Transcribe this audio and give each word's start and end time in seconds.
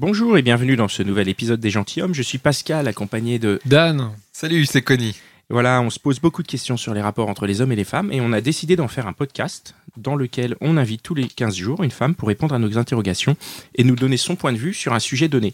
Bonjour 0.00 0.38
et 0.38 0.42
bienvenue 0.42 0.76
dans 0.76 0.88
ce 0.88 1.02
nouvel 1.02 1.28
épisode 1.28 1.60
des 1.60 1.68
Gentilhommes. 1.68 2.14
Je 2.14 2.22
suis 2.22 2.38
Pascal, 2.38 2.88
accompagné 2.88 3.38
de... 3.38 3.60
Dan, 3.66 4.12
Salut, 4.32 4.64
c'est 4.64 4.80
Connie. 4.80 5.14
Voilà, 5.50 5.82
on 5.82 5.90
se 5.90 5.98
pose 5.98 6.20
beaucoup 6.20 6.42
de 6.42 6.48
questions 6.48 6.78
sur 6.78 6.94
les 6.94 7.02
rapports 7.02 7.28
entre 7.28 7.44
les 7.44 7.60
hommes 7.60 7.72
et 7.72 7.76
les 7.76 7.84
femmes 7.84 8.10
et 8.10 8.22
on 8.22 8.32
a 8.32 8.40
décidé 8.40 8.76
d'en 8.76 8.88
faire 8.88 9.06
un 9.06 9.12
podcast 9.12 9.74
dans 9.98 10.16
lequel 10.16 10.56
on 10.62 10.78
invite 10.78 11.02
tous 11.02 11.14
les 11.14 11.28
15 11.28 11.54
jours 11.54 11.82
une 11.82 11.90
femme 11.90 12.14
pour 12.14 12.28
répondre 12.28 12.54
à 12.54 12.58
nos 12.58 12.78
interrogations 12.78 13.36
et 13.74 13.84
nous 13.84 13.94
donner 13.94 14.16
son 14.16 14.36
point 14.36 14.54
de 14.54 14.56
vue 14.56 14.72
sur 14.72 14.94
un 14.94 15.00
sujet 15.00 15.28
donné. 15.28 15.52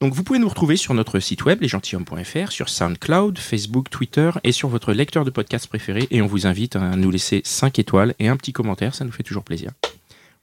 Donc 0.00 0.14
vous 0.14 0.24
pouvez 0.24 0.40
nous 0.40 0.48
retrouver 0.48 0.74
sur 0.74 0.92
notre 0.92 1.20
site 1.20 1.44
web 1.44 1.62
lesgentilhommes.fr, 1.62 2.50
sur 2.50 2.68
SoundCloud, 2.68 3.38
Facebook, 3.38 3.88
Twitter 3.88 4.32
et 4.42 4.50
sur 4.50 4.68
votre 4.68 4.92
lecteur 4.92 5.24
de 5.24 5.30
podcast 5.30 5.68
préféré 5.68 6.08
et 6.10 6.22
on 6.22 6.26
vous 6.26 6.48
invite 6.48 6.74
à 6.74 6.96
nous 6.96 7.12
laisser 7.12 7.40
5 7.44 7.78
étoiles 7.78 8.16
et 8.18 8.26
un 8.26 8.36
petit 8.36 8.52
commentaire, 8.52 8.96
ça 8.96 9.04
nous 9.04 9.12
fait 9.12 9.22
toujours 9.22 9.44
plaisir. 9.44 9.70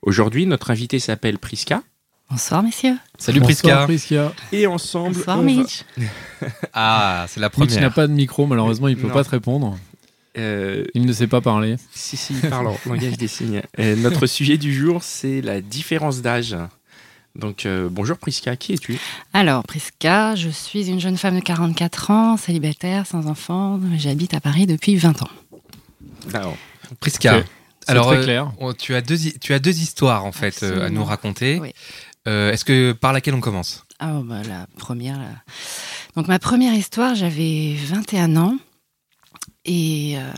Aujourd'hui, 0.01 0.45
notre 0.45 0.71
invité 0.71 0.99
s'appelle 0.99 1.39
Priska 1.39 1.83
Bonsoir 2.29 2.61
messieurs. 2.61 2.95
Salut 3.17 3.39
bonsoir, 3.39 3.85
Prisca. 3.85 4.27
Prisca. 4.29 4.33
et 4.51 4.67
ensemble 4.67 5.15
Bonsoir 5.15 5.37
on 5.37 5.41
va- 5.41 5.45
Mitch. 5.45 5.83
Ah, 6.73 7.25
c'est 7.29 7.39
la 7.39 7.47
Mitch 7.47 7.53
première. 7.55 7.81
n'a 7.81 7.89
pas 7.89 8.05
de 8.07 8.11
micro, 8.11 8.45
malheureusement, 8.47 8.89
il 8.89 8.97
peut 8.97 9.07
Non. 9.07 9.13
pas 9.13 9.23
te 9.23 9.29
répondre. 9.29 9.77
Euh, 10.37 10.83
Il 10.93 11.05
ne 11.05 11.13
sait 11.13 11.27
pas 11.27 11.41
parler. 11.41 11.77
Si, 11.93 12.17
si, 12.17 12.33
il 12.33 12.49
parle 12.49 12.67
en 12.67 12.77
langage 12.85 13.17
des 13.17 13.27
signes. 13.27 13.61
Euh, 13.79 13.95
notre 13.95 14.25
sujet 14.27 14.57
du 14.57 14.73
jour, 14.73 15.01
c'est 15.03 15.41
la 15.41 15.61
différence 15.61 16.21
d'âge. 16.21 16.55
Donc, 17.35 17.65
euh, 17.65 17.87
bonjour 17.89 18.17
Priska, 18.17 18.55
qui 18.57 18.73
es-tu? 18.73 18.99
Alors 19.33 19.63
Priska, 19.63 20.35
je 20.35 20.49
suis 20.49 20.89
une 20.89 20.99
jeune 20.99 21.17
femme 21.17 21.35
de 21.35 21.43
44 21.43 22.11
ans, 22.11 22.35
célibataire, 22.37 23.07
sans 23.07 23.27
enfant. 23.27 23.79
J'habite 23.97 24.33
à 24.33 24.39
Paris 24.41 24.65
depuis 24.67 24.95
20 24.97 25.21
ans. 25.23 25.29
Alors, 26.33 26.57
Prisca. 26.99 27.41
Alors, 27.89 28.07
très 28.07 28.21
clair. 28.21 28.51
tu, 28.77 28.95
as 28.95 29.01
deux, 29.01 29.17
tu 29.39 29.53
as 29.53 29.59
deux 29.59 29.79
histoires 29.79 30.25
en 30.25 30.33
fait 30.33 30.61
euh, 30.63 30.87
à 30.87 30.89
nous 30.89 31.05
raconter. 31.05 31.57
Oui. 31.61 31.71
Euh, 32.27 32.51
Est-ce 32.51 32.65
que 32.65 32.91
par 32.91 33.13
laquelle 33.13 33.33
on 33.33 33.41
commence? 33.41 33.85
Ah 33.99 34.15
oh, 34.17 34.23
bah, 34.23 34.43
la 34.43 34.67
première. 34.77 35.17
là. 35.17 35.29
Donc 36.15 36.27
ma 36.27 36.39
première 36.39 36.73
histoire, 36.73 37.15
j'avais 37.15 37.75
21 37.75 38.35
ans 38.35 38.57
et 39.65 40.15
euh, 40.17 40.31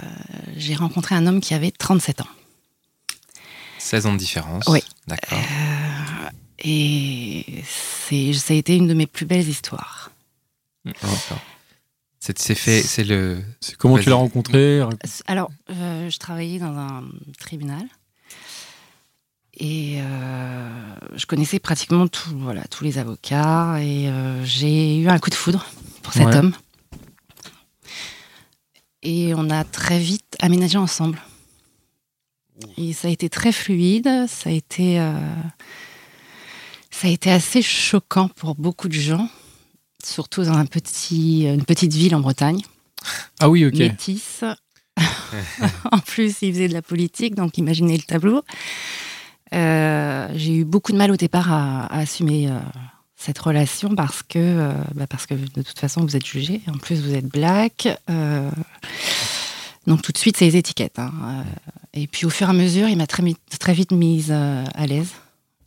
j'ai 0.56 0.76
rencontré 0.76 1.16
un 1.16 1.26
homme 1.28 1.42
qui 1.42 1.54
avait 1.54 1.72
37 1.72 2.22
ans. 2.22 2.28
16 3.80 4.06
ans 4.06 4.14
de 4.14 4.17
différence. 4.17 4.66
Oui. 4.67 4.82
D'accord. 5.08 5.40
Et 6.60 7.64
c'est, 7.66 8.34
ça 8.34 8.54
a 8.54 8.58
été 8.58 8.76
une 8.76 8.88
de 8.88 8.94
mes 8.94 9.08
plus 9.08 9.26
belles 9.26 9.48
histoires. 9.48 10.12
D'accord. 10.86 11.40
C'est 12.20 12.54
fait, 12.54 12.82
c'est 12.84 13.06
le. 13.06 13.42
Comment 13.78 13.98
tu 13.98 14.10
l'as 14.10 14.16
rencontré? 14.16 14.82
Alors, 15.26 15.50
euh, 15.72 16.10
je 16.10 16.17
travaillais 16.20 16.60
dans 16.60 16.78
un 16.78 17.04
tribunal 17.40 17.88
et 19.60 19.98
euh, 20.02 20.70
je 21.16 21.26
connaissais 21.26 21.60
pratiquement 21.60 22.08
tout, 22.08 22.30
voilà, 22.38 22.64
tous 22.66 22.84
les 22.84 22.98
avocats 22.98 23.78
et 23.82 24.08
euh, 24.10 24.44
j'ai 24.46 24.98
eu 25.00 25.10
un 25.10 25.20
coup 25.20 25.30
de 25.30 25.36
foudre 25.36 25.66
pour 26.02 26.14
cet 26.14 26.28
Ouais. 26.28 26.36
homme. 26.38 26.54
Et 29.02 29.33
on 29.36 29.50
a 29.50 29.64
très 29.64 30.00
vite 30.00 30.36
aménagé 30.39 30.78
ensemble. 30.78 31.22
Et 32.78 32.92
ça 32.94 33.08
a 33.08 33.11
été 33.11 33.30
très 33.30 33.52
fluide, 33.54 34.10
ça 34.28 34.50
a 34.50 34.54
été, 34.54 35.00
euh, 35.00 35.14
ça 36.92 37.08
a 37.08 37.12
été 37.12 37.32
assez 37.32 37.62
choquant 37.62 38.28
pour 38.28 38.56
beaucoup 38.56 38.89
de 38.89 38.94
gens, 38.94 39.30
surtout 40.04 40.44
dans 40.44 40.54
un 40.58 40.66
petit, 40.66 41.44
une 41.45 41.64
petite 41.64 41.94
ville 41.94 42.14
en 42.16 42.20
Bretagne 42.20 42.62
Ah 43.39 43.50
oui, 43.50 43.66
ok. 43.66 43.76
métisse. 43.76 44.44
en 45.92 46.00
plus, 46.00 46.36
il 46.42 46.52
faisait 46.54 46.67
de 46.67 46.73
la 46.73 46.82
politique, 46.82 47.36
donc 47.36 47.58
imaginez 47.58 47.95
le 47.95 48.04
tableau. 48.04 48.44
Euh, 49.54 50.27
j'ai 50.36 50.55
eu 50.58 50.65
beaucoup 50.65 50.92
de 50.92 50.98
mal 50.98 51.11
au 51.11 51.15
départ 51.17 51.52
à, 51.52 51.86
à 51.86 51.99
assumer 51.99 52.49
euh, 52.49 52.60
cette 53.15 53.39
relation 53.39 53.95
parce 53.95 54.23
que, 54.23 54.37
euh, 54.37 54.73
bah, 54.95 55.08
parce 55.08 55.26
que 55.26 55.33
de 55.33 55.61
toute 55.61 55.80
façon, 55.80 56.02
vous 56.02 56.15
êtes 56.15 56.26
jugé. 56.26 56.61
En 56.67 56.77
plus, 56.77 57.02
vous 57.02 57.14
êtes 57.15 57.26
black. 57.27 57.88
euh, 58.09 58.49
donc 59.88 60.02
tout 60.04 60.11
de 60.11 60.17
suite, 60.17 60.38
c'est 60.38 60.45
les 60.45 60.58
étiquettes. 60.58 60.99
hein. 60.99 61.43
Et 61.93 62.05
puis 62.05 62.26
au 62.26 62.30
fur 62.30 62.48
et 62.48 62.52
à 62.52 62.54
mesure, 62.54 62.88
il 62.88 62.98
m'a 62.98 63.08
très, 63.08 63.23
vite 63.73 63.92
mise 63.92 64.27
euh, 64.30 64.64
à 64.76 64.86
l'aise. 64.86 65.11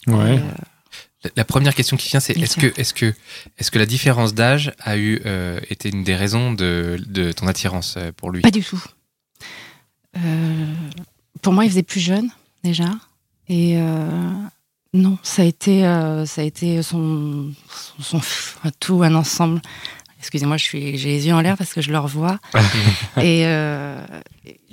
Ouais. 0.06 0.38
Euh, 0.38 1.28
La, 1.34 1.44
première 1.44 1.74
question 1.74 1.96
qui 1.96 2.08
vient, 2.08 2.20
c'est 2.20 2.36
est-ce 2.38 2.56
que, 2.56 2.72
est-ce 2.80 2.94
que, 2.94 3.12
est-ce 3.58 3.70
que 3.72 3.78
la 3.78 3.86
différence 3.86 4.32
d'âge 4.34 4.72
a 4.80 4.96
eu 4.96 5.20
euh, 5.26 5.58
été 5.70 5.88
une 5.88 6.04
des 6.04 6.14
raisons 6.14 6.52
de, 6.52 6.98
de 7.06 7.32
ton 7.32 7.48
attirance 7.48 7.98
pour 8.16 8.30
lui? 8.30 8.42
Pas 8.42 8.50
du 8.52 8.62
tout. 8.62 8.82
Euh, 10.16 10.72
pour 11.42 11.52
moi, 11.52 11.64
il 11.64 11.70
faisait 11.70 11.82
plus 11.82 12.00
jeune 12.00 12.28
déjà. 12.62 12.90
Et 13.54 13.74
euh, 13.76 14.08
non, 14.94 15.18
ça 15.22 15.42
a 15.42 15.44
été, 15.44 15.84
euh, 15.86 16.24
ça 16.24 16.40
a 16.40 16.44
été 16.44 16.82
son, 16.82 17.52
son, 18.00 18.18
son- 18.22 18.70
tout 18.80 19.02
un 19.02 19.14
ensemble. 19.14 19.60
Excusez-moi, 20.18 20.56
je 20.56 20.64
suis, 20.64 20.96
j'ai 20.96 21.10
les 21.10 21.26
yeux 21.26 21.34
en 21.34 21.40
l'air 21.42 21.58
parce 21.58 21.74
que 21.74 21.82
je 21.82 21.90
le 21.90 21.98
revois. 21.98 22.38
et 23.18 23.44
euh, 23.46 24.00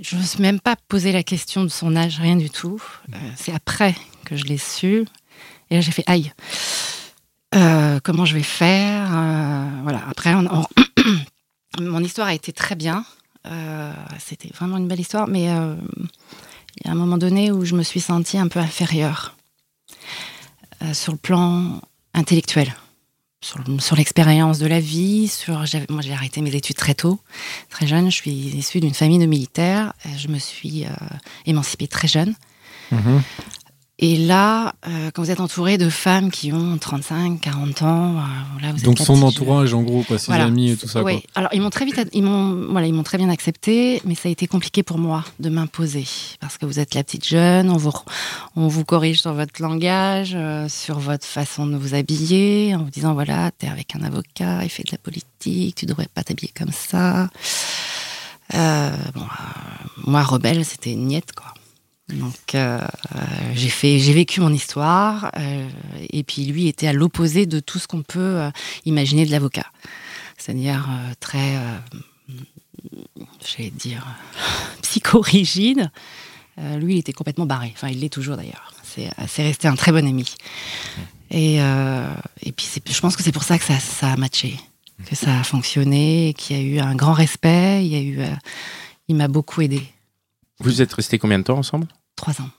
je 0.01 0.15
ne 0.15 0.21
me 0.21 0.25
suis 0.25 0.41
même 0.41 0.61
pas 0.61 0.77
posé 0.87 1.11
la 1.11 1.23
question 1.23 1.63
de 1.63 1.67
son 1.69 1.95
âge, 1.97 2.19
rien 2.19 2.37
du 2.37 2.49
tout. 2.49 2.81
Euh, 3.13 3.17
c'est 3.35 3.51
après 3.53 3.95
que 4.23 4.37
je 4.37 4.45
l'ai 4.45 4.57
su. 4.57 5.05
Et 5.71 5.75
là, 5.75 5.81
j'ai 5.81 5.91
fait 5.91 6.05
aïe. 6.07 6.31
Euh, 7.55 7.99
comment 8.01 8.23
je 8.25 8.35
vais 8.35 8.43
faire 8.43 9.09
Voilà. 9.83 10.01
Après, 10.09 10.33
on- 10.35 10.47
on- 10.63 11.81
mon 11.83 12.01
histoire 12.03 12.27
a 12.29 12.33
été 12.33 12.53
très 12.53 12.75
bien. 12.75 13.03
C'était 14.19 14.49
vraiment 14.55 14.77
une 14.77 14.87
belle 14.87 14.99
histoire, 15.01 15.27
mais 15.27 15.49
il 16.81 16.87
y 16.87 16.89
a 16.89 16.93
un 16.93 16.95
moment 16.95 17.17
donné 17.17 17.51
où 17.51 17.65
je 17.65 17.75
me 17.75 17.83
suis 17.83 17.99
sentie 18.01 18.37
un 18.37 18.47
peu 18.47 18.59
inférieure 18.59 19.35
euh, 20.83 20.93
sur 20.93 21.11
le 21.11 21.17
plan 21.17 21.81
intellectuel, 22.13 22.73
sur, 23.41 23.59
le- 23.59 23.79
sur 23.79 23.95
l'expérience 23.95 24.59
de 24.59 24.67
la 24.67 24.79
vie. 24.79 25.27
Sur, 25.27 25.63
moi, 25.89 26.01
j'ai 26.01 26.13
arrêté 26.13 26.41
mes 26.41 26.55
études 26.55 26.75
très 26.77 26.93
tôt, 26.95 27.19
très 27.69 27.87
jeune. 27.87 28.09
Je 28.09 28.15
suis 28.15 28.31
issue 28.31 28.79
d'une 28.79 28.93
famille 28.93 29.19
de 29.19 29.25
militaires. 29.25 29.93
Je 30.17 30.27
me 30.29 30.39
suis 30.39 30.85
euh, 30.85 30.89
émancipée 31.45 31.87
très 31.87 32.07
jeune. 32.07 32.33
Mhm. 32.91 33.21
Et 34.01 34.15
là, 34.15 34.75
euh, 34.87 35.11
quand 35.13 35.21
vous 35.21 35.29
êtes 35.29 35.41
entouré 35.41 35.77
de 35.77 35.89
femmes 35.89 36.31
qui 36.31 36.53
ont 36.53 36.77
35, 36.77 37.41
40 37.41 37.81
ans, 37.81 38.15
euh, 38.15 38.61
là, 38.61 38.71
vous 38.71 38.81
Donc 38.83 38.97
son 38.97 39.21
entourage, 39.23 39.73
en 39.73 39.83
gros, 39.83 40.03
quoi, 40.03 40.17
ses 40.17 40.27
Voilà. 40.27 40.45
amis 40.45 40.71
et 40.71 40.77
tout 40.77 40.87
ça. 40.87 41.03
oui. 41.03 41.15
Quoi. 41.19 41.21
Alors 41.35 41.49
ils 41.53 41.61
m'ont 41.61 41.69
très 41.69 41.83
vite, 41.83 41.99
ils 42.13 42.23
m'ont, 42.23 42.71
voilà, 42.71 42.87
ils 42.87 42.93
m'ont 42.93 43.03
très 43.03 43.17
bien 43.17 43.27
accepté, 43.29 44.01
mais 44.05 44.15
ça 44.15 44.29
a 44.29 44.31
été 44.31 44.47
compliqué 44.47 44.83
pour 44.83 44.99
moi 44.99 45.25
de 45.41 45.49
m'imposer 45.49 46.05
parce 46.39 46.57
que 46.57 46.65
vous 46.65 46.79
êtes 46.79 46.95
la 46.95 47.03
petite 47.03 47.27
jeune, 47.27 47.69
on 47.69 47.75
vous, 47.75 47.91
on 48.55 48.69
vous 48.69 48.85
corrige 48.85 49.19
sur 49.19 49.33
votre 49.33 49.61
langage, 49.61 50.31
euh, 50.33 50.69
sur 50.69 50.97
votre 50.99 51.25
façon 51.25 51.65
de 51.67 51.75
vous 51.75 51.93
habiller, 51.93 52.73
en 52.75 52.83
vous 52.85 52.89
disant 52.91 53.13
voilà, 53.13 53.51
t'es 53.51 53.67
avec 53.67 53.97
un 53.97 54.01
avocat, 54.03 54.63
il 54.63 54.69
fait 54.69 54.83
de 54.83 54.91
la 54.93 54.97
politique, 54.97 55.75
tu 55.75 55.85
devrais 55.85 56.07
pas 56.07 56.23
t'habiller 56.23 56.53
comme 56.57 56.71
ça. 56.71 57.29
Euh, 58.53 58.91
bon, 59.13 59.25
moi 60.07 60.23
rebelle, 60.23 60.63
c'était 60.63 60.93
une 60.93 61.07
niette 61.07 61.33
quoi. 61.33 61.53
Donc 62.13 62.55
euh, 62.55 62.79
j'ai 63.53 63.69
fait, 63.69 63.99
j'ai 63.99 64.13
vécu 64.13 64.41
mon 64.41 64.51
histoire, 64.51 65.31
euh, 65.37 65.67
et 66.09 66.23
puis 66.23 66.45
lui 66.45 66.67
était 66.67 66.87
à 66.87 66.93
l'opposé 66.93 67.45
de 67.45 67.59
tout 67.59 67.79
ce 67.79 67.87
qu'on 67.87 68.01
peut 68.01 68.19
euh, 68.19 68.49
imaginer 68.85 69.25
de 69.25 69.31
l'avocat 69.31 69.65
c'est-à-dire 70.37 70.87
très, 71.19 71.59
j'allais 73.45 73.71
dire, 73.71 74.07
psychorigide. 74.81 75.91
Lui, 76.77 76.95
il 76.95 76.97
était 76.99 77.11
complètement 77.11 77.45
barré. 77.45 77.73
Enfin, 77.75 77.89
il 77.89 77.99
l'est 77.99 78.09
toujours 78.09 78.37
d'ailleurs. 78.37 78.73
C'est 78.85 79.43
resté 79.43 79.67
un 79.67 79.75
très 79.75 79.91
bon 79.91 80.07
ami. 80.07 80.33
Et, 81.29 81.57
et 81.57 82.51
puis, 82.53 82.69
je 82.89 82.99
pense 83.01 83.17
que 83.17 83.21
c'est 83.21 83.33
pour 83.33 83.43
ça 83.43 83.59
que 83.59 83.65
ça, 83.65 84.13
a 84.13 84.15
matché, 84.15 84.57
que 85.07 85.13
ça 85.13 85.41
a 85.41 85.43
fonctionné, 85.43 86.33
qu'il 86.37 86.55
y 86.55 86.59
a 86.61 86.63
eu 86.63 86.79
un 86.79 86.95
grand 86.95 87.11
respect. 87.11 87.85
Il 87.85 87.91
y 87.91 87.97
a 87.97 88.01
eu, 88.01 88.25
il 89.09 89.17
m'a 89.17 89.27
beaucoup 89.27 89.59
aidé. 89.59 89.83
vous 90.61 90.81
êtes 90.81 90.93
restés 90.93 91.19
combien 91.19 91.39
de 91.39 91.43
temps 91.43 91.57
ensemble? 91.57 91.87
Trois 92.19 92.41
ans. 92.41 92.49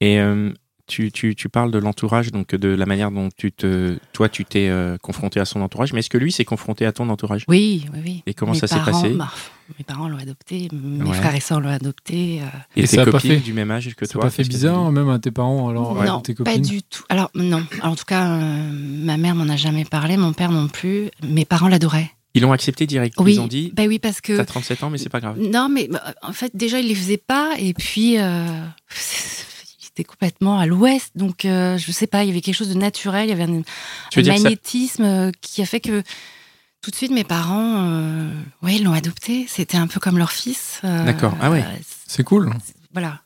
Et 0.00 0.18
euh, 0.18 0.50
tu, 0.86 1.10
tu, 1.12 1.34
tu 1.34 1.48
parles 1.48 1.70
de 1.70 1.78
l'entourage, 1.78 2.30
donc 2.32 2.54
de 2.54 2.68
la 2.68 2.84
manière 2.86 3.10
dont 3.10 3.28
tu 3.36 3.52
te, 3.52 3.96
toi, 4.12 4.28
tu 4.28 4.44
t'es 4.44 4.68
euh, 4.68 4.98
confronté 4.98 5.40
à 5.40 5.44
son 5.44 5.62
entourage, 5.62 5.92
mais 5.92 6.00
est-ce 6.00 6.10
que 6.10 6.18
lui 6.18 6.30
s'est 6.32 6.44
confronté 6.44 6.84
à 6.84 6.92
ton 6.92 7.08
entourage? 7.08 7.44
Oui, 7.48 7.86
oui, 7.94 8.00
oui. 8.04 8.22
Et 8.26 8.34
comment 8.34 8.52
Mes 8.52 8.58
ça 8.58 8.66
s'est 8.66 8.74
parents- 8.76 9.00
passé? 9.02 9.14
bah, 9.14 9.30
Mes 9.78 9.84
parents 9.84 10.08
l'ont 10.08 10.18
adopté, 10.18 10.68
mes 10.72 11.08
Ouais. 11.08 11.16
frères 11.16 11.34
et 11.34 11.40
sœurs 11.40 11.60
l'ont 11.60 11.70
adopté. 11.70 12.42
euh, 12.42 12.46
Et, 12.76 12.80
Et 12.80 12.82
tes 12.86 12.96
ça 12.96 13.02
a 13.02 13.04
pas 13.06 13.12
copines 13.12 13.30
fait- 13.30 13.40
du 13.40 13.54
même 13.54 13.70
âge 13.70 13.94
que 13.94 14.04
Ça 14.04 14.12
toi 14.12 14.22
t'a 14.24 14.30
fait 14.30 14.42
bizarre, 14.46 14.90
même 14.92 15.08
à 15.08 15.18
tes 15.18 15.30
parents, 15.30 15.68
alors, 15.70 15.94
non, 16.04 16.20
tes 16.20 16.34
pas 16.34 16.58
du 16.58 16.82
tout. 16.82 17.02
Alors, 17.08 17.30
non. 17.34 17.64
Alors, 17.80 17.92
en 17.92 17.96
tout 17.96 18.04
cas, 18.04 18.28
euh, 18.28 18.70
ma 18.72 19.16
mère 19.16 19.34
m'en 19.34 19.48
a 19.48 19.56
jamais 19.56 19.84
parlé, 19.86 20.16
mon 20.18 20.32
père 20.34 20.50
non 20.50 20.68
plus. 20.68 21.08
Mes 21.26 21.44
parents 21.46 21.68
l'adoraient. 21.68 22.10
Ils 22.34 22.42
l'ont 22.42 22.52
accepté 22.52 22.86
direct. 22.86 23.14
Oui, 23.20 23.34
Ils 23.34 23.40
ont 23.40 23.46
dit, 23.46 23.72
bah 23.74 23.84
oui, 23.86 23.98
parce 23.98 24.20
que. 24.20 24.36
t'as 24.36 24.44
37 24.44 24.82
ans, 24.82 24.90
mais 24.90 24.98
c'est 24.98 25.08
pas 25.08 25.20
grave. 25.20 25.38
Non, 25.38 25.68
mais 25.68 25.88
euh, 25.92 25.98
en 26.22 26.32
fait, 26.32 26.50
déjà, 26.54 26.80
il 26.80 26.88
les 26.88 26.94
faisait 26.94 27.16
pas. 27.16 27.52
Et 27.58 27.74
puis, 27.74 28.18
euh, 28.18 28.46
il 29.80 29.86
était 29.90 30.04
complètement 30.04 30.58
à 30.58 30.66
l'ouest. 30.66 31.12
Donc, 31.14 31.44
euh, 31.44 31.78
je 31.78 31.92
sais 31.92 32.06
pas, 32.08 32.24
il 32.24 32.28
y 32.28 32.30
avait 32.30 32.40
quelque 32.40 32.56
chose 32.56 32.70
de 32.70 32.74
naturel. 32.74 33.26
Il 33.26 33.30
y 33.30 33.32
avait 33.32 33.44
un, 33.44 33.62
ça- 34.12 34.20
magnétisme 34.22 35.04
euh, 35.04 35.30
qui 35.40 35.62
a 35.62 35.66
fait 35.66 35.80
que 35.80 36.02
tout 36.82 36.90
de 36.90 36.96
suite, 36.96 37.12
mes 37.12 37.24
parents, 37.24 37.88
euh, 37.88 38.28
ouais, 38.62 38.76
ils 38.76 38.84
l'ont 38.84 38.92
adopté. 38.92 39.46
C'était 39.48 39.76
un 39.78 39.86
peu 39.86 40.00
comme 40.00 40.18
leur 40.18 40.32
fils. 40.32 40.80
euh, 40.84 41.04
D'accord. 41.04 41.34
Ah 41.40 41.50
ouais. 41.50 41.60
euh, 41.62 41.76
C'est 42.06 42.24
cool. 42.24 42.50
voilà. 42.92 43.20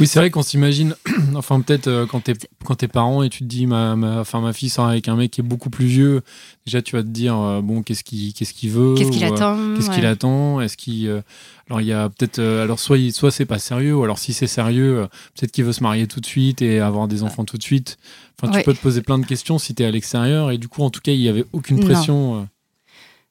Oui, 0.00 0.06
c'est 0.06 0.18
vrai 0.18 0.30
qu'on 0.30 0.42
s'imagine, 0.42 0.94
enfin 1.34 1.60
peut-être 1.60 1.86
euh, 1.88 2.04
quand 2.06 2.20
t'es 2.20 2.34
quand 2.64 2.74
t'es 2.74 2.88
parent 2.88 3.22
et 3.22 3.30
tu 3.30 3.38
te 3.40 3.44
dis 3.44 3.66
ma, 3.66 3.96
ma, 3.96 4.20
enfin, 4.20 4.40
ma 4.40 4.52
fille 4.52 4.68
sort 4.68 4.86
avec 4.86 5.08
un 5.08 5.16
mec 5.16 5.30
qui 5.30 5.40
est 5.40 5.44
beaucoup 5.44 5.70
plus 5.70 5.86
vieux, 5.86 6.22
déjà 6.66 6.82
tu 6.82 6.94
vas 6.96 7.02
te 7.02 7.08
dire 7.08 7.36
euh, 7.38 7.60
bon 7.62 7.82
qu'est-ce 7.82 8.04
qu'il 8.04 8.34
qu'est-ce 8.34 8.52
qu'il 8.52 8.70
veut, 8.70 8.94
Qu'est-ce 8.98 9.10
qu'il 9.10 9.24
euh, 9.24 9.28
attend 9.32 9.56
Qu'est-ce 9.74 9.90
qu'il 9.90 10.04
attend? 10.04 10.60
Est-ce 10.60 10.76
qu'il 10.76 11.08
euh, 11.08 11.22
alors 11.70 11.80
il 11.80 11.86
y 11.86 11.92
a 11.92 12.08
peut-être 12.10 12.38
euh, 12.40 12.62
alors 12.62 12.78
soit 12.78 12.98
il- 12.98 13.12
soit 13.12 13.30
c'est 13.30 13.46
pas 13.46 13.58
sérieux 13.58 13.94
ou 13.96 14.02
alors 14.04 14.18
si 14.18 14.32
c'est 14.34 14.46
sérieux 14.48 14.98
euh, 14.98 15.06
peut-être 15.38 15.52
qu'il 15.52 15.64
veut 15.64 15.72
se 15.72 15.82
marier 15.82 16.06
tout 16.06 16.20
de 16.20 16.26
suite 16.26 16.60
et 16.60 16.80
avoir 16.80 17.08
des 17.08 17.22
enfants 17.22 17.44
tout 17.44 17.56
de 17.56 17.62
suite. 17.62 17.96
Enfin 18.42 18.52
tu 18.52 18.64
peux 18.64 18.74
te 18.74 18.80
poser 18.80 19.00
plein 19.02 19.18
de 19.18 19.26
questions 19.26 19.58
si 19.58 19.74
t'es 19.74 19.84
à 19.84 19.90
l'extérieur 19.90 20.50
et 20.50 20.58
du 20.58 20.68
coup 20.68 20.82
en 20.82 20.90
tout 20.90 21.00
cas 21.00 21.12
il 21.12 21.20
y 21.20 21.28
avait 21.28 21.46
aucune 21.52 21.78
pression. 21.94 22.48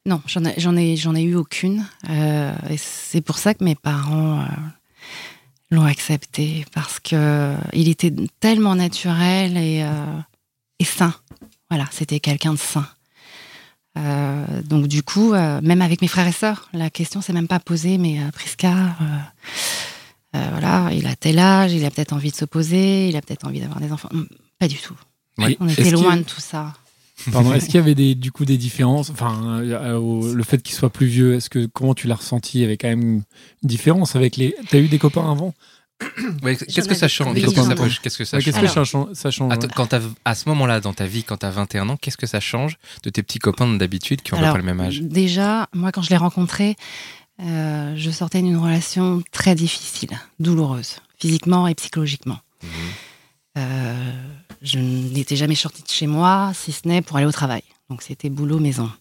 Non, 0.05 0.21
j'en 0.25 0.45
ai, 0.45 0.53
j'en 0.57 0.75
ai, 0.77 0.95
j'en 0.95 1.13
ai 1.15 1.21
eu 1.23 1.35
aucune. 1.35 1.85
Et 2.09 2.77
c'est 2.77 3.21
pour 3.21 3.37
ça 3.37 3.53
que 3.53 3.63
mes 3.63 3.75
parents 3.75 4.45
l'ont 5.69 5.85
accepté 5.85 6.65
parce 6.73 6.99
que 6.99 7.55
il 7.73 7.89
était 7.89 8.13
tellement 8.39 8.75
naturel 8.75 9.57
et, 9.57 9.83
euh, 9.83 10.19
et 10.79 10.85
sain. 10.85 11.13
Voilà, 11.69 11.85
c'était 11.91 12.19
quelqu'un 12.19 12.53
de 12.53 12.59
sain. 12.59 12.87
Euh, 13.97 14.45
donc 14.63 14.87
du 14.87 15.03
coup, 15.03 15.33
euh, 15.33 15.59
même 15.61 15.81
avec 15.81 16.01
mes 16.01 16.07
frères 16.07 16.27
et 16.27 16.31
sœurs, 16.31 16.69
la 16.73 16.89
question 16.89 17.21
s'est 17.21 17.33
même 17.33 17.47
pas 17.47 17.59
posée. 17.59 17.97
Mais 17.97 18.19
Prisca, 18.33 18.95
voilà, 20.33 20.89
il 20.93 21.07
a 21.07 21.15
tel 21.15 21.39
âge, 21.39 21.73
il 21.73 21.83
a 21.83 21.89
peut-être 21.89 22.13
envie 22.13 22.31
de 22.31 22.35
se 22.35 22.45
poser, 22.45 23.09
il 23.09 23.15
a 23.15 23.21
peut-être 23.21 23.45
envie 23.45 23.59
d'avoir 23.59 23.79
des 23.79 23.91
enfants. 23.91 24.09
Pas 24.59 24.67
du 24.67 24.77
tout. 24.77 24.95
On 25.39 25.67
était 25.67 25.91
loin 25.91 26.17
de 26.17 26.23
tout 26.23 26.41
ça. 26.41 26.73
Pardon, 27.31 27.53
est-ce 27.55 27.65
qu'il 27.65 27.75
y 27.75 27.79
avait 27.79 27.95
des, 27.95 28.15
du 28.15 28.31
coup 28.31 28.45
des 28.45 28.57
différences 28.57 29.09
Enfin, 29.09 29.59
euh, 29.61 29.95
au- 29.97 30.33
le 30.33 30.43
fait 30.43 30.61
qu'il 30.61 30.75
soit 30.75 30.89
plus 30.91 31.07
vieux, 31.07 31.33
est-ce 31.35 31.49
que 31.49 31.65
comment 31.65 31.93
tu 31.93 32.07
l'as 32.07 32.15
ressenti? 32.15 32.59
Il 32.59 32.61
y 32.61 32.65
avait 32.65 32.77
quand 32.77 32.87
même 32.89 33.01
une 33.01 33.23
différence 33.63 34.15
avec 34.15 34.37
les. 34.37 34.55
T'as 34.69 34.79
eu 34.79 34.87
des 34.87 34.99
copains 34.99 35.29
avant? 35.31 35.53
Ouais, 36.43 36.55
Qu'est-ce 36.55 36.87
que 36.87 36.93
ça 36.95 37.07
change? 37.07 37.33
Qu'est-ce 37.35 37.55
que 37.55 37.61
ça 37.63 37.75
peut- 37.75 37.89
Qu'est-ce 38.03 38.17
que 38.19 38.23
ça 38.25 38.37
Ouais, 38.37 38.43
Qu'est-ce 38.43 38.57
change 38.59 38.65
que 38.67 38.71
Alors- 38.71 38.85
ça 38.85 38.91
change, 38.91 39.07
ça 39.13 39.31
change 39.31 39.51
Attends, 39.51 39.67
ouais. 39.67 39.73
quand 39.75 39.95
à 40.25 40.35
ce 40.35 40.47
moment-là 40.49 40.79
dans 40.79 40.93
ta 40.93 41.05
vie, 41.07 41.23
quand 41.23 41.37
t'as 41.37 41.49
21 41.49 41.89
ans, 41.89 41.97
qu'est-ce 41.97 42.17
que 42.17 42.27
ça 42.27 42.39
change 42.39 42.77
de 43.03 43.09
tes 43.09 43.23
petits 43.23 43.39
copains 43.39 43.67
d'habitude 43.67 44.21
qui 44.21 44.33
ont 44.35 44.37
Alors, 44.37 44.51
près 44.51 44.59
le 44.59 44.65
même 44.65 44.79
âge? 44.79 45.01
Déjà, 45.01 45.67
moi, 45.73 45.91
quand 45.91 46.03
je 46.03 46.09
l'ai 46.11 46.17
rencontré, 46.17 46.75
euh, 47.41 47.93
je 47.97 48.11
sortais 48.11 48.43
d'une 48.43 48.57
relation 48.57 49.23
très 49.31 49.55
difficile, 49.55 50.11
douloureuse, 50.39 50.97
physiquement 51.19 51.67
et 51.67 51.73
psychologiquement. 51.73 52.37
Mhm. 52.63 52.69
Euh, 53.57 54.11
je 54.61 54.79
n'étais 54.79 55.35
jamais 55.35 55.55
sortie 55.55 55.83
de 55.83 55.89
chez 55.89 56.07
moi, 56.07 56.51
si 56.53 56.71
ce 56.71 56.87
n'est 56.87 57.01
pour 57.01 57.17
aller 57.17 57.25
au 57.25 57.31
travail. 57.31 57.63
Donc, 57.89 58.01
c'était 58.01 58.29
boulot, 58.29 58.59
maison. 58.59 58.91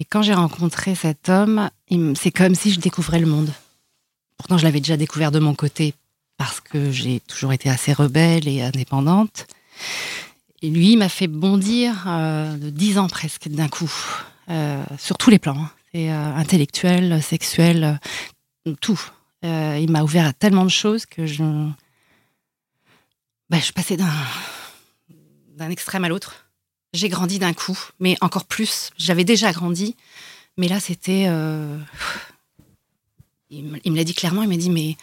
Et 0.00 0.04
quand 0.04 0.22
j'ai 0.22 0.34
rencontré 0.34 0.94
cet 0.94 1.28
homme, 1.28 1.70
c'est 2.16 2.32
comme 2.32 2.54
si 2.54 2.72
je 2.72 2.80
découvrais 2.80 3.20
le 3.20 3.26
monde. 3.26 3.52
Pourtant, 4.36 4.58
je 4.58 4.64
l'avais 4.64 4.80
déjà 4.80 4.96
découvert 4.96 5.30
de 5.30 5.38
mon 5.38 5.54
côté 5.54 5.94
parce 6.36 6.60
que 6.60 6.90
j'ai 6.90 7.20
toujours 7.20 7.52
été 7.52 7.70
assez 7.70 7.92
rebelle 7.92 8.48
et 8.48 8.62
indépendante. 8.62 9.46
Et 10.62 10.70
lui, 10.70 10.92
il 10.92 10.98
m'a 10.98 11.08
fait 11.08 11.26
bondir 11.28 12.04
euh, 12.06 12.56
de 12.56 12.70
10 12.70 12.98
ans 12.98 13.06
presque 13.08 13.48
d'un 13.48 13.68
coup, 13.68 13.92
euh, 14.50 14.82
sur 14.98 15.16
tous 15.18 15.30
les 15.30 15.38
plans. 15.38 15.58
hein. 15.58 15.70
Euh, 15.94 16.36
intellectuel, 16.36 17.22
sexuel, 17.22 18.00
tout. 18.80 19.00
Il 19.44 19.90
m'a 19.90 20.02
ouvert 20.02 20.26
à 20.26 20.32
tellement 20.32 20.64
de 20.64 20.70
choses 20.70 21.06
que 21.06 21.26
je, 21.26 21.44
bah, 23.54 23.60
je 23.64 23.70
passais 23.70 23.96
d'un 23.96 24.12
d'un 25.56 25.70
extrême 25.70 26.04
à 26.04 26.08
l'autre. 26.08 26.46
J'ai 26.92 27.08
grandi 27.08 27.38
d'un 27.38 27.52
coup, 27.52 27.78
mais 28.00 28.16
encore 28.20 28.46
plus. 28.46 28.90
J'avais 28.98 29.22
déjà 29.22 29.52
grandi, 29.52 29.94
mais 30.56 30.66
là, 30.66 30.80
c'était. 30.80 31.26
euh, 31.28 31.78
Il 33.50 33.62
me 33.64 33.96
l'a 33.96 34.02
dit 34.02 34.14
clairement. 34.14 34.42
Il 34.42 34.48
m'a 34.48 34.56
dit 34.56 34.70
mais 34.70 34.96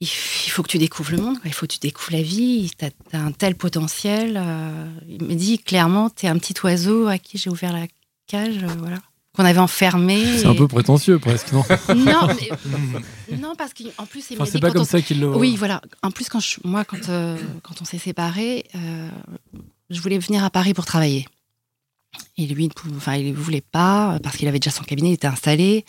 il 0.00 0.08
faut 0.08 0.64
que 0.64 0.68
tu 0.68 0.78
découvres 0.78 1.12
le 1.12 1.18
monde, 1.18 1.38
il 1.44 1.52
faut 1.52 1.66
que 1.66 1.74
tu 1.74 1.78
découvres 1.78 2.12
la 2.12 2.22
vie, 2.22 2.72
tu 2.76 2.84
as, 2.84 3.20
un 3.20 3.30
tel 3.30 3.54
potentiel. 3.54 4.36
euh, 4.36 4.90
il 5.08 5.22
m'a 5.22 5.34
dit 5.34 5.60
clairement, 5.60 6.10
tu 6.10 6.26
es 6.26 6.28
un 6.28 6.38
petit 6.38 6.54
oiseau 6.64 7.06
à 7.06 7.18
qui 7.18 7.38
j'ai 7.38 7.50
ouvert 7.50 7.72
la 7.72 7.86
cage, 8.26 8.64
euh, 8.64 8.74
voilà, 8.78 8.98
qu'on 9.34 9.44
avait 9.44 9.58
enfermé. 9.58 10.38
C'est 10.38 10.46
un 10.46 10.54
peu 10.54 10.68
prétentieux 10.68 11.18
presque, 11.18 11.52
non 11.52 11.64
Non, 11.94 12.28
mais- 12.28 13.36
non, 13.38 13.54
parce 13.56 13.72
qu'en 13.74 14.06
plus, 14.06 14.24
il 14.30 14.40
Enfin, 14.40 14.50
c'est 14.50 14.60
pas 14.60 14.70
comme 14.70 14.82
on- 14.82 14.84
ça 14.84 15.00
qu'il 15.02 15.20
le. 15.20 15.28
Oui, 15.36 15.56
voilà. 15.56 15.82
En 16.02 16.10
plus, 16.10 16.28
quand 16.28 16.40
je- 16.40 16.56
moi, 16.64 16.84
quand, 16.84 17.08
euh, 17.08 17.36
quand 17.62 17.82
on 17.82 17.84
s'est 17.84 17.98
séparés, 17.98 18.64
euh, 18.76 19.08
je 19.90 20.00
voulais 20.00 20.18
venir 20.18 20.44
à 20.44 20.50
Paris 20.50 20.72
pour 20.74 20.84
travailler. 20.86 21.26
Et 22.38 22.46
lui, 22.46 22.64
il 22.64 22.68
ne 22.68 22.72
pouvait- 22.72 22.94
enfin, 22.96 23.16
il 23.16 23.32
ne 23.32 23.36
voulait 23.36 23.60
pas, 23.60 24.18
parce 24.22 24.36
qu'il 24.36 24.46
avait 24.46 24.60
déjà 24.60 24.70
son 24.70 24.84
cabinet, 24.84 25.10
il 25.10 25.14
était 25.14 25.26
installé. 25.26 25.84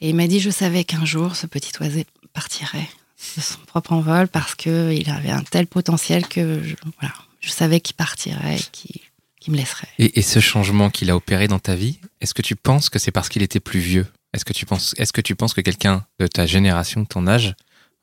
Et 0.00 0.10
il 0.10 0.14
m'a 0.14 0.28
dit, 0.28 0.38
je 0.38 0.50
savais 0.50 0.84
qu'un 0.84 1.04
jour, 1.04 1.34
ce 1.34 1.46
petit 1.46 1.72
oiseau 1.80 2.02
partirait 2.32 2.88
de 3.36 3.42
son 3.42 3.58
propre 3.66 3.92
envol, 3.92 4.28
parce 4.28 4.54
qu'il 4.54 5.10
avait 5.10 5.30
un 5.30 5.42
tel 5.42 5.66
potentiel 5.66 6.28
que 6.28 6.62
je, 6.62 6.76
voilà, 7.00 7.14
je 7.40 7.50
savais 7.50 7.80
qu'il 7.80 7.96
partirait, 7.96 8.58
qu'il 8.70 9.00
me 9.48 9.56
laisserait. 9.56 9.88
Et, 9.98 10.18
et 10.18 10.22
ce 10.22 10.38
changement 10.40 10.90
qu'il 10.90 11.10
a 11.10 11.16
opéré 11.16 11.48
dans 11.48 11.58
ta 11.58 11.74
vie, 11.74 11.98
est-ce 12.20 12.34
que 12.34 12.42
tu 12.42 12.56
penses 12.56 12.88
que 12.90 12.98
c'est 12.98 13.10
parce 13.12 13.28
qu'il 13.28 13.42
était 13.42 13.60
plus 13.60 13.80
vieux? 13.80 14.06
Est-ce 14.34 14.44
que 14.44 14.52
tu 14.52 14.66
penses, 14.66 14.94
est-ce 14.98 15.12
que 15.12 15.20
tu 15.22 15.34
penses 15.34 15.54
que 15.54 15.60
quelqu'un 15.62 16.04
de 16.20 16.26
ta 16.26 16.46
génération, 16.46 17.02
de 17.02 17.06
ton 17.06 17.26
âge, 17.26 17.54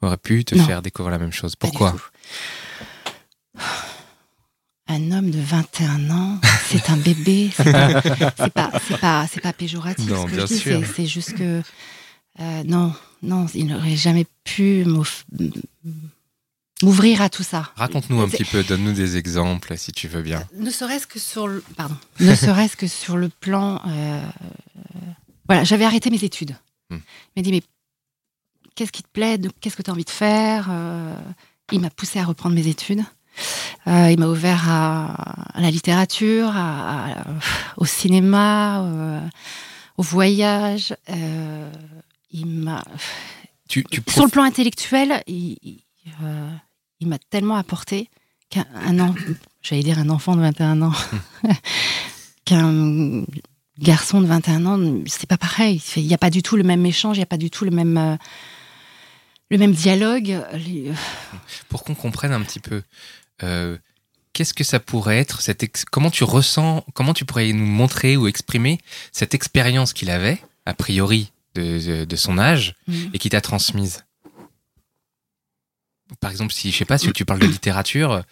aurait 0.02 0.18
pu 0.18 0.44
te 0.44 0.56
Non. 0.56 0.66
faire 0.66 0.82
découvrir 0.82 1.12
la 1.12 1.20
même 1.20 1.32
chose? 1.32 1.56
Pourquoi? 1.56 1.96
Un 4.88 5.12
homme 5.12 5.32
de 5.32 5.40
21 5.40 6.10
ans, 6.12 6.40
c'est 6.68 6.90
un 6.92 6.98
bébé. 6.98 7.50
C'est 7.58 7.72
pas, 7.72 8.02
c'est 8.38 8.54
pas, 8.54 8.72
c'est 8.84 9.00
pas, 9.00 9.28
pas 9.42 9.54
péjoratif. 9.54 10.08
Non, 10.10 10.28
ce 10.28 10.32
que 10.36 10.42
je 10.42 10.46
dis, 10.78 10.86
c'est- 10.96 11.06
juste 11.08 11.34
que 11.36 11.62
euh, 12.40 12.64
non, 12.66 12.94
non, 13.24 13.48
il 13.56 13.66
n'aurait 13.68 13.96
jamais 13.96 14.26
pu 14.44 14.84
m'ouvrir 16.83 17.22
à 17.22 17.30
tout 17.30 17.44
ça. 17.44 17.72
Raconte-nous 17.75 18.22
un 18.22 18.27
petit 18.30 18.44
peu, 18.45 18.63
donne-nous 18.63 18.94
des 18.94 19.18
exemples 19.18 19.77
si 19.77 19.92
tu 19.92 20.07
veux 20.07 20.22
bien. 20.22 20.44
Ne 20.57 20.69
serait-ce 20.69 21.08
que 21.08 21.20
sur 21.20 21.48
le, 21.48 21.63
pardon, 21.77 21.96
ne 22.20 22.36
serait-ce 22.36 22.75
que 22.75 22.88
sur 22.88 23.17
le 23.17 23.29
plan, 23.29 23.82
euh, 23.88 24.22
voilà, 25.48 25.63
j'avais 25.63 25.86
arrêté 25.86 26.10
mes 26.10 26.24
études. 26.24 26.55
Hmm. 26.89 26.98
Il 27.36 27.39
m'a 27.39 27.41
dit 27.44 27.51
mais 27.51 27.63
qu'est-ce 28.75 28.91
qui 28.91 29.03
te 29.03 29.08
plaît, 29.10 29.39
qu'est-ce 29.62 29.75
que 29.75 29.82
tu 29.84 29.89
as 29.89 29.94
envie 29.94 30.03
de 30.03 30.10
faire 30.10 30.67
Euh, 30.70 31.15
Il 31.72 31.79
m'a 31.79 31.89
poussé 31.89 32.20
à 32.20 32.25
reprendre 32.25 32.55
mes 32.55 32.67
études. 32.67 33.03
Euh, 33.88 34.10
il 34.12 34.20
m'a 34.20 34.27
ouvert 34.27 34.70
à, 34.70 35.58
à 35.58 35.62
la 35.62 35.70
littérature, 35.72 36.50
à- 36.55 37.12
à- 37.12 37.25
au 37.77 37.86
cinéma, 37.86 38.82
euh, 38.84 39.20
au 39.98 40.03
voyage. 40.03 40.96
Euh, 41.10 41.70
il 42.32 42.46
m'a 42.48 42.84
Tu, 43.67 43.84
tu 43.86 44.01
sur 44.10 44.24
le 44.25 44.29
plan 44.29 44.44
intellectuel, 44.44 45.22
il, 45.27 45.58
euh, 46.24 46.52
il 47.00 47.08
m'a 47.08 47.18
tellement 47.30 47.56
apporté 47.56 48.10
qu'un 48.50 48.66
un 48.76 49.00
an, 49.00 49.16
j'allais 49.62 49.84
dire 49.84 50.00
un 50.00 50.10
enfant 50.10 50.36
de 50.36 50.42
21 50.42 50.82
ans, 50.84 50.94
qu'un 52.46 53.24
garçon 53.80 54.22
de 54.22 54.28
21 54.28 54.66
ans, 54.66 55.02
c'est 55.08 55.28
pas 55.28 55.38
pareil. 55.38 55.82
Il 55.98 56.06
n'y 56.08 56.14
a 56.14 56.18
pas 56.18 56.30
du 56.30 56.42
tout 56.44 56.56
le 56.56 56.64
même 56.64 56.86
échange, 56.86 57.18
il 57.18 57.20
n'y 57.20 57.24
a 57.24 57.28
pas 57.28 57.38
du 57.38 57.50
tout 57.50 57.66
le 57.66 57.72
même, 57.72 57.98
euh, 57.98 58.16
le 59.50 59.58
même 59.58 59.72
dialogue. 59.74 60.42
Les- 60.54 60.92
pour 61.70 61.84
qu'on 61.84 61.96
comprenne 61.96 62.32
un 62.32 62.42
petit 62.42 62.60
peu, 62.60 62.84
euh, 63.44 63.78
qu'est-ce 64.34 64.54
que 64.54 64.64
ça 64.64 64.80
pourrait 64.80 65.18
être 65.18 65.42
cette 65.42 65.64
ex- 65.64 65.86
Comment 65.86 66.12
tu 66.12 66.24
ressens 66.24 66.86
Comment 66.94 67.14
tu 67.14 67.26
pourrais 67.26 67.52
nous 67.52 67.66
montrer 67.66 68.16
ou 68.16 68.28
exprimer 68.28 68.80
cette 69.12 69.34
expérience 69.34 69.92
qu'il 69.94 70.10
avait, 70.10 70.40
a 70.66 70.74
priori, 70.74 71.32
de, 71.56 71.80
de- 72.02 72.06
de 72.06 72.16
son 72.16 72.38
âge, 72.38 72.76
Mhm. 72.88 73.10
et 73.14 73.20
qui 73.20 73.30
t'a 73.30 73.42
transmise? 73.42 74.05
Par 76.20 76.32
exemple, 76.32 76.54
si 76.54 76.72
je 76.72 76.78
sais 76.78 76.86
pas, 76.86 76.98
si 76.98 77.12
tu 77.12 77.26
parles 77.26 77.40
de 77.40 77.48
littérature, 77.48 78.24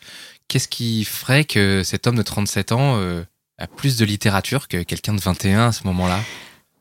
qu'est-ce 0.48 0.68
qui 0.68 1.06
ferait 1.06 1.46
que 1.46 1.84
cet 1.84 2.08
homme 2.08 2.15
de 2.15 2.22
37 2.22 2.72
ans 2.72 2.98
euh, 2.98 3.24
a 3.58 3.68
plus 3.68 3.98
de 3.98 4.06
littérature 4.06 4.68
que 4.68 4.84
quelqu'un 4.84 5.13
de 5.13 5.22
21 5.22 5.68
à 5.68 5.72
ce 5.72 5.84
moment-là? 5.86 6.20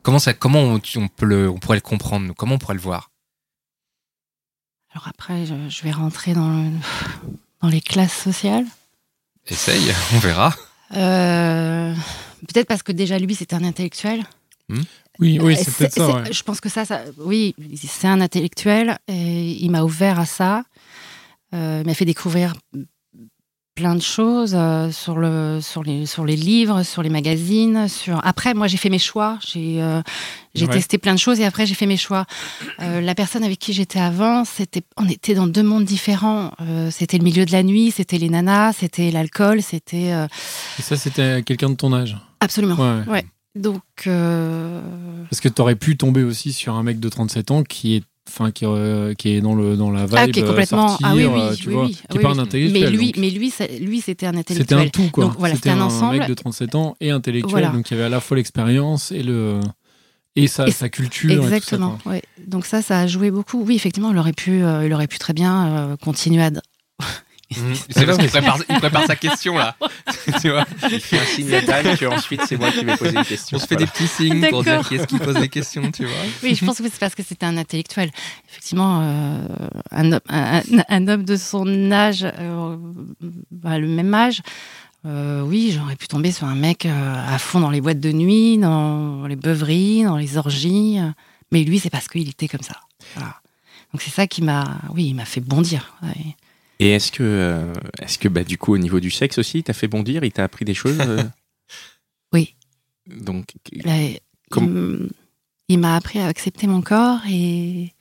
Comment 0.03 0.19
ça 0.19 0.33
Comment 0.33 0.61
on, 0.61 1.07
peut 1.07 1.25
le, 1.25 1.49
on 1.49 1.57
pourrait 1.57 1.77
le 1.77 1.81
comprendre 1.81 2.33
Comment 2.35 2.55
on 2.55 2.59
pourrait 2.59 2.75
le 2.75 2.81
voir? 2.81 3.09
Alors 4.91 5.07
après, 5.07 5.45
je, 5.45 5.55
je 5.69 5.83
vais 5.83 5.91
rentrer 5.91 6.33
dans 6.33 6.49
le, 6.49 6.69
dans 7.61 7.69
les 7.69 7.81
classes 7.81 8.15
sociales. 8.15 8.65
Essaye, 9.47 9.93
on 10.13 10.19
verra. 10.19 10.53
Euh, 10.95 11.93
Peut-être 12.47 12.67
parce 12.67 12.83
que 12.83 12.91
déjà 12.91 13.17
lui, 13.19 13.35
c'était 13.35 13.55
un 13.55 13.63
intellectuel. 13.63 14.23
Oui, 15.19 15.39
oui, 15.41 15.55
c'est 15.55 15.71
peut-être 15.75 15.93
ça. 15.93 16.07
ouais. 16.21 16.33
Je 16.33 16.43
pense 16.43 16.59
que 16.59 16.69
ça, 16.69 16.85
ça 16.85 17.01
oui, 17.19 17.55
c'est 17.75 18.07
un 18.07 18.19
intellectuel 18.21 18.97
et 19.07 19.51
il 19.63 19.69
m'a 19.69 19.83
ouvert 19.83 20.19
à 20.19 20.25
ça. 20.25 20.63
Euh, 21.53 21.81
il 21.83 21.87
m'a 21.87 21.93
fait 21.93 22.05
découvrir 22.05 22.53
plein 23.75 23.95
de 23.95 24.01
choses 24.01 24.53
euh, 24.55 24.91
sur, 24.91 25.17
le, 25.17 25.59
sur, 25.59 25.81
les, 25.83 26.05
sur 26.05 26.25
les 26.25 26.35
livres, 26.35 26.83
sur 26.83 27.01
les 27.01 27.09
magazines. 27.09 27.87
Sur... 27.87 28.23
Après, 28.23 28.53
moi, 28.53 28.67
j'ai 28.67 28.77
fait 28.77 28.89
mes 28.89 28.99
choix. 28.99 29.39
J'ai 29.45 29.81
euh, 29.81 30.01
j'ai 30.53 30.67
Ouais. 30.67 30.73
testé 30.73 30.99
plein 30.99 31.13
de 31.15 31.19
choses 31.19 31.39
et 31.39 31.45
après, 31.45 31.65
j'ai 31.65 31.73
fait 31.73 31.87
mes 31.87 31.97
choix. 31.97 32.25
Euh, 32.79 33.01
la 33.01 33.15
personne 33.15 33.43
avec 33.43 33.57
qui 33.57 33.73
j'étais 33.73 33.99
avant, 33.99 34.45
c'était, 34.45 34.83
on 34.97 35.09
était 35.09 35.33
dans 35.33 35.47
deux 35.47 35.63
mondes 35.63 35.85
différents. 35.85 36.51
C'était 36.91 37.17
le 37.17 37.23
milieu 37.23 37.45
de 37.45 37.51
la 37.51 37.63
nuit, 37.63 37.89
c'était 37.89 38.19
les 38.19 38.29
nanas, 38.29 38.73
c'était 38.73 39.09
l'alcool, 39.09 39.63
c'était... 39.63 40.11
Et 40.77 40.81
ça, 40.83 40.95
c'était 40.95 41.41
quelqu'un 41.43 41.69
de 41.71 41.75
ton 41.75 41.91
âge? 41.93 42.15
absolument. 42.39 42.75
Ouais. 42.75 43.07
Ouais. 43.07 43.25
Donc, 43.55 43.81
euh, 44.07 44.81
Parce 45.29 45.39
que 45.41 45.49
t'aurais 45.49 45.75
pu 45.75 45.95
tomber 45.97 46.23
aussi 46.23 46.53
sur 46.53 46.73
un 46.75 46.83
mec 46.83 46.99
de 46.99 47.07
37 47.09 47.51
ans 47.51 47.63
qui 47.63 47.95
est, 47.95 48.03
enfin, 48.27 48.49
qui, 48.51 48.65
euh, 48.65 49.13
qui 49.13 49.29
est 49.29 49.41
dans 49.41 49.53
le 49.53 49.75
dans 49.77 49.91
la 49.91 50.05
vibe. 50.07 50.15
Ah, 50.17 50.27
qui 50.27 50.39
est 50.39 50.43
euh, 50.43 50.47
complètement. 50.47 50.87
sortir, 50.89 51.07
ah 51.07 51.15
oui, 51.15 51.25
oui, 51.25 51.55
tu 51.57 51.67
oui, 51.69 51.73
vois, 51.75 51.85
oui. 51.85 51.97
qui 52.09 52.17
est 52.17 52.21
pas 52.21 52.29
un 52.31 52.39
intellectuel. 52.39 52.83
Mais 52.83 52.89
lui, 52.89 53.05
donc. 53.07 53.17
mais 53.17 53.29
lui, 53.29 53.49
ça- 53.51 53.67
lui, 53.67 54.01
c'était 54.01 54.25
un 54.25 54.31
C'était 54.33 54.53
intellectuel. 54.53 54.79
un 54.79 54.89
tout, 54.89 55.09
quoi. 55.11 55.25
Donc, 55.25 55.35
voilà, 55.37 55.53
c'était 55.55 55.69
c'était 55.69 55.79
un 55.79 55.83
un, 55.83 55.85
ensemble. 55.85 56.17
mec 56.17 56.27
de 56.27 56.33
37 56.33 56.73
ans 56.75 56.95
et 56.99 57.11
intellectuel. 57.11 57.51
Voilà. 57.51 57.69
Donc 57.69 57.91
il 57.91 57.93
y 57.93 57.97
avait 57.97 58.05
à 58.07 58.09
la 58.09 58.19
fois 58.19 58.37
l'expérience 58.37 59.11
et 59.11 59.21
le 59.21 59.59
et 60.35 60.47
sa, 60.47 60.67
Et- 60.67 60.71
sa 60.71 60.89
culture. 60.89 61.29
et 61.29 61.35
tout 61.35 61.41
ça, 61.43 61.47
Exactement. 61.55 61.99
ouais. 62.07 62.23
Donc 62.47 62.65
ça, 62.65 62.81
ça 62.81 63.01
a 63.01 63.05
joué 63.07 63.29
beaucoup. 63.29 63.63
Oui, 63.63 63.75
effectivement, 63.75 64.11
il 64.11 64.17
aurait 64.17 64.33
pu, 64.33 64.63
euh, 64.63 64.83
il 64.83 64.91
aurait 64.91 65.05
pu 65.07 65.19
très 65.19 65.33
bien 65.33 65.95
continuer 66.01 66.41
à. 66.43 66.49
C'est 67.89 68.05
parce 68.05 68.17
qu'il 68.17 68.29
prépare, 68.29 68.57
il 68.69 68.77
prépare 68.79 69.05
sa 69.05 69.15
question 69.15 69.55
là. 69.57 69.75
tu 70.41 70.49
vois 70.49 70.65
Il 70.91 70.99
fait 70.99 71.19
un 71.19 71.25
signe 71.25 71.53
à 71.53 71.61
Dan 71.61 71.95
que 71.97 72.05
ensuite 72.05 72.41
c'est 72.47 72.57
moi 72.57 72.71
qui 72.71 72.83
vais 72.83 72.97
poser 72.97 73.15
une 73.17 73.23
question. 73.25 73.57
On 73.57 73.59
se 73.59 73.67
fait 73.67 73.75
des 73.75 73.85
petits 73.85 74.07
signes 74.07 74.49
pour 74.49 74.63
dire 74.63 74.87
qui 74.87 74.95
est-ce 74.95 75.05
qui 75.07 75.19
pose 75.19 75.35
des 75.35 75.49
questions, 75.49 75.91
tu 75.91 76.05
vois. 76.05 76.15
Oui, 76.41 76.55
je 76.55 76.65
pense 76.65 76.77
que 76.79 76.83
c'est 76.85 76.99
parce 76.99 77.15
que 77.15 77.23
c'était 77.23 77.45
un 77.45 77.57
intellectuel. 77.57 78.09
Effectivement, 78.49 79.01
euh, 79.03 79.45
un, 79.91 80.11
homme- 80.13 80.19
un, 80.29 80.61
un- 80.89 81.07
homme 81.07 81.23
de 81.25 81.35
son 81.35 81.91
âge, 81.91 82.23
euh, 82.39 82.77
bah, 83.51 83.77
le 83.77 83.87
même 83.87 84.13
âge. 84.13 84.41
euh, 85.05 85.41
oui, 85.41 85.71
j'aurais 85.75 85.95
pu 85.97 86.07
tomber 86.07 86.31
sur 86.31 86.47
un 86.47 86.55
mec 86.55 86.85
euh, 86.85 87.33
à 87.35 87.37
fond 87.37 87.59
dans 87.59 87.69
les 87.69 87.81
boîtes 87.81 87.99
de 87.99 88.11
nuit, 88.11 88.57
dans 88.57 89.27
les 89.27 89.35
beuveries, 89.35 90.03
dans 90.03 90.17
les 90.17 90.37
orgies. 90.37 90.97
Mais 91.51 91.63
lui, 91.63 91.77
c'est 91.79 91.89
parce 91.91 92.07
qu'il 92.07 92.27
était 92.29 92.47
comme 92.47 92.63
ça. 92.63 92.77
Voilà. 93.15 93.35
Donc 93.91 94.01
c'est 94.01 94.09
ça 94.11 94.25
qui 94.25 94.41
m'a, 94.41 94.79
oui, 94.95 95.05
il 95.09 95.13
m'a 95.13 95.25
fait 95.25 95.41
bondir. 95.41 95.93
ouais. 96.01 96.35
Et 96.83 96.89
est-ce 96.91 97.13
que, 97.13 97.23
euh, 97.23 97.73
est-ce 98.01 98.17
que 98.17 98.27
bah, 98.27 98.43
du 98.43 98.57
coup, 98.57 98.73
au 98.73 98.77
niveau 98.77 98.99
du 98.99 99.09
sexe 99.09 99.37
aussi, 99.37 99.59
il 99.59 99.63
t'a 99.63 99.71
fait 99.73 99.87
bondir 99.87 100.25
Il 100.25 100.33
t'a 100.33 100.43
appris 100.43 100.65
des 100.65 100.73
choses 100.73 100.97
euh 100.99 101.23
Oui. 102.33 102.55
Donc, 103.07 103.53
Là, 103.85 103.93
Comme- 104.51 105.09
il 105.69 105.79
m'a 105.79 105.95
appris 105.95 106.19
à 106.19 106.27
accepter 106.27 106.67
mon 106.67 106.81
corps 106.81 107.21
et 107.29 107.93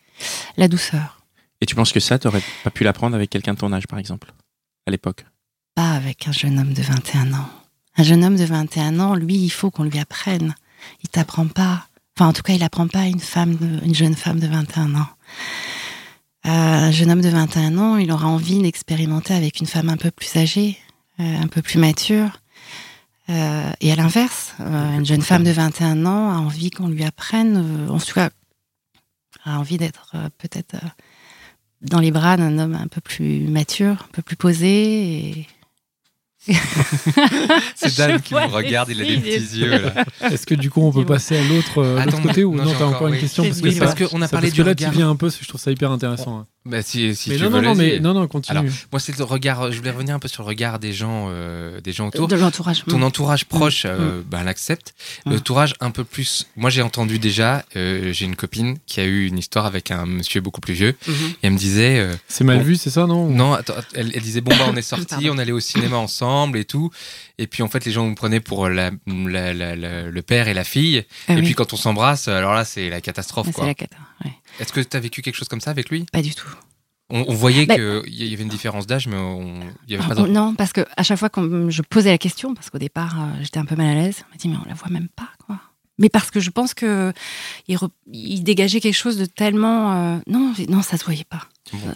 la 0.56 0.66
douceur. 0.66 1.22
et 1.60 1.66
tu 1.66 1.76
penses 1.76 1.92
que 1.92 2.00
ça, 2.00 2.18
t'aurais 2.18 2.42
pas 2.64 2.70
pu 2.70 2.82
l'apprendre 2.82 3.14
avec 3.14 3.30
quelqu'un 3.30 3.54
de 3.54 3.58
ton 3.58 3.72
âge, 3.72 3.86
par 3.86 4.00
exemple, 4.00 4.32
à 4.86 4.90
l'époque? 4.90 5.24
Pas 5.76 5.92
avec 5.92 6.26
un 6.26 6.32
jeune 6.32 6.58
homme 6.58 6.72
de 6.74 6.82
21 6.82 7.32
ans. 7.34 7.48
Un 7.96 8.02
jeune 8.02 8.24
homme 8.24 8.36
de 8.36 8.44
21 8.44 8.98
ans, 8.98 9.14
lui, 9.14 9.36
il 9.36 9.50
faut 9.50 9.70
qu'on 9.70 9.84
lui 9.84 9.98
apprenne. 10.00 10.56
Il 11.04 11.08
t'apprend 11.08 11.46
pas. 11.46 11.86
Enfin, 12.16 12.28
en 12.28 12.32
tout 12.32 12.42
cas, 12.42 12.52
il 12.54 12.62
apprend 12.64 12.88
pas 12.88 13.00
à 13.02 13.06
une 13.06 13.20
femme, 13.20 13.54
de- 13.54 13.84
une 13.86 13.94
jeune 13.94 14.16
femme 14.16 14.40
de 14.40 14.46
21 14.48 14.94
ans. 14.96 15.08
Un 16.82 16.90
jeune 16.90 17.12
homme 17.12 17.20
de 17.20 17.28
21 17.28 17.78
ans, 17.78 17.96
il 17.96 18.10
aura 18.10 18.26
envie 18.26 18.60
d'expérimenter 18.60 19.34
avec 19.34 19.60
une 19.60 19.68
femme 19.68 19.88
un 19.88 19.96
peu 19.96 20.10
plus 20.10 20.36
âgée, 20.36 20.76
euh, 21.20 21.40
un 21.40 21.46
peu 21.46 21.62
plus 21.62 21.78
mature. 21.78 22.40
Euh, 23.28 23.70
et 23.80 23.92
à 23.92 23.94
l'inverse, 23.94 24.54
euh, 24.58 24.96
une 24.96 25.06
jeune 25.06 25.22
femme 25.22 25.44
de 25.44 25.52
21 25.52 26.04
ans 26.06 26.32
a 26.32 26.38
envie 26.38 26.70
qu'on 26.70 26.88
lui 26.88 27.04
apprenne, 27.04 27.88
en 27.88 27.98
tout 27.98 28.14
cas, 28.14 28.30
a 29.44 29.60
envie 29.60 29.78
d'être 29.78 30.16
peut-être 30.38 30.74
dans 31.82 32.00
les 32.00 32.10
bras 32.10 32.36
d'un 32.36 32.58
homme 32.58 32.74
un 32.74 32.88
peu 32.88 33.00
plus 33.00 33.46
mature, 33.46 33.92
un 34.08 34.12
peu 34.12 34.22
plus 34.22 34.36
posé. 34.36 35.46
C'est 37.76 37.96
Dan 37.96 38.20
qui 38.20 38.34
me 38.34 38.46
regarde, 38.46 38.88
il 38.90 39.00
a 39.00 39.04
des 39.04 39.16
les 39.16 39.38
petits 39.38 39.58
yeux. 39.60 39.80
Est-ce 40.30 40.46
que 40.46 40.54
du 40.54 40.70
coup 40.70 40.82
on 40.82 40.92
peut 40.92 41.04
passer 41.04 41.36
à 41.36 41.42
l'autre 41.44 41.78
euh, 41.82 42.04
côté 42.22 42.44
ou 42.44 42.54
non, 42.54 42.64
non 42.64 42.74
t'as 42.78 42.84
encore, 42.84 43.08
une 43.08 43.18
question 43.18 43.44
parce 43.44 43.60
que, 43.60 43.64
Oui, 43.68 43.74
ça- 43.74 43.80
parce 43.86 43.94
qu'on 43.94 44.22
a 44.22 44.26
ça- 44.26 44.32
parlé 44.32 44.48
parce 44.48 44.54
du 44.54 44.60
que 44.62 44.66
là 44.66 44.70
regard. 44.72 44.90
tu 44.90 44.96
viens 44.96 45.10
un 45.10 45.16
peu, 45.16 45.30
je 45.30 45.46
trouve 45.48 45.60
ça 45.60 45.70
hyper 45.70 45.90
intéressant. 45.90 46.38
hein. 46.40 46.46
Bah, 46.64 46.80
si, 46.80 47.12
si 47.16 47.30
mais 47.30 47.38
tu 47.38 47.42
non, 47.42 47.50
veux, 47.50 47.60
non, 47.60 47.70
non, 47.70 47.74
mais 47.74 47.98
non, 47.98 48.14
non, 48.14 48.28
continue. 48.28 48.56
Alors, 48.56 48.70
Moi, 48.92 49.00
c'est 49.00 49.18
le 49.18 49.24
regard. 49.24 49.72
Je 49.72 49.78
voulais 49.78 49.90
revenir 49.90 50.14
un 50.14 50.20
peu 50.20 50.28
sur 50.28 50.44
le 50.44 50.48
regard 50.48 50.78
des 50.78 50.92
gens, 50.92 51.26
euh, 51.28 51.80
des 51.80 51.90
gens 51.92 52.06
autour. 52.06 52.28
De 52.28 52.36
l'entourage. 52.36 52.84
Ton 52.88 53.02
entourage 53.02 53.46
proche, 53.46 53.84
Mm. 53.84 53.88
euh, 53.88 54.22
ben, 54.30 54.44
l'accepte. 54.44 54.94
Mm. 55.26 55.32
L'entourage 55.32 55.74
un 55.80 55.90
peu 55.90 56.04
plus. 56.04 56.46
Moi, 56.56 56.70
j'ai 56.70 56.82
entendu 56.82 57.18
déjà. 57.18 57.64
euh, 57.74 58.12
j'ai 58.12 58.26
une 58.26 58.36
copine 58.36 58.76
qui 58.86 59.00
a 59.00 59.04
eu 59.04 59.26
une 59.26 59.38
histoire 59.38 59.66
avec 59.66 59.90
un 59.90 60.06
monsieur 60.06 60.40
beaucoup 60.40 60.60
plus 60.60 60.74
vieux. 60.74 60.94
Mhm. 61.08 61.14
Et 61.14 61.46
elle 61.46 61.50
me 61.52 61.58
disait. 61.58 61.98
euh, 61.98 62.14
C'est 62.28 62.44
mal 62.44 62.58
Bon. 62.58 62.62
vu, 62.64 62.76
c'est 62.76 62.90
ça, 62.90 63.06
non? 63.08 63.26
Non, 63.26 63.54
attends, 63.54 63.74
elle, 63.94 64.12
elle 64.14 64.22
disait 64.22 64.40
bon 64.40 64.52
bah 64.56 64.66
on 64.70 64.76
est 64.76 64.82
sortis, 64.92 65.06
Pardon. 65.06 65.30
on 65.34 65.38
allait 65.38 65.50
au 65.50 65.58
cinéma 65.60 65.96
ensemble 65.96 66.31
et 66.56 66.64
tout. 66.64 66.90
Et 67.38 67.46
puis 67.46 67.62
en 67.62 67.68
fait 67.68 67.84
les 67.84 67.92
gens 67.92 68.06
nous 68.06 68.14
prenaient 68.14 68.40
pour 68.40 68.68
la, 68.68 68.90
la- 69.06 69.52
la- 69.54 69.76
la- 69.76 70.02
le 70.10 70.22
père 70.22 70.48
et 70.48 70.54
la 70.54 70.64
fille. 70.64 71.04
Ah 71.28 71.32
et 71.34 71.36
oui. 71.36 71.42
puis 71.42 71.54
quand 71.54 71.72
on 71.72 71.76
s'embrasse, 71.76 72.28
alors 72.28 72.54
là 72.54 72.64
c'est 72.64 72.88
la 72.90 73.00
catastrophe 73.00 73.46
Ah, 73.50 73.52
quoi. 73.52 73.64
C'est 73.64 73.68
la 73.68 73.74
cata. 73.74 73.96
ouais. 74.24 74.32
Est-ce 74.60 74.72
que 74.72 74.80
tu 74.80 74.96
as 74.96 75.00
vécu 75.00 75.22
quelque 75.22 75.36
chose 75.36 75.48
comme 75.48 75.60
ça 75.60 75.70
avec 75.70 75.88
lui? 75.90 76.04
Pas 76.12 76.22
du 76.22 76.34
tout. 76.34 76.48
on, 77.10 77.24
on 77.28 77.34
voyait 77.34 77.66
Bah- 77.66 77.74
qu'il 77.76 78.24
y 78.24 78.32
avait 78.32 78.42
une 78.42 78.48
différence 78.48 78.86
d'âge, 78.86 79.06
mais 79.06 79.16
on- 79.16 79.60
il 79.86 79.92
y 79.92 79.96
avait 79.96 80.06
pas 80.14 80.14
Oh, 80.20 80.26
de... 80.26 80.32
non, 80.32 80.54
parce 80.54 80.72
que 80.72 80.80
à 80.96 81.02
chaque 81.02 81.18
fois 81.18 81.28
que 81.30 81.68
je 81.70 81.82
posais 81.82 82.10
la 82.10 82.18
question, 82.18 82.54
parce 82.54 82.70
qu'au 82.70 82.78
départ 82.78 83.20
euh, 83.20 83.26
j'étais 83.42 83.58
un 83.58 83.64
peu 83.66 83.76
mal 83.76 83.88
à 83.88 83.94
l'aise, 83.94 84.24
on 84.26 84.30
m'a 84.30 84.36
dit 84.36 84.48
mais 84.48 84.56
on 84.64 84.68
la 84.68 84.74
voit 84.74 84.88
même 84.90 85.08
pas 85.14 85.28
quoi. 85.46 85.58
Mais 85.98 86.08
parce 86.08 86.30
que 86.30 86.40
je 86.40 86.48
pense 86.50 86.72
que 86.72 87.12
il, 87.68 87.76
re- 87.76 87.90
il 88.12 88.42
dégageait 88.42 88.80
quelque 88.80 88.96
chose 88.96 89.18
de 89.18 89.26
tellement 89.26 89.92
euh, 89.92 90.18
non 90.26 90.54
non 90.68 90.80
ça 90.82 90.96
se 90.96 91.04
voyait 91.04 91.24
pas. 91.28 91.42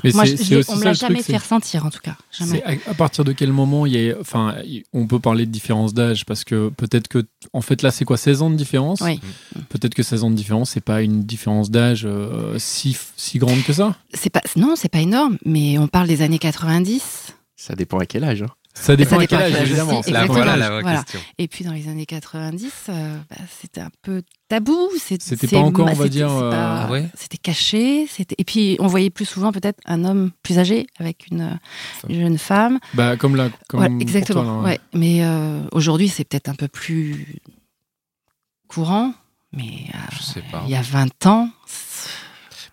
Mais 0.05 0.13
Moi, 0.15 0.25
je- 0.25 0.63
on 0.71 0.77
me 0.77 0.81
ça, 0.81 0.85
l'a 0.87 0.93
jamais 0.95 1.15
truc, 1.17 1.27
fait 1.27 1.37
ressentir 1.37 1.85
en 1.85 1.91
tout 1.91 1.99
cas. 2.01 2.17
Jamais. 2.31 2.63
À, 2.63 2.91
à 2.91 2.95
partir 2.95 3.25
de 3.25 3.33
quel 3.33 3.53
moment 3.53 3.85
il 3.85 3.93
y 3.95 4.11
a, 4.11 4.15
enfin, 4.21 4.55
on 4.93 5.07
peut 5.07 5.19
parler 5.19 5.45
de 5.45 5.51
différence 5.51 5.93
d'âge 5.93 6.25
parce 6.25 6.45
que 6.45 6.69
peut-être 6.71 7.09
que, 7.09 7.27
en 7.53 7.61
fait, 7.61 7.83
là, 7.83 7.91
c'est 7.91 8.05
quoi, 8.05 8.17
16 8.17 8.43
ans 8.43 8.51
de 8.51 8.55
différence? 8.57 9.01
Oui. 9.03 9.21
Peut-être 9.69 9.95
que 9.95 10.03
16 10.03 10.23
ans 10.25 10.31
de 10.31 10.37
différence, 10.37 10.71
c'est 10.71 10.81
pas 10.81 11.03
une 11.03 11.25
différence 11.25 11.71
d'âge 11.71 12.05
euh, 12.07 12.59
si, 12.59 12.97
si 13.17 13.39
grande 13.39 13.63
que 13.65 13.73
ça? 13.73 13.97
C'est 14.15 14.31
pas 14.31 14.43
non 14.57 14.75
c'est 14.77 14.89
pas 14.89 15.01
énorme, 15.01 15.37
mais 15.45 15.79
on 15.79 15.89
parle 15.89 16.07
des 16.09 16.23
années 16.23 16.39
90. 16.39 17.35
Ça 17.57 17.75
dépend 17.75 17.99
à 17.99 18.07
quel 18.07 18.25
âge. 18.25 18.43
hein. 18.43 18.51
Ça 18.79 18.95
dépend, 18.95 19.17
Ça 19.17 19.23
à 19.23 19.27
quel 19.27 19.39
dépend 19.39 19.43
à 19.43 19.47
âge, 19.47 19.53
quel 19.53 19.63
âge 19.63 19.69
évidemment. 19.71 19.99
aussi, 20.01 20.09
ça 20.11 20.15
Là, 20.15 20.21
dépend 20.23 20.35
voilà 20.35 20.53
à 20.53 20.57
la 20.57 20.61
l'âge. 20.61 20.71
vraie 20.73 20.83
Voilà. 20.83 21.03
question. 21.05 21.21
Et 21.39 21.49
puis 21.49 21.65
dans 21.65 21.73
les 21.73 21.89
années 21.89 22.05
90, 22.07 22.73
euh, 22.91 23.17
bah, 23.31 23.37
c'était 23.61 23.81
un 23.81 23.91
peu 24.03 24.23
tabou. 24.49 24.91
C'était 24.99 25.47
pas 25.49 25.59
encore, 25.59 25.89
on 25.89 25.95
va 25.95 26.09
dire, 26.09 26.31
euh, 26.31 26.51
Ah 26.55 26.89
ouais 26.91 27.09
C'était 27.15 27.39
caché. 27.39 28.07
Et 28.39 28.45
puis 28.45 28.77
on 28.79 28.87
voyait 28.87 29.09
plus 29.11 29.25
souvent 29.25 29.51
peut-être 29.51 29.81
un 29.87 30.05
homme 30.05 30.31
plus 30.43 30.59
âgé 30.59 30.87
avec 30.99 31.27
une, 31.31 31.59
une 32.09 32.21
jeune 32.21 32.39
femme. 32.39 32.79
Bah, 32.95 33.17
comme 33.17 33.35
là, 33.35 33.49
comme 33.69 33.81
Ouais, 33.81 33.91
exactement. 34.01 34.43
toi, 34.43 34.53
là, 34.53 34.59
ouais. 34.59 34.65
ouais. 34.73 34.81
Mais 34.93 35.25
euh, 35.25 35.63
aujourd'hui, 35.73 36.09
c'est 36.09 36.25
peut-être 36.25 36.49
un 36.49 36.55
peu 36.55 36.69
plus 36.69 37.39
courant. 38.69 39.15
Mais 39.53 39.87
Je 40.13 40.23
sais 40.23 40.43
pas. 40.53 40.63
il 40.67 40.71
y 40.71 40.77
a 40.77 40.83
20 40.83 41.25
ans, 41.27 41.49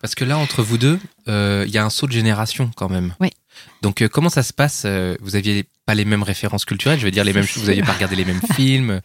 Parce 0.01 0.15
que 0.15 0.25
là, 0.25 0.37
entre 0.37 0.63
vous 0.63 0.77
deux, 0.77 0.99
il 1.27 1.69
y 1.69 1.77
a 1.77 1.85
un 1.85 1.89
saut 1.89 2.07
de 2.07 2.11
génération 2.11 2.69
quand 2.75 2.89
même. 2.89 3.13
Oui. 3.21 3.29
Donc, 3.81 4.01
euh, 4.01 4.07
comment 4.07 4.29
ça 4.29 4.43
se 4.43 4.53
passe 4.53 4.83
euh, 4.85 5.15
Vous 5.21 5.35
aviez 5.35 5.65
pas 5.85 5.95
les 5.95 6.05
mêmes 6.05 6.23
références 6.23 6.65
culturelles, 6.65 6.99
je 6.99 7.05
veux 7.05 7.11
dire 7.11 7.23
les 7.23 7.33
mêmes. 7.33 7.45
Vous 7.55 7.65
n'aviez 7.67 7.83
pas 7.83 7.93
regardé 7.93 8.15
les 8.15 8.25
mêmes 8.25 8.41
films. 8.55 9.01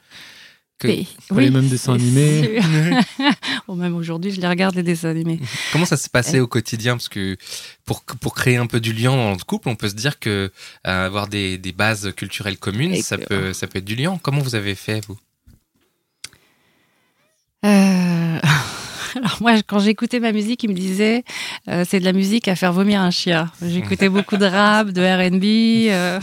Que- 0.78 0.86
mais- 0.86 1.06
Pas 1.28 1.40
les 1.40 1.50
mêmes 1.50 1.68
dessins 1.68 1.94
animés. 1.94 2.60
Bon, 3.66 3.74
même 3.74 3.96
aujourd'hui, 3.96 4.30
je 4.30 4.40
les 4.40 4.46
regarde 4.46 4.76
les 4.76 4.82
dessins 4.84 5.08
animés. 5.10 5.40
Comment 5.72 5.84
ça 5.84 5.96
se 5.96 6.08
passait 6.08 6.38
au 6.40 6.46
quotidien? 6.46 6.96
Parce 6.96 7.08
que 7.08 7.36
pour, 7.84 8.02
pour 8.04 8.32
créer 8.34 8.56
un 8.56 8.66
peu 8.66 8.78
du 8.80 8.92
lien 8.92 9.10
dans 9.10 9.32
le 9.32 9.38
couple, 9.44 9.68
on 9.68 9.74
peut 9.76 9.88
se 9.88 9.94
dire 9.94 10.18
que 10.20 10.50
euh, 10.86 11.06
avoir 11.06 11.26
des, 11.26 11.58
des 11.58 11.72
bases 11.72 12.12
culturelles 12.16 12.58
communes, 12.58 12.94
Et 12.94 13.02
ça 13.02 13.16
que- 13.18 13.24
peut, 13.24 13.52
ça 13.52 13.66
peut 13.66 13.78
être 13.80 13.84
du 13.84 13.96
lien. 13.96 14.18
Comment 14.22 14.40
vous 14.40 14.54
avez 14.54 14.74
fait, 14.76 15.04
vous? 15.06 15.18
Euh, 17.64 17.68
Alors 19.18 19.38
moi, 19.40 19.52
quand 19.66 19.80
j'écoutais 19.80 20.20
ma 20.20 20.30
musique, 20.32 20.62
il 20.62 20.70
me 20.70 20.74
disait 20.74 21.24
euh, 21.68 21.84
c'est 21.86 21.98
de 21.98 22.04
la 22.04 22.12
musique 22.12 22.46
à 22.46 22.54
faire 22.54 22.72
vomir 22.72 23.00
un 23.00 23.10
chien. 23.10 23.50
J'écoutais 23.60 24.08
beaucoup 24.08 24.36
de 24.36 24.46
rap, 24.46 24.90
de 24.90 25.02
R&B, 25.02 26.22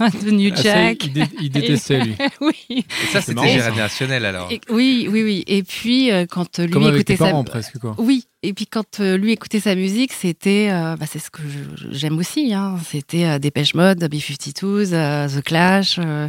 de 0.24 0.30
New 0.30 0.50
Ah, 0.52 0.56
ça, 0.56 0.62
Jack. 0.62 1.04
il, 1.06 1.12
dé- 1.12 1.24
il 1.40 1.50
détestait, 1.50 2.00
lui. 2.04 2.14
oui. 2.40 2.54
Et 2.70 3.06
ça, 3.12 3.20
c'était 3.20 3.48
générationnel 3.48 4.24
alors. 4.24 4.50
Et- 4.50 4.60
oui, 4.70 5.08
oui, 5.10 5.22
oui. 5.22 5.44
Et 5.46 5.62
puis 5.62 6.10
euh, 6.12 6.26
quand 6.28 6.58
lui 6.58 6.70
Comme 6.70 6.82
avec 6.84 6.96
écoutait 6.96 7.14
tes 7.14 7.18
parents, 7.18 7.44
ça, 7.44 7.50
presque, 7.50 7.78
quoi. 7.78 7.94
oui. 7.98 8.24
et 8.42 8.52
puis 8.54 8.66
quand 8.66 9.00
euh, 9.00 9.16
lui 9.16 9.32
écoutait 9.32 9.60
sa 9.60 9.74
musique, 9.74 10.12
c'était, 10.12 10.68
euh, 10.70 10.96
bah, 10.96 11.06
c'est 11.10 11.18
ce 11.18 11.30
que 11.30 11.42
j'aime 11.90 12.18
aussi. 12.18 12.52
Hein, 12.54 12.76
c'était 12.88 13.24
euh, 13.24 13.38
Dépêche 13.38 13.74
Mode, 13.74 14.02
B52s, 14.04 14.90
euh, 14.92 15.28
The 15.28 15.42
Clash. 15.42 15.96
euh, 15.98 16.28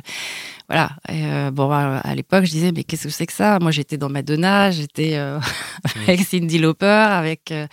voilà. 0.70 0.92
Et, 1.10 1.24
euh, 1.26 1.52
bon, 1.52 1.72
à, 1.72 1.98
à 2.00 2.16
l'époque, 2.16 2.44
je 2.46 2.52
disais 2.52 2.72
mais 2.76 2.84
qu'est-ce 2.84 3.04
que 3.04 3.10
c'est 3.10 3.26
que 3.26 3.32
ça? 3.34 3.58
Moi, 3.62 3.72
j'étais 3.72 3.98
dans 3.98 4.10
Madonna, 4.10 4.70
j'étais 4.72 5.12
euh, 5.16 5.40
avec 6.08 6.22
Cindy 6.22 6.58
Lauper, 6.60 6.86
avec 6.86 7.52
euh, 7.52 7.68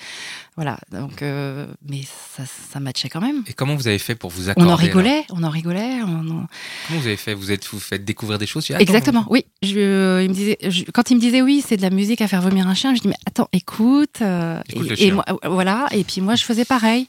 voilà. 0.56 0.78
Donc, 0.92 1.23
euh, 1.23 1.66
mais 1.88 2.02
ça, 2.37 2.44
ça 2.46 2.78
matchait 2.80 3.08
quand 3.08 3.20
même. 3.20 3.42
Et 3.46 3.52
comment 3.54 3.75
vous 3.75 3.88
avez 3.88 3.99
fait 3.99 4.14
pour 4.14 4.30
vous 4.30 4.49
accorder 4.49 4.68
On 4.68 4.73
en 4.73 4.76
rigolait, 4.76 5.25
on 5.30 5.42
en 5.42 5.50
rigolait. 5.50 6.00
On 6.02 6.20
en- 6.30 6.46
Comment 6.88 7.00
vous 7.00 7.06
avez 7.06 7.16
fait? 7.16 7.34
Vous 7.34 7.50
êtes 7.50 7.66
vous 7.66 7.80
faites 7.80 8.04
découvrir 8.04 8.38
des 8.38 8.46
choses 8.46 8.64
dis, 8.66 8.73
Exactement, 8.78 9.26
oui. 9.30 9.44
Je, 9.62 9.78
euh, 9.78 10.23
il 10.23 10.28
me 10.28 10.34
disait, 10.34 10.56
je- 10.62 10.84
quand 10.92 11.11
il 11.11 11.16
me 11.16 11.20
disait 11.20 11.42
oui, 11.42 11.64
c'est 11.66 11.76
de 11.76 11.82
la 11.82 11.90
musique 11.90 12.20
à 12.20 12.28
faire 12.28 12.40
vomir 12.42 12.68
un 12.68 12.75
chien, 12.75 12.94
je 12.94 13.00
dis 13.00 13.08
mais 13.08 13.16
attends, 13.26 13.49
écoute. 13.52 14.18
euh, 14.23 14.61
Écoute 14.68 14.87
et, 14.92 14.94
le 14.96 15.02
et 15.02 15.11
moi, 15.12 15.25
euh, 15.28 15.49
voilà. 15.49 15.88
Et 15.92 16.04
puis 16.04 16.20
moi, 16.20 16.37
je 16.37 16.44
faisais 16.44 16.64
pareil. 16.64 17.08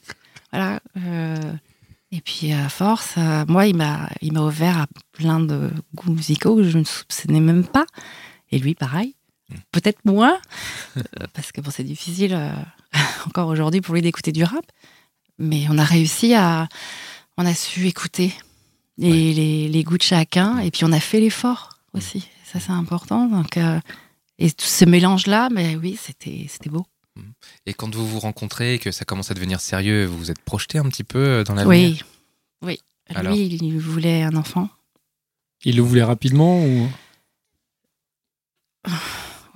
Voilà. 0.51 0.79
et 2.11 2.21
puis 2.21 2.53
à 2.53 2.69
force, 2.69 3.15
moi, 3.47 3.67
il 3.67 3.75
m'a, 3.75 4.09
il 4.21 4.31
m'a 4.33 4.41
ouvert 4.41 4.77
à 4.79 4.87
plein 5.11 5.39
de 5.41 5.69
goûts 5.93 6.11
musicaux 6.11 6.55
que 6.55 6.63
je 6.63 6.77
ne 6.77 6.83
soupçonnais 6.85 7.41
même 7.41 7.65
pas. 7.65 7.85
Et 8.51 8.59
lui, 8.59 8.73
pareil. 8.73 9.15
Hmm. 9.49 9.55
Peut-être 9.71 10.03
moins, 10.05 10.39
euh, 10.97 11.01
parce 11.33 11.51
que 11.51 11.61
bon, 11.61 11.69
c'est 11.71 11.83
difficile 11.83 12.33
euh, 12.33 12.51
encore 13.27 13.47
aujourd'hui 13.47 13.81
pour 13.81 13.93
lui 13.93 14.01
d'écouter 14.01 14.31
du 14.31 14.43
rap. 14.43 14.65
Mais 15.37 15.65
on 15.69 15.77
a 15.77 15.83
réussi 15.83 16.33
à, 16.33 16.67
on 17.37 17.45
a 17.45 17.53
su 17.53 17.87
écouter 17.87 18.33
les, 18.97 19.33
les, 19.33 19.67
les 19.67 19.83
goûts 19.83 19.97
de 19.97 20.03
chacun, 20.03 20.59
et 20.59 20.71
puis 20.71 20.85
on 20.85 20.91
a 20.91 20.99
fait 20.99 21.19
l'effort 21.19 21.69
aussi. 21.93 22.27
Ça, 22.45 22.59
c'est 22.59 22.71
important. 22.71 23.27
Donc, 23.27 23.57
euh, 23.57 23.79
et 24.39 24.49
tout 24.51 24.65
ce 24.65 24.85
mélange-là, 24.85 25.49
mais 25.51 25.75
oui, 25.75 25.97
c'était, 26.01 26.45
c'était 26.49 26.69
beau. 26.69 26.85
Et 27.65 27.73
quand 27.73 27.93
vous 27.95 28.07
vous 28.07 28.19
rencontrez 28.19 28.75
et 28.75 28.79
que 28.79 28.91
ça 28.91 29.05
commence 29.05 29.31
à 29.31 29.33
devenir 29.33 29.61
sérieux, 29.61 30.05
vous 30.05 30.17
vous 30.17 30.31
êtes 30.31 30.41
projeté 30.41 30.77
un 30.79 30.89
petit 30.89 31.03
peu 31.03 31.43
dans 31.45 31.53
l'avenir? 31.53 32.05
Oui, 32.61 32.79
oui. 33.09 33.15
Alors? 33.15 33.33
Lui, 33.33 33.45
il 33.45 33.77
voulait 33.79 34.23
un 34.23 34.35
enfant. 34.35 34.69
Il 35.63 35.77
le 35.77 35.81
voulait 35.81 36.03
rapidement 36.03 36.63
ou? 36.63 36.89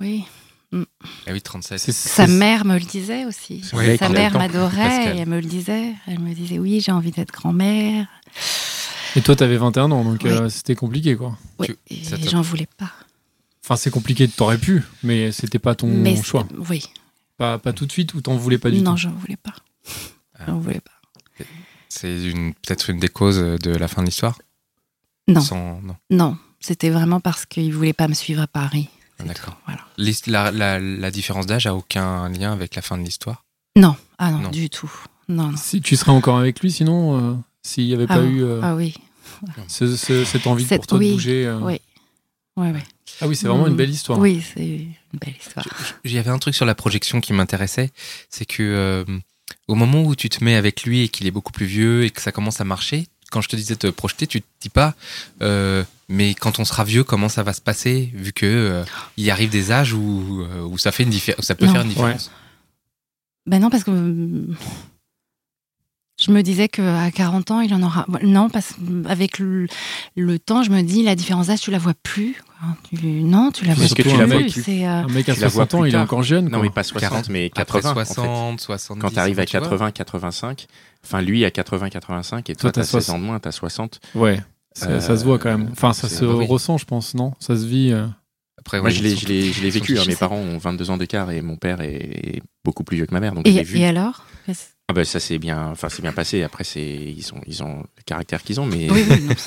Oui. 0.00 0.24
Ah 0.72 1.32
oui, 1.32 1.42
37. 1.42 1.78
c'est 1.80 1.92
Sa 1.92 2.26
mère 2.28 2.64
me 2.64 2.74
le 2.78 2.84
disait 2.84 3.24
aussi. 3.24 3.62
Oui, 3.72 3.96
Sa 3.98 4.08
mère 4.08 4.32
m'adorait 4.38 5.16
et 5.16 5.18
elle 5.18 5.28
me 5.28 5.40
le 5.40 5.46
disait. 5.46 5.94
Elle 6.06 6.20
me 6.20 6.32
disait 6.32 6.58
oui, 6.60 6.80
j'ai 6.80 6.92
envie 6.92 7.10
d'être 7.10 7.32
grand-mère. 7.32 8.06
Et 9.16 9.20
toi, 9.22 9.34
t'avais 9.34 9.56
21 9.56 9.90
ans, 9.90 10.04
donc 10.04 10.20
Oui. 10.22 10.30
euh, 10.30 10.48
c'était 10.48 10.76
compliqué, 10.76 11.16
quoi. 11.16 11.36
Oui, 11.58 11.66
Tu- 11.88 11.94
et 11.94 12.28
j'en 12.28 12.42
voulais 12.42 12.68
pas. 12.78 12.92
Enfin, 13.64 13.74
c'est 13.74 13.90
compliqué, 13.90 14.28
t'aurais 14.28 14.58
pu, 14.58 14.82
mais 15.02 15.32
c'était 15.32 15.58
pas 15.58 15.74
ton 15.74 15.88
Mais 15.88 16.14
c'est- 16.16 16.22
choix. 16.22 16.46
Oui, 16.68 16.84
Pas, 17.36 17.58
pas 17.58 17.72
tout 17.72 17.86
de 17.86 17.92
suite 17.92 18.14
ou 18.14 18.20
t'en 18.20 18.36
voulais 18.36 18.58
pas 18.58 18.70
du 18.70 18.80
non, 18.82 18.92
tout? 18.92 18.98
j'en 18.98 19.10
voulais 19.12 19.36
pas. 19.36 19.54
Ah. 20.38 20.44
J'en 20.46 20.58
voulais 20.60 20.80
pas. 20.80 21.44
C'est 21.88 22.22
une 22.30 22.54
peut-être 22.54 22.90
une 22.90 23.00
des 23.00 23.08
causes 23.08 23.38
de 23.38 23.70
la 23.74 23.88
fin 23.88 24.02
de 24.02 24.06
l'histoire? 24.06 24.38
Non, 25.26 25.40
Sans... 25.40 25.80
Non, 25.82 25.96
non, 26.10 26.36
c'était 26.60 26.90
vraiment 26.90 27.18
parce 27.18 27.46
qu'il 27.46 27.72
voulait 27.74 27.92
pas 27.92 28.06
me 28.08 28.14
suivre 28.14 28.42
à 28.42 28.46
Paris. 28.46 28.88
C'est 29.20 29.28
d'accord. 29.28 29.56
Voilà. 29.66 29.80
La, 30.26 30.50
la, 30.50 30.78
la 30.80 31.10
différence 31.10 31.46
d'âge 31.46 31.66
a 31.66 31.74
aucun 31.74 32.28
lien 32.28 32.52
avec 32.52 32.74
la 32.74 32.82
fin 32.82 32.96
de 32.98 33.02
l'histoire? 33.04 33.44
Non, 33.76 33.96
ah 34.18 34.30
non, 34.30 34.38
Non. 34.40 34.50
du 34.50 34.68
tout. 34.70 34.90
Non, 35.28 35.48
non. 35.50 35.56
Si 35.56 35.80
tu 35.80 35.96
serais 35.96 36.10
encore 36.12 36.38
avec 36.38 36.60
lui, 36.60 36.72
sinon, 36.72 37.18
euh, 37.18 37.34
s'il 37.62 37.86
n'y 37.86 37.94
avait 37.94 38.06
Ah 38.08 38.16
pas 38.16 38.24
eu 38.24 38.42
euh, 38.42 38.60
Ah 38.62 38.74
oui, 38.74 38.94
ce- 39.68 39.96
ce- 39.96 40.24
cette 40.24 40.46
envie 40.46 40.64
Cette- 40.64 40.78
pour 40.80 40.86
toi 40.88 40.98
oui, 40.98 41.08
de 41.10 41.12
bouger. 41.14 41.46
euh. 41.46 41.58
oui. 41.60 41.80
ouais, 42.56 42.72
ouais. 42.72 42.82
Ah 43.20 43.28
oui, 43.28 43.36
c'est 43.36 43.46
vraiment 43.46 43.64
Mm. 43.66 43.70
une 43.70 43.76
belle 43.76 43.90
histoire. 43.90 44.18
Oui, 44.18 44.42
c'est 44.54 44.64
une 44.66 45.18
belle 45.20 45.34
histoire. 45.38 45.66
Il 46.04 46.12
y 46.12 46.18
avait 46.18 46.30
un 46.30 46.38
truc 46.38 46.54
sur 46.54 46.64
la 46.66 46.74
projection 46.74 47.20
qui 47.20 47.32
m'intéressait, 47.32 47.90
c'est 48.28 48.44
que 48.46 48.62
euh, 48.62 49.04
au 49.68 49.74
moment 49.74 50.02
où 50.02 50.16
tu 50.16 50.28
te 50.28 50.42
mets 50.42 50.56
avec 50.56 50.82
lui 50.84 51.02
et 51.02 51.08
qu'il 51.08 51.26
est 51.26 51.30
beaucoup 51.30 51.52
plus 51.52 51.66
vieux 51.66 52.04
et 52.04 52.10
que 52.10 52.20
ça 52.22 52.32
commence 52.32 52.60
à 52.60 52.64
marcher, 52.64 53.06
quand 53.30 53.40
je 53.40 53.48
te 53.48 53.56
disais 53.56 53.76
te 53.76 53.86
projeter, 53.86 54.26
tu 54.26 54.42
te 54.42 54.46
dis 54.60 54.68
pas, 54.68 54.94
euh, 55.42 55.82
mais 56.08 56.34
quand 56.34 56.58
on 56.58 56.64
sera 56.64 56.84
vieux, 56.84 57.04
comment 57.04 57.28
ça 57.28 57.42
va 57.42 57.52
se 57.52 57.60
passer, 57.60 58.10
vu 58.14 58.32
que 58.32 58.44
euh, 58.46 58.84
il 59.16 59.30
arrive 59.30 59.50
des 59.50 59.72
âges 59.72 59.92
où, 59.94 60.42
euh, 60.42 60.62
où 60.64 60.76
ça 60.78 60.92
fait 60.92 61.04
une 61.04 61.10
où 61.14 61.42
ça 61.42 61.54
peut 61.54 61.66
Non. 61.66 61.72
faire 61.72 61.82
une 61.82 61.88
différence? 61.88 62.30
Ben 63.46 63.58
non, 63.60 63.70
parce 63.70 63.84
que 63.84 63.90
je 66.20 66.30
me 66.32 66.42
disais 66.42 66.68
qu'à 66.68 67.10
40 67.10 67.50
ans, 67.50 67.60
il 67.62 67.72
en 67.72 67.82
aura. 67.82 68.04
Non, 68.22 68.50
parce 68.50 68.74
qu'avec 69.04 69.38
le, 69.38 69.66
le 70.16 70.38
temps, 70.38 70.62
je 70.62 70.70
me 70.70 70.82
dis, 70.82 71.02
la 71.02 71.14
différence 71.14 71.46
d'âge, 71.46 71.60
tu 71.62 71.70
la 71.70 71.78
vois 71.78 71.94
plus. 72.02 72.36
Tu- 72.90 73.06
Non, 73.06 73.50
tu 73.50 73.64
la 73.64 73.72
vois 73.72 73.86
plus. 73.86 73.94
tu 74.02 74.16
la 74.18 74.26
vois 74.26 74.40
plus? 74.40 74.84
Un 74.84 75.06
mec 75.08 75.30
à 75.30 75.34
Tu 75.34 75.40
la 75.40 75.48
vois 75.48 75.64
60 75.64 75.74
ans, 75.74 75.84
il 75.86 75.94
est 75.94 75.98
encore 75.98 76.22
jeune. 76.22 76.44
Non, 76.44 76.58
quoi. 76.58 76.62
mais 76.64 76.68
pas 76.70 76.82
60, 76.82 77.30
mais 77.30 77.48
80. 77.48 77.62
Après 77.62 77.86
en 77.88 77.94
fait. 77.94 78.04
60, 78.14 78.60
70. 78.60 79.00
Quand 79.00 79.10
tu 79.10 79.18
arrives 79.18 79.40
à 79.40 79.46
tu 79.46 79.56
vois. 79.56 79.66
80, 79.66 79.90
85, 79.92 80.66
enfin 81.04 81.22
lui 81.22 81.44
à 81.44 81.50
80, 81.50 81.88
85, 81.90 82.50
et 82.50 82.54
toi, 82.56 82.70
t'as 82.72 82.80
t'as 82.82 82.86
16 82.86 83.04
soix- 83.06 83.14
ans 83.14 83.18
de 83.18 83.24
moins, 83.24 83.38
t'as 83.40 83.52
60. 83.52 84.00
Ouais, 84.14 84.40
ça, 84.72 84.88
Euh, 84.88 85.00
ça 85.00 85.16
se 85.16 85.24
voit 85.24 85.38
quand 85.38 85.50
même. 85.50 85.68
Enfin, 85.72 85.92
ça 85.92 86.08
se 86.08 86.24
oui. 86.24 86.46
ressent, 86.46 86.78
je 86.78 86.84
pense, 86.84 87.14
non? 87.14 87.32
Ça 87.40 87.56
se 87.56 87.64
vit. 87.66 87.92
euh. 87.92 88.06
Après, 88.58 88.78
Moi, 88.80 88.90
oui, 88.90 88.94
je 88.96 89.02
l'ai, 89.26 89.70
vécu. 89.70 89.98
hein. 89.98 90.04
Mes 90.06 90.16
parents 90.16 90.36
ont 90.36 90.58
22 90.58 90.90
ans 90.90 90.98
d'écart 90.98 91.30
et 91.30 91.40
mon 91.40 91.56
père 91.56 91.80
est 91.80 92.42
beaucoup 92.64 92.84
plus 92.84 92.96
vieux 92.98 93.06
que 93.06 93.14
ma 93.14 93.20
mère, 93.20 93.34
donc 93.34 93.46
et, 93.48 93.62
vu. 93.62 93.78
et 93.78 93.86
alors? 93.86 94.26
Ah 94.88 94.92
bah, 94.92 95.04
ça 95.04 95.18
s'est 95.20 95.38
bien, 95.38 95.68
enfin 95.70 95.88
c'est 95.88 96.02
bien 96.02 96.12
passé. 96.12 96.42
Après, 96.42 96.64
c'est 96.64 96.82
ils 96.84 97.32
ont, 97.32 97.40
ils 97.46 97.62
ont 97.62 97.78
le 97.78 98.02
caractère 98.04 98.42
qu'ils 98.42 98.60
ont, 98.60 98.66
mais. 98.66 98.90
Oui, 98.90 99.04
oui, 99.08 99.20
non. 99.22 99.34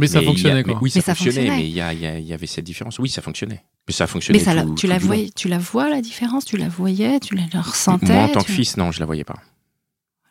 Mais 0.00 0.06
ça 0.06 0.20
mais 0.20 0.26
a- 0.26 0.28
fonctionnait, 0.28 0.54
mais 0.62 0.72
quoi. 0.74 0.78
oui, 0.80 0.90
ça 0.90 0.98
Mais 1.00 1.02
ça 1.02 1.14
fonctionnait, 1.16 1.34
fonctionnait. 1.48 1.56
mais 1.64 1.68
il 1.68 1.74
y, 1.74 1.80
a- 1.80 1.92
il 1.92 2.24
y 2.24 2.32
avait 2.32 2.46
cette 2.46 2.64
différence. 2.64 3.00
Oui, 3.00 3.08
ça 3.08 3.20
fonctionnait. 3.20 3.64
Mais 3.88 3.92
ça 3.92 4.06
fonctionnait. 4.06 4.38
Mais 4.38 4.44
ça, 4.44 4.54
la- 4.54 4.62
tout- 4.62 4.74
tu, 4.76 4.82
tout 4.82 4.86
la 4.86 4.94
du 4.98 5.00
long. 5.02 5.06
voyais, 5.08 5.30
tu 5.34 5.48
la 5.48 5.58
vois, 5.58 5.88
la 5.90 6.00
différence? 6.00 6.44
Tu 6.44 6.56
la 6.56 6.68
voyais 6.68 7.18
Tu 7.18 7.34
la, 7.34 7.60
ressentais 7.60 8.12
Moi, 8.12 8.22
en 8.22 8.28
tant 8.28 8.42
que 8.44 8.52
fils, 8.52 8.76
non, 8.76 8.92
je 8.92 9.00
la 9.00 9.06
voyais 9.06 9.24
pas. 9.24 9.40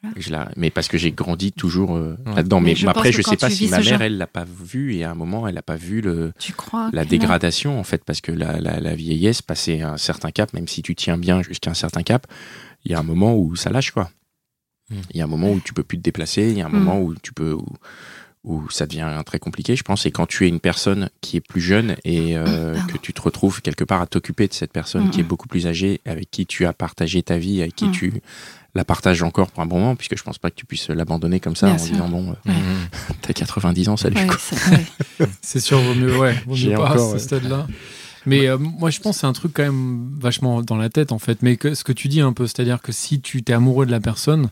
Voilà. 0.03 0.15
Je 0.19 0.29
la... 0.31 0.49
Mais 0.55 0.69
parce 0.69 0.87
que 0.87 0.97
j'ai 0.97 1.11
grandi 1.11 1.51
toujours 1.51 1.95
euh, 1.95 2.17
Ouais. 2.27 2.35
là-dedans. 2.35 2.59
Mais, 2.59 2.69
Mais 2.71 2.75
je 2.75 2.87
après, 2.87 3.11
je 3.11 3.17
que 3.21 3.29
sais 3.29 3.35
pas 3.37 3.49
si 3.49 3.67
ma 3.67 3.77
mère, 3.77 3.83
genre- 3.83 4.01
elle 4.03 4.17
l'a 4.17 4.27
pas 4.27 4.45
vu 4.45 4.93
et 4.95 5.03
à 5.03 5.11
un 5.11 5.15
moment, 5.15 5.47
elle 5.47 5.55
n'a 5.55 5.61
pas 5.63 5.75
vu 5.75 6.01
le, 6.01 6.33
Tu 6.39 6.53
crois 6.53 6.89
la 6.93 7.03
dégradation 7.05 7.79
en 7.79 7.83
fait, 7.83 8.03
parce 8.03 8.21
que 8.21 8.31
la, 8.31 8.59
la, 8.59 8.79
la 8.79 8.95
vieillesse, 8.95 9.41
passer 9.41 9.81
un 9.81 9.97
certain 9.97 10.31
cap, 10.31 10.53
même 10.53 10.67
si 10.67 10.81
tu 10.83 10.93
tiens 10.95 11.17
bien 11.17 11.41
jusqu'à 11.41 11.71
un 11.71 11.75
certain 11.75 12.03
cap, 12.03 12.27
il 12.85 12.91
y 12.91 12.95
a 12.95 12.99
un 12.99 13.03
moment 13.03 13.35
où 13.35 13.55
ça 13.55 13.69
lâche 13.71 13.91
quoi. 13.91 14.11
Mm. 14.89 14.95
Il 15.11 15.17
y 15.17 15.21
a 15.21 15.23
un 15.23 15.27
moment 15.27 15.51
où 15.51 15.59
tu 15.59 15.73
peux 15.73 15.83
plus 15.83 15.97
te 15.97 16.03
déplacer, 16.03 16.49
il 16.51 16.57
y 16.57 16.61
a 16.61 16.65
un 16.65 16.69
Mm. 16.69 16.73
moment 16.79 17.01
où 17.01 17.15
tu 17.15 17.33
peux 17.33 17.53
où, 17.53 17.65
où 18.43 18.69
ça 18.69 18.85
devient 18.85 19.09
très 19.25 19.39
compliqué, 19.39 19.75
je 19.75 19.83
pense. 19.83 20.05
Et 20.05 20.11
quand 20.11 20.25
tu 20.25 20.45
es 20.45 20.49
une 20.49 20.59
personne 20.61 21.09
qui 21.21 21.35
est 21.37 21.41
plus 21.41 21.59
jeune 21.61 21.95
et 22.05 22.37
euh, 22.37 22.75
Pardon. 22.75 22.93
que 22.93 22.97
tu 22.97 23.11
te 23.13 23.21
retrouves 23.21 23.61
quelque 23.61 23.83
part 23.83 24.01
à 24.01 24.07
t'occuper 24.07 24.47
de 24.47 24.53
cette 24.53 24.71
personne 24.71 25.09
qui 25.09 25.19
est 25.19 25.23
beaucoup 25.23 25.47
plus 25.49 25.67
âgée, 25.67 25.99
avec 26.05 26.31
qui 26.31 26.45
tu 26.45 26.65
as 26.65 26.71
partagé 26.73 27.21
ta 27.23 27.37
vie, 27.37 27.61
avec 27.61 27.75
qui 27.75 27.85
Mm. 27.85 27.91
tu 27.91 28.13
la 28.75 28.85
partages 28.85 29.21
encore 29.23 29.49
pour 29.51 29.63
un 29.63 29.65
bon 29.65 29.79
moment, 29.79 29.95
puisque 29.95 30.17
je 30.17 30.23
pense 30.23 30.37
pas 30.37 30.49
que 30.49 30.55
tu 30.55 30.65
puisses 30.65 30.89
l'abandonner 30.89 31.39
comme 31.39 31.55
ça 31.55 31.65
Bien 31.67 31.75
en 31.75 31.79
sûr. 31.79 31.91
disant 31.93 32.07
bon, 32.09 32.31
euh, 32.31 32.51
Mhm. 32.51 32.87
t'as 33.21 33.33
90 33.33 33.89
ans, 33.89 33.97
salut. 33.97 34.15
Ouais, 34.17 34.27
c'est- 34.39 34.71
ouais. 35.19 35.27
C'est 35.41 35.59
sûr, 35.59 35.79
vaut 35.79 35.95
mieux, 35.95 36.17
ouais, 36.17 36.35
vaut 36.45 36.55
mieux 36.55 36.75
pas 36.75 36.91
encore, 36.91 37.15
à 37.15 37.19
ce 37.19 37.25
stade-là. 37.25 37.67
Mais 38.25 38.47
euh, 38.47 38.57
moi, 38.57 38.89
je 38.91 38.99
pense 38.99 39.15
que 39.15 39.21
c'est 39.21 39.27
un 39.27 39.33
truc 39.33 39.53
quand 39.53 39.63
même 39.63 40.09
vachement 40.19 40.61
dans 40.61 40.75
la 40.75 40.89
tête, 40.89 41.11
en 41.13 41.19
fait. 41.19 41.41
Mais 41.41 41.55
que, 41.57 41.73
ce 41.75 41.83
que 41.85 41.93
tu 41.93 42.07
dis 42.09 42.19
un 42.21 42.33
peu, 42.33 42.45
c'est-à-dire 42.45 42.81
que 42.81 42.91
si 42.91 43.19
tu 43.21 43.41
t'es 43.41 43.53
amoureux 43.53 43.85
de 43.85 43.91
la 43.91 44.01
personne, 44.01 44.49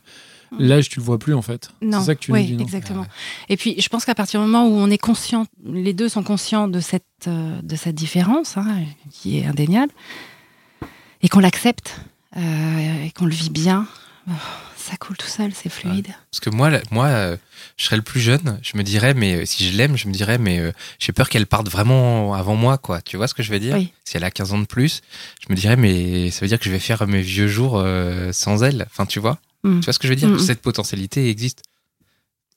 l'âge, 0.59 0.89
tu 0.89 0.99
le 0.99 1.05
vois 1.05 1.19
plus, 1.19 1.33
en 1.33 1.41
fait. 1.41 1.69
Non, 1.81 1.99
C'est 1.99 2.05
ça 2.05 2.15
que 2.15 2.19
tu 2.19 2.31
oui, 2.31 2.41
nous 2.41 2.47
dis, 2.47 2.55
non 2.57 2.63
exactement. 2.63 3.01
Ouais. 3.01 3.07
Et 3.49 3.57
puis, 3.57 3.75
je 3.79 3.87
pense 3.89 4.05
qu'à 4.05 4.15
partir 4.15 4.39
du 4.39 4.45
moment 4.47 4.67
où 4.67 4.73
on 4.73 4.89
est 4.89 4.97
conscient, 4.97 5.45
les 5.65 5.93
deux 5.93 6.09
sont 6.09 6.23
conscients 6.23 6.67
de 6.67 6.79
cette, 6.79 7.05
euh, 7.27 7.61
de 7.61 7.75
cette 7.75 7.95
différence, 7.95 8.57
hein, 8.57 8.83
qui 9.11 9.39
est 9.39 9.45
indéniable, 9.45 9.91
et 11.21 11.29
qu'on 11.29 11.39
l'accepte, 11.39 12.01
euh, 12.37 13.05
et 13.05 13.11
qu'on 13.11 13.25
le 13.25 13.33
vit 13.33 13.49
bien, 13.49 13.87
oh, 14.29 14.31
ça 14.75 14.97
coule 14.97 15.17
tout 15.17 15.27
seul, 15.27 15.51
c'est 15.53 15.69
fluide. 15.69 16.09
Parce 16.31 16.39
que 16.41 16.49
moi, 16.51 16.69
moi, 16.91 17.07
euh, 17.07 17.37
je 17.77 17.85
serais 17.85 17.95
le 17.95 18.03
plus 18.03 18.19
jeune. 18.19 18.59
Je 18.61 18.77
me 18.77 18.83
dirais, 18.83 19.13
mais 19.13 19.35
euh, 19.35 19.45
si 19.45 19.67
je 19.67 19.75
l'aime, 19.75 19.97
je 19.97 20.07
me 20.07 20.13
dirais, 20.13 20.37
mais 20.37 20.59
euh, 20.59 20.71
j'ai 20.99 21.11
peur 21.11 21.27
qu'elle 21.29 21.47
parte 21.47 21.69
vraiment 21.69 22.35
avant 22.35 22.55
moi, 22.55 22.77
quoi. 22.77 23.01
Tu 23.01 23.17
vois 23.17 23.27
ce 23.27 23.33
que 23.33 23.41
je 23.41 23.51
veux 23.51 23.59
dire? 23.59 23.75
Oui. 23.75 23.91
Si 24.03 24.15
elle 24.15 24.23
a 24.23 24.31
15 24.31 24.53
ans 24.53 24.59
de 24.59 24.65
plus, 24.65 25.01
je 25.41 25.51
me 25.51 25.57
dirais, 25.57 25.75
mais 25.75 26.29
ça 26.29 26.41
veut 26.41 26.47
dire 26.47 26.59
que 26.59 26.65
je 26.65 26.69
vais 26.69 26.79
faire 26.79 27.07
mes 27.07 27.21
vieux 27.21 27.47
jours 27.47 27.77
euh, 27.77 28.31
sans 28.31 28.63
elle. 28.63 28.85
Enfin, 28.91 29.05
tu 29.05 29.19
vois? 29.19 29.39
Mm. 29.67 29.80
Tu 29.80 29.86
vois 29.86 29.93
ce 29.93 29.99
que 29.99 30.08
je 30.08 30.13
veux 30.13 30.17
dire? 30.17 30.30
Mm, 30.30 30.36
mm. 30.36 30.39
Cette 30.39 30.62
potentialité 30.62 31.30
existe. 31.30 31.63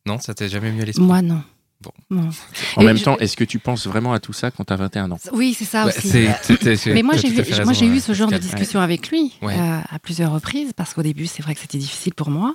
Non, 0.07 0.19
ça 0.21 0.35
t'est 0.35 0.49
jamais 0.49 0.71
mis 0.73 0.83
à 0.83 0.85
l'esprit? 0.85 1.05
Moi, 1.05 1.23
non. 1.23 1.43
Bon. 1.81 1.93
Non. 2.11 2.29
En 2.77 2.83
Et 2.83 2.85
même 2.85 2.97
je- 2.97 3.05
temps, 3.05 3.17
est-ce 3.19 3.37
que 3.37 3.45
tu 3.45 3.59
penses 3.61 3.87
vraiment 3.87 4.13
à 4.13 4.19
tout 4.19 4.33
ça 4.33 4.51
quand 4.51 4.65
t'as 4.65 4.75
21 4.77 5.11
ans? 5.13 5.19
Oui, 5.33 5.55
c'est 5.57 5.65
ça 5.65 5.87
Ouais, 5.87 5.97
aussi. 5.97 6.09
c'est- 6.09 6.87
Mais 6.93 7.03
moi, 7.05 7.17
j'ai 7.17 7.31
fait 7.31 7.49
moi, 7.49 7.59
raison, 7.59 7.73
j'ai 7.73 7.87
eu 7.87 7.99
euh, 7.99 8.01
ce 8.01 8.15
genre 8.15 8.31
de 8.31 8.37
discussion 8.39 8.81
avec 8.81 9.11
lui 9.11 9.33
Ouais. 9.43 9.55
euh, 9.57 9.81
à 9.89 9.99
plusieurs 10.01 10.33
reprises, 10.33 10.73
parce 10.75 10.93
qu'au 10.95 11.03
début, 11.03 11.27
c'est 11.27 11.43
vrai 11.43 11.55
que 11.55 11.61
c'était 11.61 11.79
difficile 11.79 12.15
pour 12.15 12.31
moi. 12.31 12.55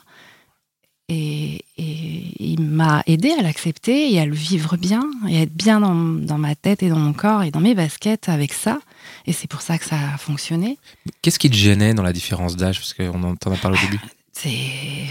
Et, 1.10 1.64
et 1.78 2.44
il 2.44 2.62
m'a 2.62 3.04
aidé 3.08 3.32
à 3.38 3.42
l'accepter 3.42 4.14
et 4.14 4.20
à 4.20 4.26
le 4.26 4.34
vivre 4.34 4.78
bien, 4.78 5.04
et 5.30 5.38
à 5.38 5.42
être 5.42 5.54
bien 5.54 5.80
dans, 5.82 5.94
dans 5.96 6.38
ma 6.38 6.56
tête 6.56 6.82
et 6.82 6.90
dans 6.90 6.98
mon 7.00 7.14
corps 7.14 7.44
et 7.44 7.52
dans 7.52 7.60
mes 7.60 7.76
baskets 7.76 8.30
avec 8.30 8.54
ça. 8.54 8.80
Et 9.26 9.34
c'est 9.34 9.48
pour 9.50 9.62
ça 9.62 9.78
que 9.78 9.86
ça 9.86 9.98
a 10.14 10.18
fonctionné. 10.18 10.78
Qu'est-ce 11.22 11.40
qui 11.40 11.50
te 11.50 11.56
gênait 11.56 11.94
dans 11.94 12.04
la 12.04 12.14
différence 12.14 12.56
d'âge? 12.56 12.80
Parce 12.80 12.94
qu'on 12.94 13.22
en 13.24 13.34
a 13.34 13.58
parlé 13.58 13.78
au 13.78 13.82
début. 13.86 14.00
C'est 14.34 15.06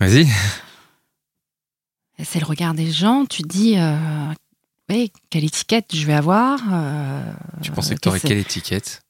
Vas-y. 0.00 0.28
c'est 2.22 2.38
le 2.40 2.46
regard 2.46 2.74
des 2.74 2.90
gens. 2.90 3.24
Tu 3.26 3.42
te 3.42 3.48
dis, 3.48 3.74
euh, 3.78 3.96
oui, 4.90 5.12
quelle 5.30 5.44
étiquette 5.44 5.94
je 5.94 6.06
vais 6.06 6.12
avoir 6.14 6.60
euh, 6.72 7.32
Tu 7.62 7.70
pensais 7.72 7.94
que 7.94 8.00
t'aurais 8.00 8.20
que- 8.20 8.28
quelle 8.28 8.38
étiquette? 8.38 9.02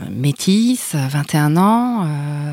Euh, 0.00 0.06
métisse, 0.10 0.94
21 0.96 1.56
ans, 1.56 2.04
euh, 2.04 2.52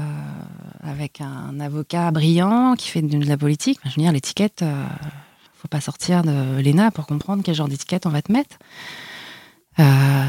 avec 0.84 1.22
un 1.22 1.60
avocat 1.60 2.12
brillant 2.12 2.76
qui 2.78 2.90
fait 2.90 3.02
de, 3.02 3.26
la 3.26 3.38
politique. 3.38 3.80
Je 3.84 3.90
veux 3.90 4.02
dire, 4.04 4.12
l'étiquette, 4.12 4.62
euh, 4.62 4.86
faut 5.56 5.68
pas 5.68 5.82
sortir 5.82 6.22
de 6.24 6.60
l'ENA 6.62 6.92
pour 6.92 7.08
comprendre 7.08 7.42
quel 7.44 7.56
genre 7.56 7.68
d'étiquette 7.68 8.06
on 8.06 8.10
va 8.12 8.22
te 8.22 8.32
mettre. 8.32 8.58
Euh. 9.80 10.26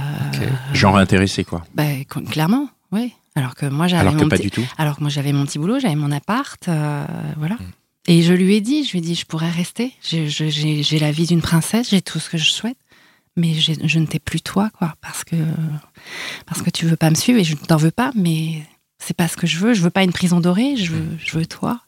Genre 0.72 0.96
intéressé, 0.96 1.44
quoi. 1.44 1.62
bah, 1.74 1.84
cl- 1.84 2.24
clairement, 2.28 2.68
oui. 2.92 3.12
Alors 3.36 3.54
que 3.54 3.66
moi, 3.66 3.86
j'avais 3.86 4.10
mon 4.10 4.28
petit- 4.28 4.42
du 4.42 4.50
tout. 4.50 4.66
alors 4.76 4.96
que 4.96 5.02
moi 5.02 5.10
j'avais 5.10 5.32
mon 5.32 5.44
petit 5.46 5.58
boulot, 5.58 5.78
j'avais 5.78 5.94
mon 5.94 6.10
appart, 6.10 6.66
euh, 6.68 7.04
voilà. 7.36 7.54
Mm. 7.56 7.72
Et 8.08 8.22
je 8.22 8.32
lui 8.32 8.54
ai 8.56 8.60
dit, 8.60 8.84
je 8.84 8.92
lui 8.92 8.98
ai 8.98 9.02
dit, 9.02 9.14
je 9.14 9.24
pourrais 9.26 9.50
rester. 9.50 9.92
J'ai 10.02 10.98
la 10.98 11.12
vie 11.12 11.26
d'une 11.26 11.42
princesse, 11.42 11.90
j'ai 11.90 12.02
tout 12.02 12.18
ce 12.18 12.28
que 12.30 12.38
je 12.38 12.50
souhaite, 12.50 12.78
mais 13.36 13.54
je 13.54 13.98
ne 13.98 14.06
t'ai 14.06 14.18
plus 14.18 14.40
toi, 14.40 14.70
quoi, 14.76 14.94
parce 15.00 15.22
que 15.22 15.36
parce 16.46 16.62
que 16.62 16.70
tu 16.70 16.86
veux 16.86 16.96
pas 16.96 17.10
me 17.10 17.14
suivre 17.14 17.38
et 17.38 17.44
je 17.44 17.54
ne 17.54 17.58
t'en 17.60 17.76
veux 17.76 17.90
pas, 17.92 18.10
mais 18.14 18.62
c'est 18.98 19.16
pas 19.16 19.28
ce 19.28 19.36
que 19.36 19.46
je 19.46 19.58
veux. 19.58 19.74
Je 19.74 19.82
veux 19.82 19.90
pas 19.90 20.02
une 20.02 20.12
prison 20.12 20.40
dorée, 20.40 20.76
je 20.76 20.92
veux, 20.92 21.06
je 21.24 21.38
veux 21.38 21.46
toi. 21.46 21.80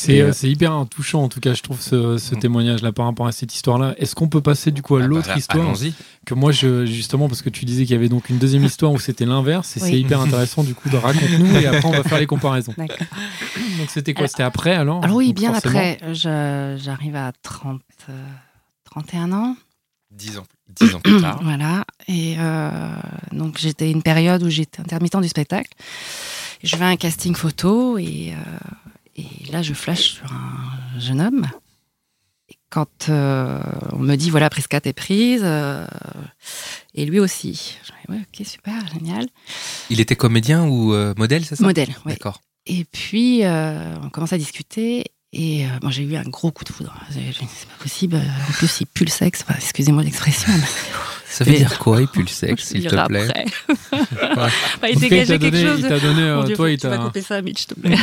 C'est 0.00 0.20
euh, 0.20 0.28
euh, 0.28 0.32
c'est 0.32 0.48
hyper 0.48 0.84
touchant, 0.88 1.22
en 1.24 1.28
tout 1.28 1.40
cas, 1.40 1.54
je 1.54 1.62
trouve, 1.62 1.80
ce, 1.80 2.18
ce 2.18 2.34
Mm. 2.34 2.38
témoignage-là 2.38 2.92
par 2.92 3.06
rapport 3.06 3.26
à 3.26 3.32
cette 3.32 3.52
histoire-là. 3.54 3.94
Est-ce 3.98 4.14
qu'on 4.14 4.28
peut 4.28 4.40
passer 4.40 4.70
du 4.70 4.80
coup 4.80 4.94
à 4.96 4.98
Ah 4.98 5.02
bah, 5.02 5.08
l'autre 5.08 5.36
histoire 5.36 5.66
Allons-y. 5.66 5.92
que 6.24 6.34
moi, 6.34 6.52
je, 6.52 6.84
justement, 6.86 7.26
parce 7.28 7.42
que 7.42 7.50
tu 7.50 7.64
disais 7.64 7.84
qu'il 7.84 7.94
y 7.94 7.98
avait 7.98 8.08
donc 8.08 8.28
une 8.28 8.38
deuxième 8.38 8.64
histoire 8.72 8.92
où 8.92 9.00
c'était 9.00 9.26
l'inverse, 9.26 9.76
et 9.76 9.80
Oui. 9.82 9.88
c'est 9.90 10.00
hyper 10.00 10.20
intéressant 10.20 10.62
du 10.62 10.74
coup 10.74 10.88
de 10.88 10.96
raconte-nous 10.96 11.56
et 11.56 11.66
après 11.66 11.84
on 11.88 11.90
va 11.92 12.02
faire 12.04 12.20
les 12.20 12.26
comparaisons. 12.26 12.74
Donc 12.78 13.88
c'était 13.90 14.14
quoi? 14.14 14.20
Alors- 14.22 14.30
C'était 14.30 14.42
après 14.44 14.74
alors? 14.74 15.02
Alors 15.04 15.16
oui, 15.16 15.28
Donc, 15.28 15.36
bien 15.36 15.52
forcément. 15.52 15.78
après, 15.78 15.98
j'arrive 16.14 17.16
à 17.16 17.32
30, 17.42 17.80
euh, 18.08 18.12
31 18.84 19.32
ans. 19.32 19.56
Dix 20.10 20.38
ans, 20.38 20.44
dix 20.80 20.94
ans 20.94 21.00
plus 21.00 21.20
tard. 21.20 21.40
Voilà. 21.42 21.84
Et 22.08 22.36
euh, 22.38 22.70
donc, 23.32 23.58
j'étais 23.58 23.90
une 23.90 24.02
période 24.02 24.42
où 24.42 24.48
j'étais 24.48 24.80
intermittent 24.80 25.20
du 25.20 25.28
spectacle. 25.28 25.70
Je 26.64 26.76
vais 26.76 26.84
à 26.84 26.88
un 26.88 26.96
casting 26.96 27.34
photo 27.34 27.98
et, 27.98 28.32
euh, 28.32 28.34
et 29.18 29.50
là, 29.50 29.62
je 29.62 29.74
flash 29.74 30.12
sur 30.14 30.32
un 30.32 31.00
jeune 31.00 31.20
homme. 31.20 31.46
Et 32.48 32.56
quand 32.70 33.08
euh, 33.08 33.60
on 33.92 33.98
me 33.98 34.16
dit, 34.16 34.30
voilà, 34.30 34.48
Prisca, 34.48 34.80
t'es 34.80 34.92
prise, 34.92 35.42
euh, 35.44 35.86
et 36.94 37.04
lui 37.04 37.18
aussi. 37.18 37.76
Je 37.82 37.90
dis, 37.90 38.16
ouais, 38.16 38.24
ok, 38.26 38.46
super, 38.46 38.86
génial. 38.94 39.26
Il 39.90 40.00
était 40.00 40.16
comédien 40.16 40.66
ou 40.66 40.94
euh, 40.94 41.14
modèle, 41.16 41.44
c'est 41.44 41.56
ça? 41.56 41.64
Modèle, 41.64 41.94
oui. 42.06 42.12
D'accord. 42.12 42.40
Et 42.66 42.84
puis, 42.84 43.42
on 43.44 44.10
commence 44.10 44.34
à 44.34 44.38
discuter. 44.38 45.04
Et 45.32 45.64
moi, 45.82 45.90
j'ai 45.90 46.02
eu 46.02 46.16
un 46.16 46.22
gros 46.22 46.50
coup 46.52 46.64
de 46.64 46.68
foudre. 46.70 46.94
C'est 47.10 47.68
pas 47.68 47.82
possible. 47.82 48.16
En 48.16 48.52
plus, 48.52 48.80
il 48.80 48.86
pue 48.86 49.04
le 49.04 49.10
sexe. 49.10 49.42
Enfin, 49.42 49.58
excusez-moi 49.58 50.02
l'expression. 50.02 50.52
mais 50.52 50.66
Ça 51.30 51.44
veut 51.44 51.52
dire 51.54 51.78
quoi, 51.78 52.00
il 52.00 52.08
pue 52.08 52.22
le 52.22 52.26
sexe, 52.28 52.62
je 52.62 52.66
s'il 52.68 52.84
te 52.84 52.88
plaît 52.88 52.98
après. 53.28 53.44
Bah, 54.80 54.88
il 54.90 54.96
En 54.96 55.00
dégageait 55.00 55.38
t'a 55.38 55.38
quelque 55.38 55.56
donné, 55.56 55.62
chose 55.66 55.80
il 55.80 55.88
t'a 55.88 56.00
donné, 56.00 56.22
euh, 56.22 56.42
Dieu, 56.44 56.56
toi, 56.56 56.70
il 56.70 56.76
que 56.76 56.80
tu 56.82 56.88
vas 56.88 56.96
t'a 56.98 57.04
couper 57.04 57.22
ça, 57.22 57.42
Mitch, 57.42 57.58
s'il 57.58 57.66
te 57.68 57.74
plaît. 57.80 57.96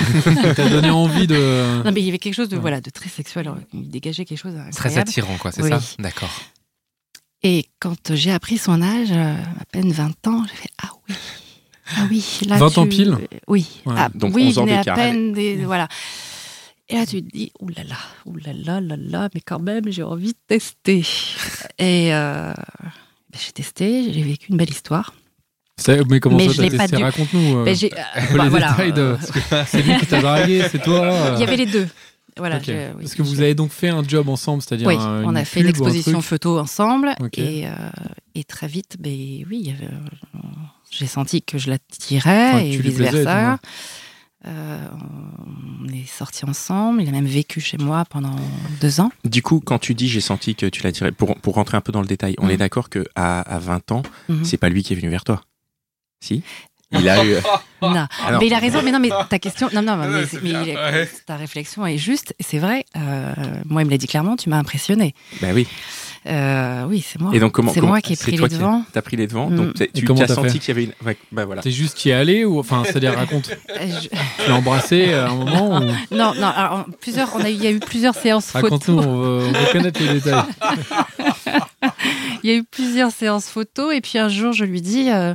il 0.47 0.53
t'a 0.55 0.69
donné 0.69 0.89
envie 0.89 1.27
de. 1.27 1.83
non, 1.83 1.91
mais 1.91 2.01
il 2.01 2.05
y 2.05 2.09
avait 2.09 2.19
quelque 2.19 2.33
chose 2.35 2.49
de, 2.49 2.55
Ouais. 2.55 2.61
voilà, 2.61 2.81
de 2.81 2.89
très 2.89 3.09
sexuel. 3.09 3.49
Il 3.73 3.89
dégageait 3.89 4.25
quelque 4.25 4.37
chose 4.39 4.53
Très 4.75 4.97
attirant, 4.97 5.37
quoi, 5.37 5.51
c'est 5.51 5.63
Oui. 5.63 5.69
ça 5.69 5.79
D'accord. 5.99 6.31
Et 7.43 7.65
quand 7.79 8.13
j'ai 8.15 8.31
appris 8.31 8.57
son 8.57 8.81
âge, 8.81 9.09
euh, 9.11 9.35
à 9.59 9.65
peine 9.71 9.91
20 9.91 10.27
ans, 10.27 10.43
j'ai 10.49 10.55
fait 10.55 10.69
Ah 10.81 10.89
oui. 11.07 11.15
Ah 11.97 12.07
oui. 12.09 12.25
Là, 12.47 12.57
20 12.57 12.77
ans 12.79 12.83
tu- 12.83 12.89
pile 12.89 13.17
Oui. 13.47 13.67
Ouais. 13.85 13.93
Ah, 13.97 14.09
Donc, 14.15 14.33
oui, 14.35 14.45
11 14.47 14.57
ans 14.59 14.61
venait 14.65 14.77
à 14.77 14.79
d'écart. 14.79 14.95
peine 14.95 15.33
des. 15.33 15.57
Voilà. 15.57 15.87
Et 16.89 16.95
là, 16.95 17.05
tu 17.05 17.23
te 17.23 17.31
dis, 17.35 17.51
oulala, 17.59 17.97
oulala, 18.25 18.79
là 18.81 18.95
là, 18.97 19.29
mais 19.33 19.41
quand 19.41 19.59
même, 19.59 19.83
j'ai 19.91 20.03
envie 20.03 20.33
de 20.33 20.37
tester. 20.47 21.03
Et 21.79 22.13
euh, 22.13 22.53
j'ai 23.43 23.51
testé, 23.51 24.11
j'ai 24.13 24.21
vécu 24.21 24.47
une 24.51 24.57
belle 24.57 24.69
histoire. 24.69 25.13
Mais 26.09 26.19
comment 26.21 26.37
Mais 26.37 26.47
ça 26.47 26.53
je 26.53 26.61
t'as 26.69 26.77
testé? 26.87 26.95
dû- 26.97 27.03
Raconte-nous. 27.03 27.57
euh, 27.57 27.63
Ben, 27.65 27.75
bah, 28.37 28.43
les 28.43 28.49
voilà, 28.49 28.71
détails 28.71 28.93
de. 28.93 29.01
euh, 29.01 29.63
C'est 29.67 29.81
lui 29.81 29.97
qui 29.97 30.05
t'a 30.05 30.21
dragué, 30.21 30.63
c'est 30.71 30.81
toi. 30.81 31.01
euh, 31.03 31.31
Il 31.35 31.41
y 31.41 31.43
avait 31.43 31.57
les 31.57 31.65
deux. 31.65 31.87
Voilà. 32.37 32.57
ok. 32.57 32.63
je- 32.67 32.71
oui, 32.71 33.01
Parce 33.01 33.15
que 33.15 33.21
vous 33.21 33.41
avez 33.41 33.55
donc 33.55 33.71
fait 33.71 33.89
un 33.89 34.03
job 34.03 34.27
ensemble, 34.29 34.61
c'est-à-dire 34.61 34.87
Oui, 34.87 34.95
un- 34.95 35.23
on 35.25 35.35
a 35.35 35.45
fait 35.45 35.61
une 35.61 35.67
exposition 35.67 36.21
photo 36.21 36.59
ensemble 36.59 37.13
et, 37.37 37.65
euh, 37.67 37.71
et 38.35 38.43
très 38.43 38.67
vite, 38.67 38.95
ben 38.99 39.11
oui, 39.11 39.45
il 39.63 39.67
y 39.67 39.71
avait, 39.71 39.85
euh, 39.85 40.39
j'ai 40.91 41.07
senti 41.07 41.41
que 41.41 41.57
je 41.57 41.69
l'attirais 41.69 42.49
Enfin, 42.53 42.59
et 42.59 42.71
tu 42.71 42.81
Euh, 44.47 44.77
on 45.83 45.87
est 45.93 46.07
sortis 46.07 46.45
ensemble. 46.45 47.01
Il 47.01 47.09
a 47.09 47.11
même 47.11 47.25
vécu 47.25 47.59
chez 47.61 47.77
moi 47.77 48.05
pendant 48.09 48.35
deux 48.81 48.99
ans. 48.99 49.11
Du 49.23 49.41
coup, 49.41 49.59
quand 49.59 49.79
tu 49.79 49.93
dis 49.95 50.07
j'ai 50.07 50.21
senti 50.21 50.55
que 50.55 50.65
tu 50.67 50.83
l'as 50.83 50.91
tiré, 50.91 51.11
pour, 51.11 51.35
pour 51.37 51.55
rentrer 51.55 51.77
un 51.77 51.81
peu 51.81 51.91
dans 51.91 52.01
le 52.01 52.07
détail, 52.07 52.35
on 52.39 52.45
Mhm. 52.45 52.51
est 52.51 52.57
d'accord 52.57 52.89
que 52.89 53.05
à, 53.15 53.41
à 53.41 53.59
20 53.59 53.91
ans, 53.91 54.03
Mhm. 54.29 54.43
c'est 54.45 54.57
pas 54.57 54.69
lui 54.69 54.83
qui 54.83 54.93
est 54.93 54.95
venu 54.95 55.09
vers 55.09 55.23
toi. 55.23 55.41
Si? 56.21 56.43
Il 56.91 57.09
a 57.09 57.25
eu. 57.25 57.35
Non. 57.81 58.07
Alors- 58.25 58.39
mais 58.39 58.47
il 58.47 58.53
a 58.53 58.57
raison. 58.59 58.81
Mais 58.83 58.91
non, 58.91 58.99
mais 58.99 59.09
ta 59.29 59.37
question, 59.37 59.69
non, 59.73 59.81
non, 59.83 59.95
mais, 59.97 60.23
il 60.43 61.07
ta 61.27 61.35
réflexion 61.35 61.85
est 61.85 61.97
juste. 61.99 62.33
C'est 62.39 62.57
vrai. 62.57 62.83
euh, 62.97 63.33
moi, 63.65 63.81
il 63.83 63.85
me 63.85 63.91
l'a 63.91 63.97
dit 63.97 64.07
clairement. 64.07 64.35
Tu 64.37 64.49
m'as 64.49 64.57
impressionné. 64.57 65.13
Bah 65.41 65.49
oui. 65.53 65.67
Euh, 66.27 66.85
oui, 66.87 67.05
c'est 67.07 67.21
moi. 67.21 67.31
Et 67.35 67.39
donc 67.39 67.51
comment 67.51 67.71
c'est 67.71 67.79
comment- 67.81 67.91
moi 67.93 68.01
qui 68.01 68.13
ai 68.13 68.15
c'est 68.15 68.23
pris 68.31 68.37
les 68.37 68.47
devants. 68.47 68.83
T'as 68.93 69.01
pris 69.03 69.15
les 69.15 69.27
devants. 69.27 69.49
Mm. 69.49 69.55
Donc 69.55 69.73
tu 69.93 70.05
comment 70.05 70.21
as 70.21 70.25
t'as 70.27 70.33
senti 70.35 70.57
qu'il 70.59 70.69
y 70.69 70.71
avait 70.71 70.83
une. 70.85 70.93
Ouais, 71.05 71.17
bah 71.31 71.45
voilà. 71.45 71.61
T'es 71.61 71.69
juste 71.71 71.95
qui 71.95 72.09
est 72.09 72.13
allé 72.13 72.45
ou 72.45 72.57
enfin 72.59 72.81
c'est-à-dire 72.83 73.13
raconte. 73.17 73.51
Euh, 73.69 73.87
je- 74.01 74.07
Tu 74.09 74.49
l'as 74.49 74.55
embrassé 74.55 75.13
à 75.13 75.29
un 75.29 75.35
moment 75.35 75.77
ou... 75.77 75.81
Non, 76.15 76.33
non. 76.35 76.47
alors, 76.47 76.85
plusieurs. 76.99 77.35
On 77.35 77.41
a 77.41 77.49
eu, 77.49 77.53
il 77.53 77.63
y 77.63 77.67
a 77.67 77.71
eu 77.71 77.79
plusieurs 77.79 78.15
séances 78.15 78.49
Raconte-nous, 78.51 78.97
photo. 78.97 79.07
on 79.09 79.21
veut, 79.21 79.45
on 79.47 79.51
veut 79.51 79.71
connaître 79.71 80.01
les 80.01 80.13
détails. 80.19 80.43
Il 82.43 82.49
y 82.49 82.53
a 82.53 82.57
eu 82.57 82.63
plusieurs 82.63 83.11
séances 83.11 83.47
photos 83.49 83.93
et 83.93 84.01
puis 84.01 84.17
un 84.19 84.29
jour 84.29 84.53
je 84.53 84.65
lui 84.65 84.81
dis 84.81 85.09
euh, 85.09 85.33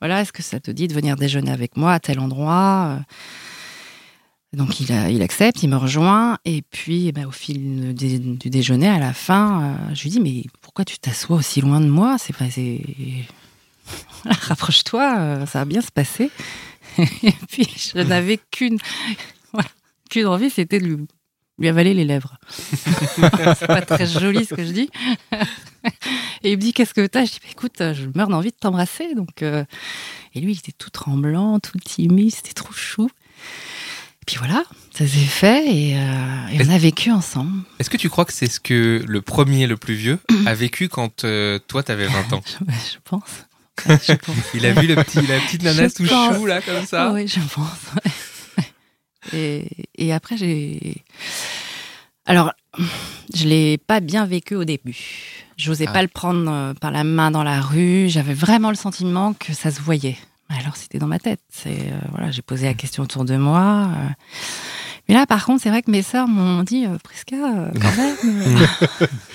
voilà 0.00 0.20
est-ce 0.22 0.32
que 0.32 0.42
ça 0.42 0.60
te 0.60 0.70
dit 0.70 0.88
de 0.88 0.94
venir 0.94 1.16
déjeuner 1.16 1.50
avec 1.50 1.76
moi 1.76 1.92
à 1.92 2.00
tel 2.00 2.18
endroit 2.20 2.96
euh? 2.98 3.02
Donc 4.56 4.80
il, 4.80 5.22
accepte 5.22 5.62
il 5.62 5.68
me 5.68 5.76
rejoint 5.76 6.38
et 6.46 6.62
puis 6.62 7.08
eh 7.08 7.12
ben, 7.12 7.26
au 7.26 7.30
fil 7.30 7.94
du, 7.94 8.18
déjeuner 8.48 8.88
à 8.88 8.98
la 8.98 9.12
fin 9.12 9.62
euh, 9.62 9.94
je 9.94 10.02
lui 10.04 10.10
dis 10.10 10.20
mais 10.20 10.44
pourquoi 10.62 10.86
tu 10.86 10.98
t'assois 10.98 11.36
aussi 11.36 11.60
loin 11.60 11.78
de 11.80 11.88
moi? 11.88 12.16
C'est 12.18 12.34
pas 12.34 12.46
rapproche-toi 14.24 15.18
euh, 15.18 15.46
ça 15.46 15.58
va 15.58 15.64
bien 15.66 15.82
se 15.82 15.92
passer 15.92 16.30
et 16.98 17.34
puis 17.50 17.68
je 17.76 17.98
n'avais 17.98 18.40
qu'une 18.50 18.78
qu'une 20.10 20.26
envie 20.26 20.48
c'était 20.48 20.80
de 20.80 21.06
lui 21.58 21.68
avaler 21.68 21.92
les 21.92 22.04
lèvres. 22.04 22.38
c'est 22.48 23.66
pas 23.66 23.82
très 23.82 24.06
joli 24.06 24.44
ce 24.44 24.54
que 24.54 24.62
je 24.62 24.72
dis. 24.72 24.90
Et 26.42 26.52
il 26.52 26.56
me 26.56 26.60
dit 26.60 26.74
qu'est-ce 26.74 26.92
que 26.92 27.06
t'as? 27.06 27.24
Je 27.24 27.32
dis 27.32 27.38
bah, 27.42 27.48
écoute, 27.50 27.76
je 27.78 28.10
meurs 28.14 28.28
d'envie 28.28 28.50
de 28.50 28.56
t'embrasser. 28.56 29.14
Donc 29.14 29.42
euh, 29.42 29.64
et 30.34 30.40
lui 30.40 30.52
il 30.52 30.58
était 30.58 30.72
tout 30.72 30.90
tremblant, 30.90 31.58
tout 31.58 31.78
timide, 31.78 32.34
c'était 32.34 32.52
trop 32.52 32.74
chou. 32.74 33.08
Et 34.28 34.32
puis 34.32 34.38
voilà, 34.38 34.64
ça 34.92 35.06
s'est 35.06 35.18
fait 35.20 35.64
et, 35.72 35.96
euh, 35.96 36.46
et 36.52 36.66
on 36.66 36.70
a 36.70 36.78
vécu 36.78 37.12
ensemble. 37.12 37.62
Est-ce 37.78 37.88
que 37.90 37.96
tu 37.96 38.08
crois 38.08 38.24
que 38.24 38.32
c'est 38.32 38.48
ce 38.50 38.58
que 38.58 39.04
le 39.06 39.22
premier, 39.22 39.68
le 39.68 39.76
plus 39.76 39.94
vieux, 39.94 40.18
a 40.46 40.54
vécu 40.54 40.88
quand 40.88 41.22
euh, 41.24 41.60
toi 41.68 41.84
t'avais 41.84 42.08
20 42.08 42.32
ans? 42.32 42.42
Je, 42.46 42.54
je 42.94 42.98
pense. 43.04 43.22
Ouais, 43.88 43.98
je 44.04 44.12
pense. 44.14 44.36
Il 44.54 44.66
a 44.66 44.72
vu 44.72 44.88
le 44.88 44.96
petit, 44.96 45.24
la 45.26 45.38
petite 45.38 45.62
nana 45.62 45.88
tout 45.90 46.04
pense. 46.04 46.34
chou 46.36 46.46
là 46.46 46.60
comme 46.60 46.84
ça 46.84 47.12
Oui, 47.12 47.28
je 47.28 47.38
pense. 47.54 47.68
Et, 49.32 49.68
et 49.96 50.12
après, 50.12 50.36
j'ai. 50.36 51.04
Alors, 52.26 52.52
je 53.34 53.44
l'ai 53.44 53.76
pas 53.78 54.00
bien 54.00 54.24
vécu 54.26 54.54
au 54.56 54.64
début. 54.64 54.96
J'osais 55.56 55.86
Ah. 55.88 55.92
pas 55.92 56.02
le 56.02 56.08
prendre 56.08 56.50
euh, 56.50 56.74
par 56.74 56.90
la 56.90 57.04
main 57.04 57.30
dans 57.30 57.42
la 57.44 57.60
rue. 57.60 58.08
J'avais 58.08 58.34
vraiment 58.34 58.70
le 58.70 58.76
sentiment 58.76 59.34
que 59.34 59.52
ça 59.52 59.70
se 59.70 59.80
voyait. 59.80 60.16
Alors, 60.48 60.76
c'était 60.76 60.98
dans 60.98 61.06
ma 61.08 61.18
tête. 61.18 61.40
C'est 61.50 61.92
euh, 61.92 61.98
voilà, 62.12 62.30
j'ai 62.30 62.42
posé 62.42 62.66
la 62.66 62.74
question 62.74 63.02
autour 63.02 63.24
de 63.24 63.36
moi. 63.36 63.88
euh. 63.96 64.08
Mais 65.08 65.14
là, 65.14 65.26
par 65.26 65.44
contre, 65.44 65.62
c'est 65.62 65.70
vrai 65.70 65.82
que 65.82 65.90
mes 65.90 66.02
sœurs 66.02 66.28
m'ont 66.28 66.62
dit 66.62 66.86
euh, 66.86 66.98
Prisca, 67.02 67.36
euh, 67.36 67.70
quand 67.80 67.96
même, 67.96 68.66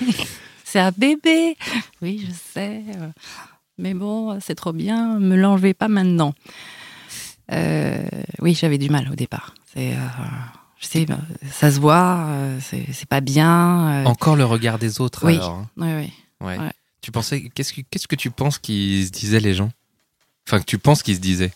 c'est 0.64 0.80
un 0.80 0.90
bébé. 0.96 1.56
Oui, 2.00 2.26
je 2.26 2.32
sais. 2.54 2.82
mais 3.78 3.94
bon, 3.94 4.38
c'est 4.40 4.54
trop 4.54 4.72
bien. 4.72 5.18
Me 5.18 5.36
l'enlevez 5.36 5.74
pas 5.74 5.88
maintenant. 5.88 6.34
Oui, 8.40 8.54
j'avais 8.54 8.78
du 8.78 8.88
mal 8.88 9.08
au 9.10 9.14
départ. 9.14 9.54
C'est, 9.74 9.94
je 10.78 10.86
sais, 10.86 11.06
ça 11.50 11.70
se 11.70 11.78
voit, 11.80 12.26
c'est, 12.60 13.06
pas 13.08 13.20
bien. 13.20 14.04
Encore 14.06 14.36
le 14.36 14.44
regard 14.44 14.78
des 14.78 15.00
autres 15.00 15.26
Oui. 15.26 15.36
alors. 15.36 15.50
hein. 15.58 15.68
oui, 15.76 15.88
oui. 15.94 16.12
Ouais. 16.46 16.58
Ouais. 16.58 16.72
Tu 17.02 17.10
pensais 17.12 17.50
qu'est-ce 17.54 17.72
que 17.72 17.80
qu'est-ce 17.90 18.06
que 18.08 18.14
tu 18.16 18.30
penses 18.30 18.58
qu'ils 18.58 19.06
se 19.06 19.10
disaient 19.10 19.40
les 19.40 19.54
gens? 19.54 19.70
Enfin 20.48 20.58
que 20.60 20.64
tu 20.64 20.78
penses 20.78 21.02
qu'ils 21.02 21.16
se 21.16 21.20
disaient 21.20 21.52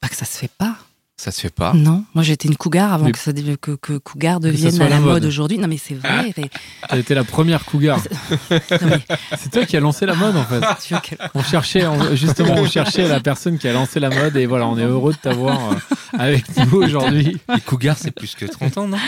Pas 0.00 0.08
que 0.08 0.16
ça 0.16 0.24
se 0.24 0.36
fait 0.38 0.50
pas. 0.58 0.76
Ça 1.18 1.30
se 1.30 1.40
fait 1.40 1.48
pas. 1.54 1.72
Non, 1.72 2.04
moi 2.14 2.22
j'étais 2.22 2.46
une 2.46 2.56
cougar 2.58 2.92
avant 2.92 3.06
Mais- 3.06 3.12
que, 3.12 3.18
ça, 3.18 3.32
dev- 3.32 3.56
que, 3.56 3.70
que 3.70 3.96
cougar 3.96 4.38
devienne 4.38 4.74
à 4.82 4.84
la 4.84 4.90
la 4.90 5.00
mode 5.00 5.12
mode. 5.14 5.24
aujourd'hui. 5.24 5.56
Non 5.56 5.66
mais 5.66 5.78
c'est 5.78 5.94
vrai. 5.94 6.34
mais- 6.36 6.50
T'as 6.86 6.98
été 6.98 7.14
la 7.14 7.24
première 7.24 7.64
cougar. 7.64 8.02
mais 8.50 8.58
C'est 9.38 9.50
toi 9.50 9.64
qui 9.64 9.78
as 9.78 9.80
lancé 9.80 10.04
la 10.04 10.14
mode 10.14 10.36
en 10.36 10.44
fait. 10.44 10.60
quel- 11.02 11.16
On 11.34 11.42
cherchait, 11.42 11.86
on- 11.86 12.14
justement, 12.14 12.52
on 12.58 12.66
cherchait 12.68 13.08
la 13.08 13.20
personne 13.20 13.56
qui 13.58 13.66
a 13.66 13.72
lancé 13.72 13.98
la 13.98 14.10
mode 14.10 14.36
et 14.36 14.44
voilà, 14.44 14.66
on 14.66 14.76
est 14.76 14.84
heureux 14.84 15.14
de 15.14 15.18
t'avoir 15.18 15.72
euh, 15.72 15.76
avec 16.18 16.44
nous 16.54 16.82
aujourd'hui. 16.82 17.38
Les 17.54 17.60
cougars, 17.62 17.96
c'est 17.98 18.10
plus 18.10 18.34
que 18.34 18.44
30 18.44 18.76
ans, 18.76 18.86
non? 18.88 18.98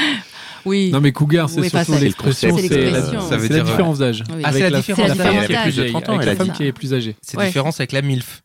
Oui. 0.65 0.91
Non 0.91 1.01
mais 1.03 1.13
cougar, 1.13 1.51
c'est 1.51 1.61
Oui, 1.61 1.69
surtout 1.69 1.93
c'est- 1.93 2.01
l'expression, 2.01 2.57
c'est 2.57 2.91
la, 2.91 3.03
Ça 3.03 3.37
veut 3.37 3.49
la 3.49 3.55
dire, 3.57 3.65
différence 3.65 3.99
d'âge. 3.99 4.25
Oui. 4.35 4.41
Ah, 4.45 4.53
c'est 4.55 4.61
la 4.61 4.71
la 4.71 4.79
d'âge. 4.79 4.85
femme 4.87 4.97
C'est 4.97 5.03
la 5.09 5.15
qui 5.15 5.21
est 5.21 5.25
différence 5.25 5.45
plus 5.45 5.53
d'âge. 5.55 5.75
vieille, 5.75 5.91
30 5.93 6.09
ans, 6.09 6.15
avec 6.15 6.27
la 6.27 6.37
femme 6.37 6.53
qui 6.53 6.65
est 6.65 6.73
plus 6.73 6.95
âgée. 6.95 7.17
C'est 7.21 7.37
Ouais. 7.37 7.47
différence 7.49 7.81
avec 7.81 7.93
la 7.93 8.01
MILF. 8.01 8.41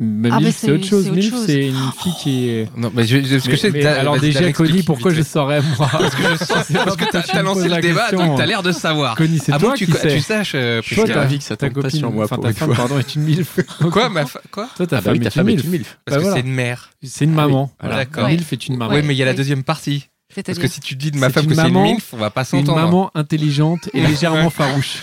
Mais 0.00 0.28
Ah, 0.30 0.36
mais 0.36 0.46
MILF, 0.46 0.56
c'est 0.56 0.70
autre 0.70 0.84
chose. 0.86 1.10
MILF, 1.10 1.34
c'est 1.44 1.66
une 1.66 1.90
fille 2.00 2.12
qui 2.22 2.48
est. 2.50 2.68
Non, 2.76 2.92
mais 2.94 3.04
je, 3.04 3.16
je- 3.20 3.40
ce 3.40 3.48
que 3.48 3.66
Mais- 3.66 3.80
mais 3.80 3.86
alors 3.86 4.16
déjà, 4.20 4.52
Connie, 4.52 4.84
pourquoi 4.84 5.12
je 5.12 5.22
saurais 5.22 5.60
moi 5.76 5.88
Parce 5.92 6.14
que 6.14 6.22
je 6.22 6.36
sens, 6.36 6.66
c'est 6.68 6.74
parce 6.74 6.94
que 6.96 7.04
t'as 7.10 7.22
Tu 7.22 7.36
me 7.36 7.42
lancé 7.42 7.64
le 7.64 7.68
la 7.70 7.80
débat, 7.80 8.02
question. 8.10 8.26
donc 8.28 8.38
t'as 8.38 8.46
l'air 8.46 8.62
de 8.62 8.70
savoir. 8.70 9.16
Connie, 9.16 9.40
c'est 9.40 9.58
toi 9.58 9.72
que 9.72 9.78
tu, 9.78 9.86
qui 9.86 9.92
que 9.92 9.98
tu 10.00 10.08
sais. 10.10 10.20
saches, 10.20 10.52
euh, 10.54 10.80
Toi, 10.82 11.04
Priscilla. 11.04 11.26
ta, 11.26 11.36
que 11.36 11.42
ça 11.42 11.56
ta 11.56 11.70
copine, 11.70 11.90
sur 11.90 12.12
moi 12.12 12.26
enfin 12.26 12.36
ta 12.38 12.46
une 12.48 12.54
femme, 12.54 12.74
pardon, 12.76 12.96
est 13.00 13.12
une 13.16 13.22
MILF. 13.22 13.58
Quoi, 13.90 14.08
ma 14.08 14.24
quoi 14.52 14.68
Toi, 14.76 14.86
ta 14.86 14.98
Ah 14.98 15.00
bah 15.00 15.10
femme 15.14 15.14
est 15.16 15.34
une 15.34 15.42
MILF. 15.44 15.64
une 15.64 15.70
MILF. 15.70 15.98
Parce 16.04 16.22
Bah 16.22 16.28
que 16.28 16.34
c'est 16.34 16.40
une 16.46 16.52
mère. 16.54 16.90
C'est 17.02 17.24
une 17.24 17.34
maman. 17.34 17.72
Voilà. 17.80 17.96
D'accord. 17.96 18.28
MILF 18.28 18.52
est 18.52 18.68
une 18.68 18.76
maman. 18.76 18.94
Oui, 18.94 19.02
mais 19.04 19.14
il 19.14 19.18
y 19.18 19.22
a 19.24 19.26
la 19.26 19.34
deuxième 19.34 19.64
partie. 19.64 20.06
Parce 20.46 20.58
que 20.58 20.68
si 20.68 20.78
tu 20.80 20.94
dis 20.94 21.10
de 21.10 21.16
ma 21.18 21.30
femme 21.30 21.44
une 21.44 21.50
que 21.50 21.56
c'est 21.56 21.62
une 21.66 21.72
maman- 21.72 21.82
MILF, 21.82 22.10
on 22.12 22.18
va 22.18 22.30
pas 22.30 22.42
Une 22.42 22.44
s'entendre. 22.60 22.76
maman 22.76 23.10
intelligente 23.16 23.88
et 23.94 24.00
légèrement 24.00 24.50
farouche. 24.50 24.98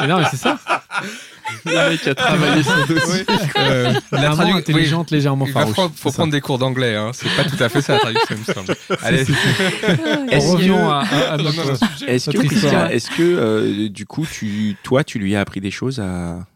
mais 0.00 0.06
non, 0.06 0.18
mais 0.18 0.26
c'est 0.30 0.36
ça. 0.36 0.58
Le 1.64 1.90
mec 1.90 2.06
a 2.06 2.14
travaillé 2.14 2.62
son 2.62 2.86
dossier. 2.86 3.24
Euh, 3.58 3.92
la 4.12 4.20
Maman 4.30 4.36
tradu- 4.44 4.56
intelligente, 4.56 5.10
légèrement 5.10 5.46
Il 5.46 5.52
va 5.52 5.60
farouche. 5.60 5.74
prendre- 5.74 5.94
faut 5.94 6.10
prendre 6.12 6.32
des 6.32 6.40
cours 6.40 6.58
d'anglais, 6.58 6.94
hein. 6.96 7.10
c'est 7.12 7.28
pas 7.36 7.44
tout 7.44 7.62
à 7.62 7.68
fait 7.68 7.82
ça 7.82 7.94
la 7.94 7.98
traduction, 8.00 8.36
il 8.36 8.38
me 8.38 8.44
semble. 8.54 8.76
Allez, 9.02 9.20
Est-ce 10.30 10.46
Revenons 10.52 10.76
que- 10.76 10.90
à, 10.90 10.98
à- 11.00 11.34
à 11.34 11.38
Est-ce 12.08 12.30
que, 12.30 12.92
est-ce 12.92 13.10
que 13.10 13.22
euh, 13.22 13.88
du 13.88 14.06
coup, 14.06 14.26
tu, 14.30 14.76
toi, 14.82 15.04
tu 15.04 15.18
lui 15.18 15.34
as 15.36 15.40
appris 15.40 15.60
des 15.60 15.70
choses 15.70 16.00
à 16.00 16.46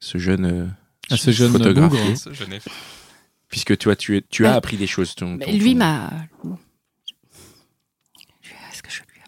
ce 0.00 0.18
jeune, 0.18 0.44
euh, 0.44 0.66
À 1.10 1.16
ce 1.16 1.30
jeune 1.30 1.52
photographe? 1.52 1.92
Puisque 3.48 3.76
toi, 3.78 3.94
tu, 3.96 4.22
tu 4.30 4.46
as 4.46 4.50
Ouais. 4.50 4.56
appris 4.56 4.76
des 4.76 4.86
choses. 4.86 5.14
ton- 5.14 5.38
ton- 5.38 5.52
lui 5.52 5.72
ton- 5.72 5.78
m'a. 5.78 6.10
Est-ce 8.72 8.82
que 8.82 8.90
je 8.90 8.98
lui 8.98 9.18
ai 9.20 9.22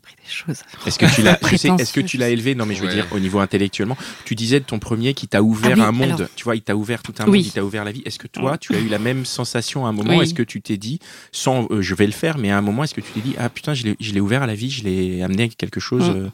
Est-ce 0.87 0.99
que 0.99 1.15
tu 1.15 1.23
l'as, 1.23 1.39
je 1.51 1.57
sais, 1.57 1.69
est-ce 1.69 1.69
que 1.69 1.73
Prétentieux, 1.77 2.03
tu 2.05 2.17
l'as 2.19 2.29
élevé? 2.31 2.55
Non, 2.55 2.67
mais 2.67 2.75
je 2.75 2.81
veux 2.83 2.89
Ouais. 2.89 2.95
dire 2.95 3.07
au 3.13 3.19
niveau 3.19 3.39
intellectuellement. 3.41 3.97
Tu 4.25 4.35
disais 4.35 4.61
de 4.61 4.65
ton 4.65 4.79
premier 4.79 5.15
qui 5.15 5.29
t'a 5.29 5.43
ouvert 5.43 5.73
Ah 5.75 5.81
oui, 5.81 5.87
un 5.87 5.93
monde. 5.93 6.13
alors- 6.21 6.29
Tu 6.37 6.45
vois, 6.45 6.57
il 6.57 6.63
t'a 6.63 6.77
ouvert 6.77 7.03
tout 7.03 7.15
un 7.19 7.25
Oui. 7.25 7.39
monde. 7.39 7.47
Il 7.47 7.53
t'a 7.53 7.65
ouvert 7.65 7.85
la 7.85 7.93
vie. 7.93 8.03
Est-ce 8.05 8.19
que 8.19 8.29
toi, 8.29 8.59
tu 8.59 8.75
as 8.75 8.79
eu 8.79 8.89
la 8.89 8.99
même 8.99 9.25
sensation 9.25 9.87
à 9.87 9.89
un 9.89 9.93
moment? 9.93 10.17
Oui. 10.17 10.25
Est-ce 10.25 10.35
que 10.35 10.43
tu 10.43 10.61
t'es 10.63 10.77
dit, 10.77 10.99
sans, 11.33 11.67
euh, 11.71 11.83
je 11.83 11.95
vais 11.95 12.07
le 12.07 12.13
faire, 12.13 12.39
mais 12.39 12.51
à 12.51 12.59
un 12.59 12.63
moment, 12.63 12.85
est-ce 12.85 12.95
que 12.95 13.01
tu 13.01 13.11
t'es 13.13 13.21
dit, 13.21 13.35
ah 13.39 13.49
putain, 13.49 13.75
je 13.75 13.85
l'ai, 13.85 13.97
je 14.01 14.13
l'ai 14.13 14.21
ouvert 14.21 14.43
à 14.43 14.47
la 14.47 14.55
vie, 14.55 14.71
je 14.71 14.85
l'ai 14.85 15.23
amené 15.23 15.45
à 15.45 15.49
quelque 15.49 15.81
chose. 15.81 16.09
Mm. 16.11 16.13
euh, 16.17 16.29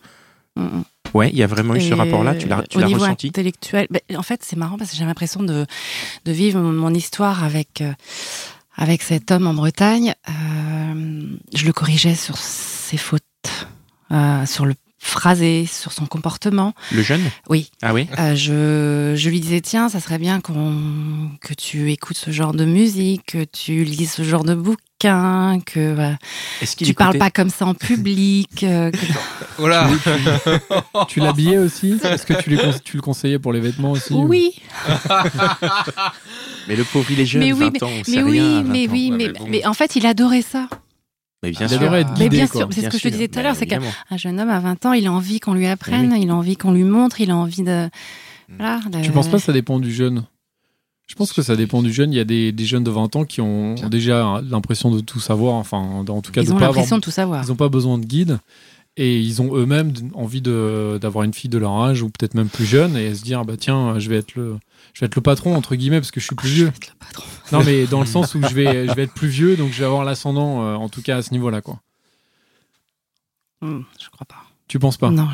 Mm, 0.55 0.65
mm. 0.65 0.85
Ouais, 1.15 1.31
il 1.31 1.39
y 1.39 1.43
a 1.43 1.47
vraiment 1.47 1.75
eu 1.75 1.81
ce 1.81 1.95
rapport-là? 1.95 2.35
Tu 2.35 2.47
l'as, 2.47 2.63
tu 2.69 2.77
ressenti? 2.79 3.29
intellectuel, 3.29 3.87
ben, 3.91 4.01
en 4.19 4.23
fait, 4.23 4.43
c'est 4.45 4.57
marrant 4.57 4.77
parce 4.77 4.91
que 4.91 4.97
j'ai 4.99 5.05
l'impression 5.07 5.43
de, 5.43 5.65
de 6.27 6.33
vivre 6.33 6.61
mon, 6.61 6.73
mon 6.73 6.93
histoire 6.93 7.43
avec, 7.43 7.81
euh, 7.81 7.91
avec 8.77 9.01
cet 9.01 9.31
homme 9.31 9.47
en 9.47 9.55
Bretagne. 9.55 10.15
Euh, 10.29 11.25
je 11.55 11.65
le 11.65 11.73
corrigeais 11.73 12.15
sur 12.15 12.37
ses 12.37 12.99
fautes, 12.99 13.23
euh, 14.13 14.47
sur 14.47 14.67
le 14.67 14.75
phrasé, 15.05 15.67
sur 15.67 15.91
son 15.93 16.07
comportement. 16.07 16.75
Le 16.93 17.03
jeune 17.03 17.23
Oui. 17.49 17.71
Ah 17.83 17.93
oui? 17.93 18.07
Euh, 18.21 18.37
je, 18.37 19.15
je 19.21 19.29
lui 19.31 19.41
disais, 19.41 19.61
tiens, 19.61 19.89
ça 19.89 19.99
serait 19.99 20.19
bien 20.19 20.41
qu'on, 20.41 21.29
que 21.41 21.55
tu 21.55 21.91
écoutes 21.91 22.17
ce 22.17 22.31
genre 22.31 22.53
de 22.53 22.65
musique, 22.65 23.23
que 23.33 23.43
tu 23.45 23.83
lises 23.83 24.13
ce 24.13 24.23
genre 24.23 24.45
de 24.45 24.55
bouquin, 24.55 25.59
que 25.67 26.15
tu 26.77 26.95
parles 26.95 27.17
écoutait- 27.17 27.19
pas 27.19 27.31
comme 27.33 27.51
ça 27.51 27.67
en 27.67 27.75
public. 27.75 28.63
euh, 28.63 28.93
que- 28.93 28.99
Voilà. 29.59 29.89
Tu 31.09 31.19
l'habillais 31.19 31.59
aussi? 31.59 31.99
Est-ce 32.05 32.25
que 32.25 32.35
tu, 32.41 32.51
lui 32.51 32.57
conse- 32.59 32.83
tu 32.85 32.97
le 32.97 33.03
conseillais 33.03 33.41
pour 33.41 33.53
les 33.53 33.61
vêtements 33.61 33.91
aussi 33.91 34.13
ou- 34.13 34.29
Oui, 34.29 34.53
Mais 36.69 36.77
le 36.77 36.85
pauvre, 36.85 37.11
il 37.11 37.19
est 37.21 37.27
jeune, 37.27 37.43
Mais 37.43 37.53
oui, 37.53 37.71
20 37.73 37.83
ans, 37.83 37.91
on 37.91 37.97
mais 37.99 38.05
sait 38.05 38.23
oui, 38.23 38.41
rien. 38.41 38.59
à 38.59 38.63
20 38.63 38.69
mais 38.73 38.87
ans. 38.89 38.91
oui, 38.93 39.09
Ouais, 39.11 39.17
mais, 39.17 39.27
mais 39.27 39.33
bon. 39.33 39.47
mais 39.49 39.67
en 39.67 39.75
fait, 39.75 39.97
il 39.97 40.07
adorait 40.07 40.43
ça. 40.43 40.69
Mais 41.43 41.51
bien 41.51 41.67
sûr. 41.69 41.81
Mais 42.19 42.29
bien 42.29 42.47
c'est 42.47 42.83
ce 42.83 42.89
que 42.89 42.99
je 42.99 43.03
te 43.03 43.09
disais 43.09 43.29
tout 43.29 43.39
à 43.39 43.43
Bah, 43.43 43.49
l'heure, 43.49 43.57
c'est 43.57 43.67
qu'un 43.67 44.17
jeune 44.17 44.41
homme 44.41 44.51
à 44.51 44.61
20 44.61 44.87
ans, 44.87 44.93
il 44.93 45.07
a 45.07 45.13
envie 45.13 45.41
qu'on 45.41 45.55
lui 45.55 45.67
apprenne, 45.67 46.15
il 46.21 46.31
a 46.31 46.35
envie 46.37 46.57
qu'on 46.57 46.73
lui 46.73 46.85
montre, 46.85 47.21
il 47.21 47.31
a 47.31 47.37
envie 47.37 47.63
de. 47.63 47.89
Voilà, 48.59 48.81
de- 48.93 49.03
Tu 49.03 49.11
penses 49.13 49.29
pas 49.29 49.39
que 49.39 49.43
ça 49.43 49.53
dépend 49.53 49.79
du 49.81 49.93
jeune? 49.93 50.25
Je 51.09 51.15
pense 51.15 51.33
que 51.33 51.43
ça 51.43 51.57
dépend 51.57 51.83
du 51.83 51.93
jeune. 51.93 52.13
Il 52.13 52.17
y 52.17 52.21
a 52.21 52.25
des, 52.25 52.53
des 52.53 52.65
jeunes 52.65 52.85
de 52.85 52.91
20 52.91 53.17
ans 53.17 53.25
qui 53.25 53.41
ont 53.41 53.75
déjà 53.91 54.41
l'impression 54.49 54.91
de 54.91 55.01
tout 55.01 55.21
savoir, 55.21 55.55
enfin, 55.55 55.79
en 55.79 56.05
tout 56.23 56.33
cas, 56.33 56.43
Ils 56.43 56.47
de 56.49 56.53
ont 56.53 56.55
pas 56.55 56.67
avoir 56.67 56.77
l'impression 56.77 56.97
de 56.97 57.03
tout 57.03 57.11
savoir. 57.11 57.45
Ils 57.45 57.49
n'ont 57.49 57.57
pas 57.57 57.69
besoin 57.69 57.99
de 57.99 58.05
guide 58.07 58.39
et 58.97 59.19
ils 59.19 59.43
ont 59.43 59.55
eux-mêmes 59.57 59.93
envie 60.15 60.41
de- 60.43 60.99
d'avoir 61.01 61.25
une 61.25 61.35
fille 61.35 61.51
de 61.51 61.59
leur 61.59 61.73
âge 61.83 62.03
ou 62.03 62.09
peut-être 62.11 62.35
même 62.35 62.49
plus 62.49 62.67
jeune 62.67 62.97
et 62.97 63.15
se 63.15 63.23
dire 63.23 63.45
bah 63.45 63.55
tiens 63.59 63.99
je 63.99 64.09
vais 64.11 64.17
être 64.17 64.35
le 64.37 64.57
je 64.93 65.01
vais 65.01 65.07
être 65.07 65.17
le 65.17 65.23
patron 65.23 65.55
entre 65.57 65.75
guillemets 65.75 66.01
parce 66.01 66.11
que 66.11 66.21
je 66.21 66.27
suis 66.27 66.37
plus 66.37 66.49
vieux. 66.51 66.67
Le 66.67 66.95
patron. 66.99 67.25
Non 67.53 67.63
mais 67.65 67.87
dans 67.87 68.01
le 68.01 68.07
sens 68.07 68.35
où 68.35 68.41
je 68.43 68.55
vais 68.55 68.87
je 68.89 68.93
vais 68.95 69.03
être 69.05 69.15
plus 69.15 69.29
vieux 69.29 69.57
donc 69.57 69.73
je 69.73 69.79
vais 69.79 69.85
avoir 69.87 70.05
l'ascendant 70.05 70.63
euh, 70.65 70.75
en 70.75 70.89
tout 70.89 71.03
cas 71.03 71.17
à 71.19 71.23
ce 71.23 71.31
niveau-là 71.33 71.61
quoi. 71.61 71.81
Hmm, 73.61 73.81
je 74.03 74.09
crois 74.11 74.27
pas. 74.27 74.43
Tu 74.69 74.79
penses 74.79 74.97
pas? 74.97 75.11
Non, 75.11 75.29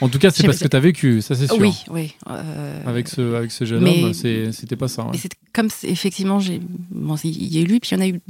En 0.00 0.08
tout 0.08 0.18
cas 0.18 0.30
c'est 0.30 0.44
parce 0.44 0.58
que 0.58 0.66
tu 0.68 0.76
as 0.76 0.80
vécu 0.80 1.22
ça 1.22 1.34
c'est 1.36 1.46
sûr. 1.46 1.56
Oui, 1.58 1.72
oui. 1.88 2.14
euh, 2.28 2.82
Avec 2.86 3.08
ce 3.08 3.34
avec 3.34 3.52
ce 3.52 3.64
jeune 3.64 3.82
mais- 3.82 4.04
homme 4.04 4.12
c'était 4.52 4.76
pas 4.76 4.88
ça. 4.88 5.04
ouais. 5.04 5.12
Mais 5.22 5.30
comme 5.52 5.68
effectivement, 5.84 6.40
j'ai 6.40 6.60
bon, 6.90 7.14
il 7.24 7.54
y 7.54 7.58
a 7.58 7.60
eu 7.60 7.64
lui, 7.66 7.80
puis 7.80 7.90
il 7.92 7.98
y 7.98 8.00
en 8.00 8.04
a 8.04 8.08
eu 8.08 8.20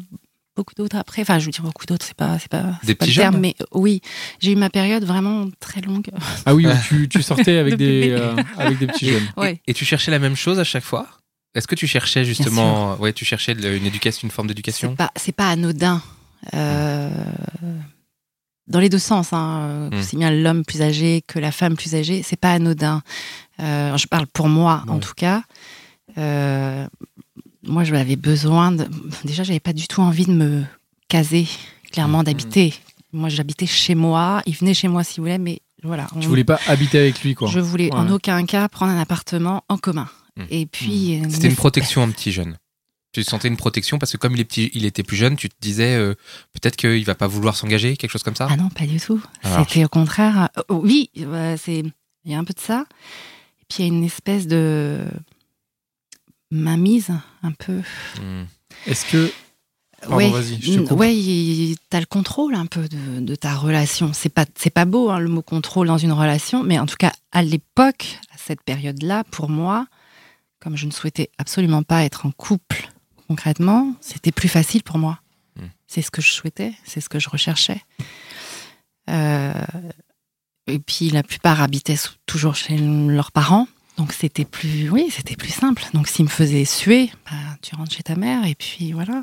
beaucoup 0.61 0.75
d'autres 0.75 0.97
après. 0.97 1.23
Enfin, 1.23 1.39
je 1.39 1.47
veux 1.47 1.51
dire 1.51 1.63
beaucoup 1.63 1.87
d'autres, 1.87 2.05
c'est 2.07 2.17
pas, 2.17 2.39
c'est 2.39 2.49
pas, 2.51 2.65
Des 2.85 2.95
pas 2.95 3.05
petits 3.07 3.17
le 3.17 3.23
terme, 3.23 3.35
jeunes 3.35 3.41
mais 3.43 3.55
oui, 3.73 4.01
j'ai 4.41 4.53
eu 4.53 4.57
ma 4.57 4.69
période 4.71 5.05
vraiment 5.05 5.47
très 5.59 5.81
longue. 5.81 6.09
Ah 6.47 6.55
oui 6.55 6.67
tu, 6.87 7.09
tu 7.09 7.23
sortais 7.23 7.57
avec 7.57 7.73
De 7.79 7.79
des 7.79 8.11
euh, 8.11 8.37
avec 8.59 8.79
des 8.79 8.87
petits 8.87 9.09
jeunes. 9.11 9.27
Ouais. 9.37 9.61
Et 9.67 9.73
tu 9.75 9.85
cherchais 9.85 10.11
la 10.11 10.19
même 10.19 10.37
chose 10.37 10.59
à 10.59 10.65
chaque 10.65 10.85
fois? 10.85 11.07
Est-ce 11.55 11.67
que 11.67 11.75
tu 11.75 11.87
cherchais 11.87 12.25
justement, 12.25 12.97
ouais, 12.97 13.13
tu 13.13 13.25
cherchais 13.25 13.53
une 13.53 13.87
éducation, 13.87 14.27
une 14.27 14.31
forme 14.31 14.49
d'éducation? 14.49 14.91
C'est 14.91 14.97
pas, 14.97 15.11
c'est 15.17 15.33
pas 15.33 15.49
anodin. 15.51 16.01
Euh, 16.55 17.11
dans 18.69 18.79
les 18.79 18.89
deux 18.89 18.99
sens, 19.01 19.33
hein, 19.33 19.61
euh, 19.63 19.91
Mm. 19.91 19.99
aussi 19.99 20.17
bien 20.17 20.31
l'homme 20.31 20.65
plus 20.65 20.81
âgé 20.83 21.23
que 21.27 21.39
la 21.41 21.51
femme 21.51 21.77
plus 21.77 21.95
âgée, 21.97 22.23
c'est 22.23 22.39
pas 22.39 22.53
anodin. 22.53 23.03
Euh, 23.61 23.97
je 23.97 24.07
parle 24.07 24.27
pour 24.29 24.49
moi, 24.49 24.85
en 24.89 24.99
tout 25.01 25.15
cas. 25.17 25.43
Euh, 26.19 26.87
moi, 27.63 27.85
j'avais 27.85 28.17
besoin 28.17 28.73
de. 28.73 28.89
Déjà, 29.25 29.43
j'avais 29.43 29.61
pas 29.61 29.73
du 29.73 29.87
tout 29.87 30.01
envie 30.01 30.27
de 30.27 30.33
me 30.33 30.65
caser, 31.09 31.47
clairement, 31.93 32.23
d'habiter. 32.23 32.75
Moi, 33.13 33.29
j'habitais 33.29 33.67
chez 33.67 33.95
moi. 33.95 34.43
Il 34.47 34.55
venait 34.55 34.75
chez 34.75 34.89
moi 34.89 35.03
s'il 35.05 35.21
voulait, 35.21 35.39
mais 35.39 35.61
voilà. 35.83 36.07
Tu 36.13 36.27
on- 36.27 36.29
voulais 36.29 36.45
pas 36.45 36.61
habiter 36.67 36.99
avec 36.99 37.23
lui 37.23 37.35
quoi. 37.35 37.49
Je 37.49 37.59
voulais 37.61 37.93
en 37.93 38.09
aucun 38.11 38.45
cas 38.47 38.69
prendre 38.69 38.93
un 38.93 39.01
appartement 39.01 39.65
en 39.69 39.77
commun. 39.79 40.09
Mm. 40.37 40.43
Et 40.51 40.67
puis. 40.67 41.21
euh, 41.21 41.27
C'était 41.29 41.49
une 41.49 41.57
protection 41.57 42.03
un 42.03 42.11
petit 42.11 42.33
jeune. 42.33 42.57
Tu 43.13 43.25
sentais 43.25 43.49
une 43.49 43.57
protection 43.57 43.99
parce 43.99 44.13
que 44.13 44.17
comme 44.19 44.35
il, 44.35 44.41
est 44.41 44.45
petit, 44.45 44.71
il 44.73 44.85
était 44.87 45.03
plus 45.03 45.17
jeune, 45.17 45.35
tu 45.37 45.49
te 45.49 45.55
disais 45.61 45.97
euh, 45.97 46.15
peut-être 46.53 46.77
qu'il 46.77 47.05
va 47.05 47.17
pas 47.17 47.27
vouloir 47.27 47.57
s'engager, 47.57 47.97
quelque 47.97 48.11
chose 48.13 48.23
comme 48.23 48.37
ça? 48.37 48.47
Ah 48.49 48.57
non, 48.57 48.69
pas 48.69 48.87
du 48.87 49.01
tout. 49.01 49.21
C'était 49.43 49.85
au 49.85 49.89
contraire. 49.89 50.49
euh, 50.57 50.63
oui, 50.71 51.11
euh, 51.19 51.57
c'est. 51.61 51.83
Il 52.25 52.31
y 52.31 52.35
a 52.35 52.39
un 52.39 52.45
peu 52.45 52.55
de 52.55 52.61
ça. 52.61 52.85
Et 53.61 53.65
puis 53.69 53.79
il 53.83 53.87
y 53.89 53.91
a 53.91 53.93
une 53.93 54.05
espèce 54.05 54.47
de 54.47 55.05
mainmise, 56.51 57.11
un 57.43 57.53
peu. 57.53 57.81
Hmm. 58.21 58.45
Est-ce 58.87 59.05
que 59.11 59.31
ouais, 60.09 60.31
ouais, 60.91 61.17
il- 61.17 61.77
t'as 61.91 62.01
le 62.01 62.07
contrôle 62.07 62.55
un 62.55 62.67
peu 62.67 62.89
de, 62.89 63.21
de 63.21 63.35
ta 63.35 63.55
relation. 63.55 64.13
C'est 64.13 64.29
pas, 64.29 64.47
c'est 64.57 64.71
pas 64.71 64.85
beau 64.85 65.11
hein, 65.11 65.19
le 65.19 65.29
mot 65.29 65.43
contrôle 65.43 65.87
dans 65.89 65.99
une 65.99 66.13
relation, 66.13 66.63
mais 66.63 66.79
en 66.79 66.87
tout 66.87 66.97
cas 66.99 67.13
à 67.33 67.43
l'époque, 67.43 68.19
à 68.33 68.39
cette 68.39 68.63
période-là, 68.63 69.25
pour 69.25 69.49
moi, 69.49 69.87
comme 70.61 70.77
je 70.77 70.87
ne 70.87 70.91
souhaitais 70.91 71.31
absolument 71.39 71.83
pas 71.83 72.05
être 72.05 72.27
en 72.27 72.31
couple 72.31 72.91
concrètement, 73.29 73.95
c'était 74.01 74.33
plus 74.33 74.49
facile 74.49 74.83
pour 74.83 74.99
moi. 74.99 75.21
Mm. 75.57 75.67
C'est 75.87 76.03
ce 76.03 76.11
que 76.11 76.21
je 76.21 76.33
souhaitais, 76.33 76.75
c'est 76.85 77.01
ce 77.01 77.09
que 77.09 77.19
je 77.21 77.29
recherchais. 77.29 77.81
Euh, 79.09 79.53
et 80.67 80.79
puis 80.79 81.11
la 81.11 81.23
plupart 81.23 81.63
habitaient 81.63 81.99
toujours 82.27 82.55
chez 82.55 82.77
leurs 82.77 83.33
parents. 83.33 83.67
Donc 84.01 84.15
c'était 84.15 84.47
plus, 84.47 84.89
oui, 84.89 85.09
c'était 85.11 85.37
plus 85.37 85.51
simple. 85.53 85.85
Donc 85.93 86.09
s'ils 86.09 86.25
me 86.25 86.31
faisaient 86.31 86.65
suer, 86.65 87.11
bah, 87.31 87.37
tu 87.61 87.75
rentres 87.75 87.93
chez 87.95 88.03
ta 88.03 88.17
mère 88.17 88.47
et 88.47 88.55
puis 88.55 88.93
voilà. 88.93 89.21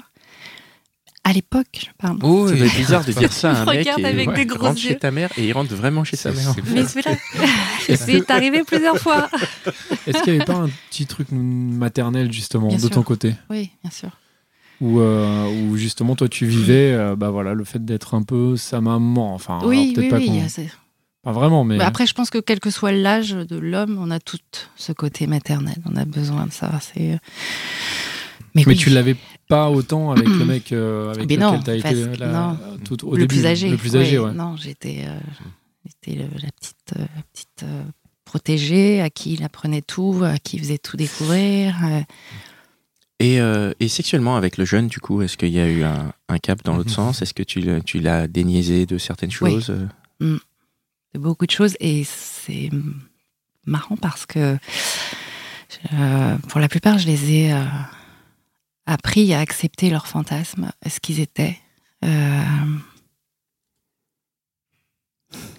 À 1.23 1.33
l'époque, 1.33 1.65
je 1.79 1.87
parle. 1.97 2.19
Oh, 2.21 2.47
être 2.47 2.75
bizarre 2.77 3.03
de 3.03 3.11
dire 3.11 3.33
ça 3.33 3.53
à 3.53 3.61
un 3.63 3.65
mec 3.65 3.79
Regarde 3.79 3.99
et 4.01 4.05
avec 4.05 4.33
des 4.33 4.45
gros 4.45 4.67
rentre 4.67 4.79
chez 4.79 4.95
ta 4.95 5.09
mère 5.09 5.31
et 5.35 5.47
il 5.47 5.51
rentre 5.51 5.73
vraiment 5.73 6.03
chez 6.03 6.15
sa 6.15 6.31
C'est- 6.31 6.37
mère. 6.37 6.53
c'est 6.53 6.73
Mais 6.73 6.81
Est-ce 7.93 8.05
c'est 8.05 8.29
arrivé 8.29 8.63
plusieurs 8.63 8.99
fois. 8.99 9.29
est-ce 10.05 10.21
qu'il 10.21 10.33
n'y 10.33 10.39
avait 10.41 10.45
pas 10.45 10.53
un 10.59 10.69
petit 10.91 11.07
truc 11.07 11.29
maternel 11.31 12.31
justement 12.31 12.67
Bien 12.67 12.77
de 12.77 12.81
sûr. 12.81 12.91
ton 12.91 13.01
côté? 13.01 13.33
Oui, 13.49 13.71
bien 13.83 13.89
sûr. 13.91 14.11
où, 14.79 14.99
euh, 14.99 15.47
où 15.71 15.75
justement 15.75 16.15
toi 16.15 16.29
tu 16.29 16.45
vivais 16.45 16.91
euh, 16.93 17.15
bah 17.15 17.31
voilà 17.31 17.55
le 17.55 17.63
fait 17.63 17.83
d'être 17.83 18.13
un 18.13 18.21
peu 18.21 18.55
sa 18.57 18.79
maman 18.79 19.33
enfin 19.33 19.57
alors, 19.57 19.69
oui, 19.69 19.93
peut-être 19.95 20.03
oui, 20.19 20.27
pas, 20.27 20.31
oui. 20.33 20.69
Pas 21.23 21.31
vraiment 21.31 21.63
mais 21.63 21.77
Mais 21.77 21.83
après, 21.83 22.05
je 22.05 22.13
pense 22.13 22.29
que 22.29 22.37
quel 22.37 22.59
que 22.59 22.69
soit 22.69 22.91
l'âge 22.91 23.31
de 23.31 23.57
l'homme, 23.57 23.97
on 23.99 24.11
a 24.11 24.19
tout 24.19 24.37
ce 24.75 24.91
côté 24.93 25.27
maternel. 25.27 25.75
On 25.85 25.95
a 25.95 26.05
besoin 26.05 26.45
de 26.45 26.51
ça. 26.53 26.79
C'est 26.81 27.19
Mais, 28.55 28.63
Mais 28.65 28.67
oui. 28.67 28.77
tu 28.77 28.89
l'avais 28.89 29.15
pas 29.49 29.69
autant 29.69 30.11
avec 30.11 30.27
le 30.27 30.45
mec 30.45 30.71
euh, 30.71 31.09
avec 31.11 31.27
Mais 31.29 31.35
lequel 31.35 31.39
non, 31.39 31.59
t'as 31.59 31.75
été 31.75 31.81
parce- 32.05 32.19
la- 32.19 32.27
non. 32.31 32.57
tout 32.83 33.05
au 33.07 33.13
le 33.15 33.21
début. 33.27 33.35
plus 33.35 33.45
âgé. 33.45 33.69
Le 33.69 33.77
plus 33.77 33.95
âgé, 33.95 34.19
ouais. 34.19 34.25
ouais. 34.25 34.33
Non, 34.33 34.55
j'étais 34.57 35.05
euh, 35.07 35.19
j'étais 35.85 36.17
le- 36.19 36.29
la 36.41 36.51
petite, 36.51 36.93
euh, 36.97 37.05
la 37.15 37.21
petite 37.33 37.63
euh, 37.63 37.83
protégée 38.25 39.01
à 39.01 39.09
qui 39.09 39.33
il 39.33 39.43
apprenait 39.43 39.81
tout, 39.81 40.21
à 40.23 40.37
qui 40.37 40.57
il 40.57 40.59
faisait 40.59 40.77
tout 40.77 40.97
découvrir. 40.97 41.75
euh. 41.85 42.01
Et, 43.19 43.39
euh, 43.41 43.73
et 43.79 43.87
sexuellement, 43.87 44.35
avec 44.35 44.57
le 44.57 44.65
jeune, 44.65 44.87
du 44.87 44.99
coup, 44.99 45.21
est-ce 45.23 45.37
qu'il 45.37 45.49
y 45.49 45.59
a 45.59 45.67
eu 45.67 45.83
un, 45.83 46.13
un 46.29 46.37
cap 46.37 46.63
dans 46.63 46.75
l'autre 46.77 46.89
sens? 46.91 47.21
Est-ce 47.21 47.33
que 47.33 47.43
tu, 47.43 47.61
l'as- 47.61 47.81
tu 47.81 47.99
l'as 47.99 48.27
déniaisé 48.27 48.85
de 48.85 48.97
certaines 48.97 49.31
Oui. 49.41 49.51
choses 49.53 49.71
euh? 50.21 50.37
De 51.13 51.19
beaucoup 51.19 51.45
de 51.45 51.51
choses 51.51 51.75
et 51.79 52.03
c'est 52.03 52.69
marrant 53.65 53.97
parce 53.97 54.25
que 54.25 54.57
euh, 55.93 56.37
pour 56.49 56.59
la 56.59 56.67
plupart, 56.69 56.97
je 56.99 57.07
les 57.07 57.31
ai 57.33 57.53
euh, 57.53 57.63
appris 58.85 59.33
à 59.33 59.39
accepter 59.39 59.89
leurs 59.89 60.07
fantasmes, 60.07 60.71
ce 60.87 60.99
qu'ils 60.99 61.19
étaient. 61.19 61.57
Euh, 62.05 62.43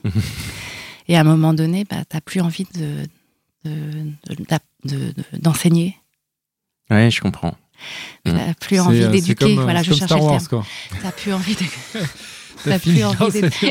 et 1.09 1.17
à 1.17 1.21
un 1.21 1.25
moment 1.25 1.55
donné, 1.55 1.85
bah, 1.85 2.05
t'as 2.09 2.21
plus 2.21 2.41
envie 2.41 2.67
de 2.75 3.07
de- 3.65 4.05
de- 4.29 4.45
d'ap- 4.49 4.63
de- 4.85 5.13
de- 5.13 5.39
d'enseigner, 5.39 5.97
Ouais, 6.91 7.11
je 7.11 7.21
comprends. 7.21 7.55
T'as 8.25 8.55
plus 8.55 8.77
C'est, 8.77 8.81
envie 8.81 9.03
euh, 9.03 9.11
d'éduquer. 9.11 9.59
euh, 9.59 9.63
Voilà, 9.63 9.81
c'est 9.81 9.85
je 9.87 9.91
comme 9.91 9.99
cherchais 9.99 10.15
Star 10.15 10.19
le 10.21 10.25
Wars, 10.25 10.39
terme. 10.49 10.49
quoi. 10.49 10.67
T'as 11.03 11.13
plus 11.13 11.33
envie 11.35 11.55
de 11.55 11.61
T'as 12.65 12.79
plus 12.79 13.05
envie 13.05 13.41
d'être-. 13.41 13.65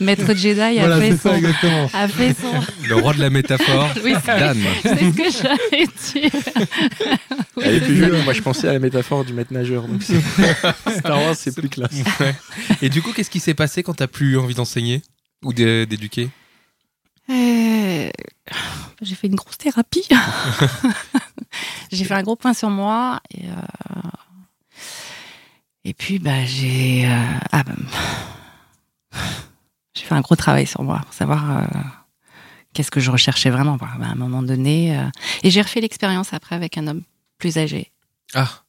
Maître 0.00 0.34
Jedi 0.34 0.60
a 0.60 0.98
fait 1.00 1.16
ça, 1.16 1.30
son, 1.30 1.34
exactement. 1.36 1.90
a 1.92 2.08
fait 2.08 2.34
son. 2.34 2.86
Le 2.88 2.94
roi 2.96 3.14
de 3.14 3.20
la 3.20 3.30
métaphore, 3.30 3.88
Oui, 4.04 4.14
c'est 4.24 4.38
Dan. 4.38 4.58
c'est 4.82 4.98
ce 4.98 5.16
que 5.16 5.30
j'allais 5.30 5.86
dire. 6.30 6.30
Oui, 7.56 7.64
Elle 7.66 7.74
est 7.76 7.80
plus 7.80 8.00
ça. 8.00 8.08
Moi, 8.24 8.32
je 8.32 8.40
pensais 8.40 8.68
à 8.68 8.72
la 8.72 8.78
métaphore 8.78 9.24
du 9.24 9.32
maître 9.34 9.52
nageur. 9.52 9.86
Donc 9.86 10.02
Star 10.98 11.20
Wars, 11.22 11.34
c'est 11.36 11.54
plus 11.54 11.68
classe. 11.68 11.92
Ouais. 12.20 12.34
Et 12.80 12.88
du 12.88 13.02
coup, 13.02 13.12
qu'est-ce 13.12 13.30
qui 13.30 13.40
s'est 13.40 13.54
passé 13.54 13.82
quand 13.82 13.94
t'as 13.94 14.06
plus 14.06 14.38
envie 14.38 14.54
d'enseigner 14.54 15.02
ou 15.44 15.52
d'é- 15.52 15.84
d'éduquer? 15.86 16.30
Euh, 17.30 18.08
J'ai 19.02 19.14
fait 19.14 19.26
une 19.26 19.34
grosse 19.36 19.58
thérapie. 19.58 20.06
j'ai 21.92 22.04
fait 22.04 22.14
un 22.14 22.22
gros 22.22 22.36
point 22.36 22.54
sur 22.54 22.70
moi. 22.70 23.20
Et, 23.34 23.44
euh, 23.44 23.50
et 25.84 25.94
puis, 25.94 26.18
bah, 26.18 26.44
j'ai 26.44 27.06
euh, 27.06 27.24
ah, 27.52 27.62
bah, 27.64 27.72
j'ai 29.94 30.04
fait 30.04 30.14
un 30.14 30.20
gros 30.20 30.36
travail 30.36 30.66
sur 30.66 30.82
moi 30.82 31.00
pour 31.04 31.12
savoir 31.14 31.58
euh, 31.58 31.64
qu'est-ce 32.72 32.90
que 32.90 33.00
je 33.00 33.10
recherchais 33.10 33.50
vraiment. 33.50 33.76
Bah, 33.76 33.88
à 34.00 34.06
un 34.06 34.14
moment 34.14 34.42
donné. 34.42 34.96
euh, 34.98 35.04
et 35.42 35.50
j'ai 35.50 35.60
refait 35.62 35.80
l'expérience 35.80 36.32
après 36.32 36.54
avec 36.56 36.78
un 36.78 36.86
homme 36.86 37.02
plus 37.38 37.58
âgé, 37.58 37.90
Ah, 38.34 38.62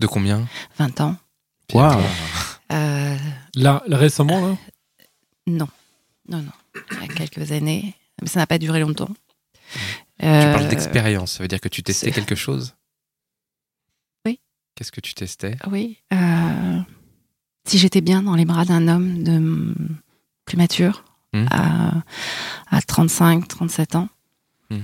de 0.00 0.06
combien? 0.06 0.46
20 0.78 1.00
ans. 1.02 1.16
Waouh. 1.72 2.00
Euh, 2.72 3.16
Là, 3.54 3.82
là, 3.86 3.96
récemment, 3.96 4.40
là? 4.46 4.56
non, 5.46 5.68
non, 6.28 6.42
non. 6.42 6.52
Il 6.92 7.00
y 7.00 7.04
a 7.10 7.14
quelques 7.14 7.52
années. 7.52 7.94
Mais 8.22 8.28
ça 8.28 8.40
n'a 8.40 8.46
pas 8.46 8.58
duré 8.58 8.80
longtemps. 8.80 9.10
Tu 10.18 10.26
Euh, 10.26 10.52
parles 10.54 10.68
d'expérience, 10.68 11.32
ça 11.32 11.42
veut 11.42 11.48
dire 11.48 11.60
que 11.60 11.68
tu 11.68 11.82
testais 11.82 12.10
quelque 12.10 12.34
chose? 12.34 12.74
Qu'est-ce 14.76 14.92
que 14.92 15.00
tu 15.00 15.14
testais? 15.14 15.56
Oui. 15.70 15.98
euh, 16.12 16.78
si 17.66 17.78
j'étais 17.78 18.00
bien 18.00 18.22
dans 18.22 18.36
les 18.36 18.44
bras 18.44 18.64
d'un 18.64 18.86
homme 18.86 19.24
de 19.24 19.74
plus 20.44 20.56
mature, 20.56 21.02
Hmm. 21.32 21.46
à, 21.50 21.92
à 22.70 22.80
35, 22.82 23.48
37 23.48 23.96
ans, 23.96 24.08
Hmm. 24.70 24.78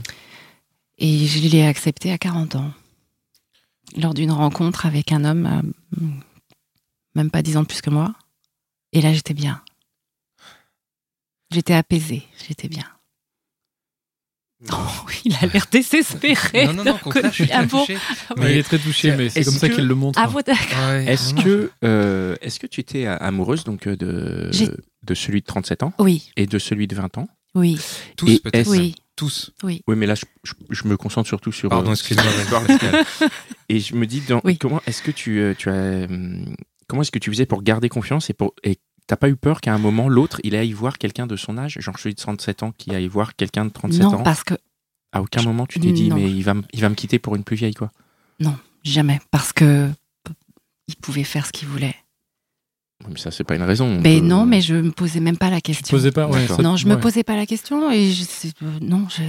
et 0.99 1.27
je 1.27 1.49
l'ai 1.49 1.63
accepté 1.65 2.11
à 2.11 2.19
40 2.19 2.57
ans, 2.57 2.73
lors 3.97 4.13
d'une 4.13 4.33
rencontre 4.33 4.85
avec 4.85 5.13
un 5.13 5.25
homme, 5.25 5.47
euh, 6.01 6.07
même 7.15 7.31
pas 7.31 7.43
10 7.43 7.57
ans 7.57 7.63
de 7.63 7.67
plus 7.69 7.81
que 7.81 7.91
moi. 7.91 8.13
Et 8.93 9.01
là, 9.01 9.13
j'étais 9.15 9.35
bien. 9.35 9.63
J'étais 11.53 11.75
apaisée, 11.75 12.25
j'étais 12.49 12.69
bien. 12.69 12.87
Oh, 14.71 14.77
oui, 15.09 15.15
il 15.25 15.35
a 15.41 15.47
l'air 15.47 15.67
désespéré. 15.71 16.67
Non, 16.67 16.73
non, 16.75 16.85
non, 16.85 16.99
contraire, 16.99 17.33
je 17.33 17.43
suis 17.45 17.53
Ah 17.53 17.65
bon 17.65 17.81
touché. 17.81 17.97
Mais 18.39 18.53
Il 18.53 18.59
est 18.59 18.63
très 18.63 18.79
touché, 18.79 19.17
mais 19.17 19.29
c'est 19.29 19.45
comme 19.45 19.55
ça 19.55 19.69
qu'il 19.69 19.87
le 19.87 19.95
montre. 19.95 20.19
Ah, 20.23 20.27
vous, 20.29 20.43
d'accord. 20.43 20.89
Ouais, 20.89 21.05
Est-ce 21.07 21.35
que, 21.35 21.71
euh, 21.85 22.37
est-ce 22.43 22.61
que 22.61 22.67
tu 22.67 22.81
étais 22.81 23.07
amoureuse 23.07 23.65
donc 23.65 23.87
euh, 23.87 23.97
de, 23.97 24.51
de 25.03 25.15
celui 25.15 25.41
de 25.41 25.47
37 25.47 25.83
ans 25.83 25.93
Oui, 25.99 26.31
et 26.37 26.47
de 26.47 26.59
celui 26.59 26.87
de 26.87 26.95
20 26.95 27.19
ans 27.19 27.29
oui, 27.55 27.79
Tous 28.17 28.39
peut-être 28.39 28.71
oui. 28.71 28.95
Tous. 29.15 29.51
Oui, 29.63 29.83
mais 29.89 30.07
là, 30.07 30.15
je, 30.15 30.25
je- 30.43 30.55
je 30.71 30.89
me 30.89 30.97
concentre 30.97 31.29
surtout 31.29 31.53
sur. 31.53 31.69
Pardon, 31.69 31.91
euh, 31.91 31.93
excuse-moi. 31.93 32.25
Et 33.69 33.79
je 33.79 33.95
me 33.95 34.07
dis, 34.07 34.21
dans- 34.27 34.41
Oui. 34.43 34.57
comment 34.57 34.81
est-ce 34.87 35.03
que 35.03 35.11
tu, 35.11 35.55
tu 35.59 35.69
as, 35.69 36.07
hum, 36.09 36.57
comment 36.89 37.03
est-ce 37.03 37.11
que 37.11 37.19
tu 37.19 37.31
faisais 37.31 37.45
pour 37.45 37.63
garder 37.63 37.91
confiance 37.91 38.31
et 38.31 38.33
pour 38.33 38.55
et 38.65 38.79
t'as 39.07 39.17
pas 39.17 39.29
eu 39.29 39.37
peur 39.37 39.61
qu'à 39.61 39.75
un 39.75 39.79
moment 39.79 40.09
l'autre 40.09 40.41
il 40.45 40.55
aille 40.57 40.73
voir 40.73 40.99
quelqu'un 40.99 41.27
de 41.27 41.37
son 41.37 41.59
âge, 41.59 41.77
genre 41.81 41.99
celui 41.99 42.15
de 42.15 42.21
37 42.21 42.63
ans 42.63 42.73
qui 42.77 42.95
aille 42.95 43.09
voir 43.09 43.35
quelqu'un 43.37 43.65
de 43.65 43.71
37 43.71 44.01
Non, 44.03 44.15
ans? 44.15 44.23
parce 44.23 44.45
que 44.45 44.55
À 45.13 45.21
aucun 45.21 45.43
moment 45.43 45.67
tu 45.67 45.79
t'es 45.81 45.93
dit 45.93 46.09
Non. 46.09 46.17
mais 46.17 46.31
il 46.31 46.43
va, 46.43 46.55
me- 46.55 46.63
il 46.73 46.81
va 46.81 46.89
me 46.89 46.95
quitter 46.95 47.19
pour 47.19 47.37
une 47.37 47.45
plus 47.45 47.57
vieille 47.57 47.75
quoi. 47.75 47.91
Jamais, 48.85 49.21
parce 49.31 49.53
que 49.53 49.89
il 50.89 50.97
pouvait 50.97 51.23
faire 51.25 51.47
ce 51.47 51.53
qu'il 51.53 51.69
voulait. 51.69 51.95
Mais 53.09 53.17
ça 53.19 53.31
c'est 53.33 53.43
pas 53.45 53.55
une 53.57 53.63
raison. 53.63 53.87
on 53.87 54.01
Mais 54.01 54.21
peut- 54.21 54.27
non, 54.27 54.45
mais 54.47 54.61
je 54.61 54.75
me 54.75 54.91
posais 54.93 55.19
même 55.21 55.37
pas 55.37 55.51
la 55.51 55.57
Tu 55.61 55.73
question. 55.73 55.97
posais 55.97 56.13
pas, 56.13 56.27
ouais. 56.29 56.47
Ça- 56.47 56.63
non, 56.63 56.77
je 56.77 56.87
me 56.87 56.95
ouais. 56.95 57.01
posais 57.01 57.25
pas 57.25 57.37
la 57.37 57.47
question 57.47 57.91
et 57.91 58.11
je, 58.13 58.23
euh, 58.63 58.79
non, 58.81 59.07
je, 59.09 59.23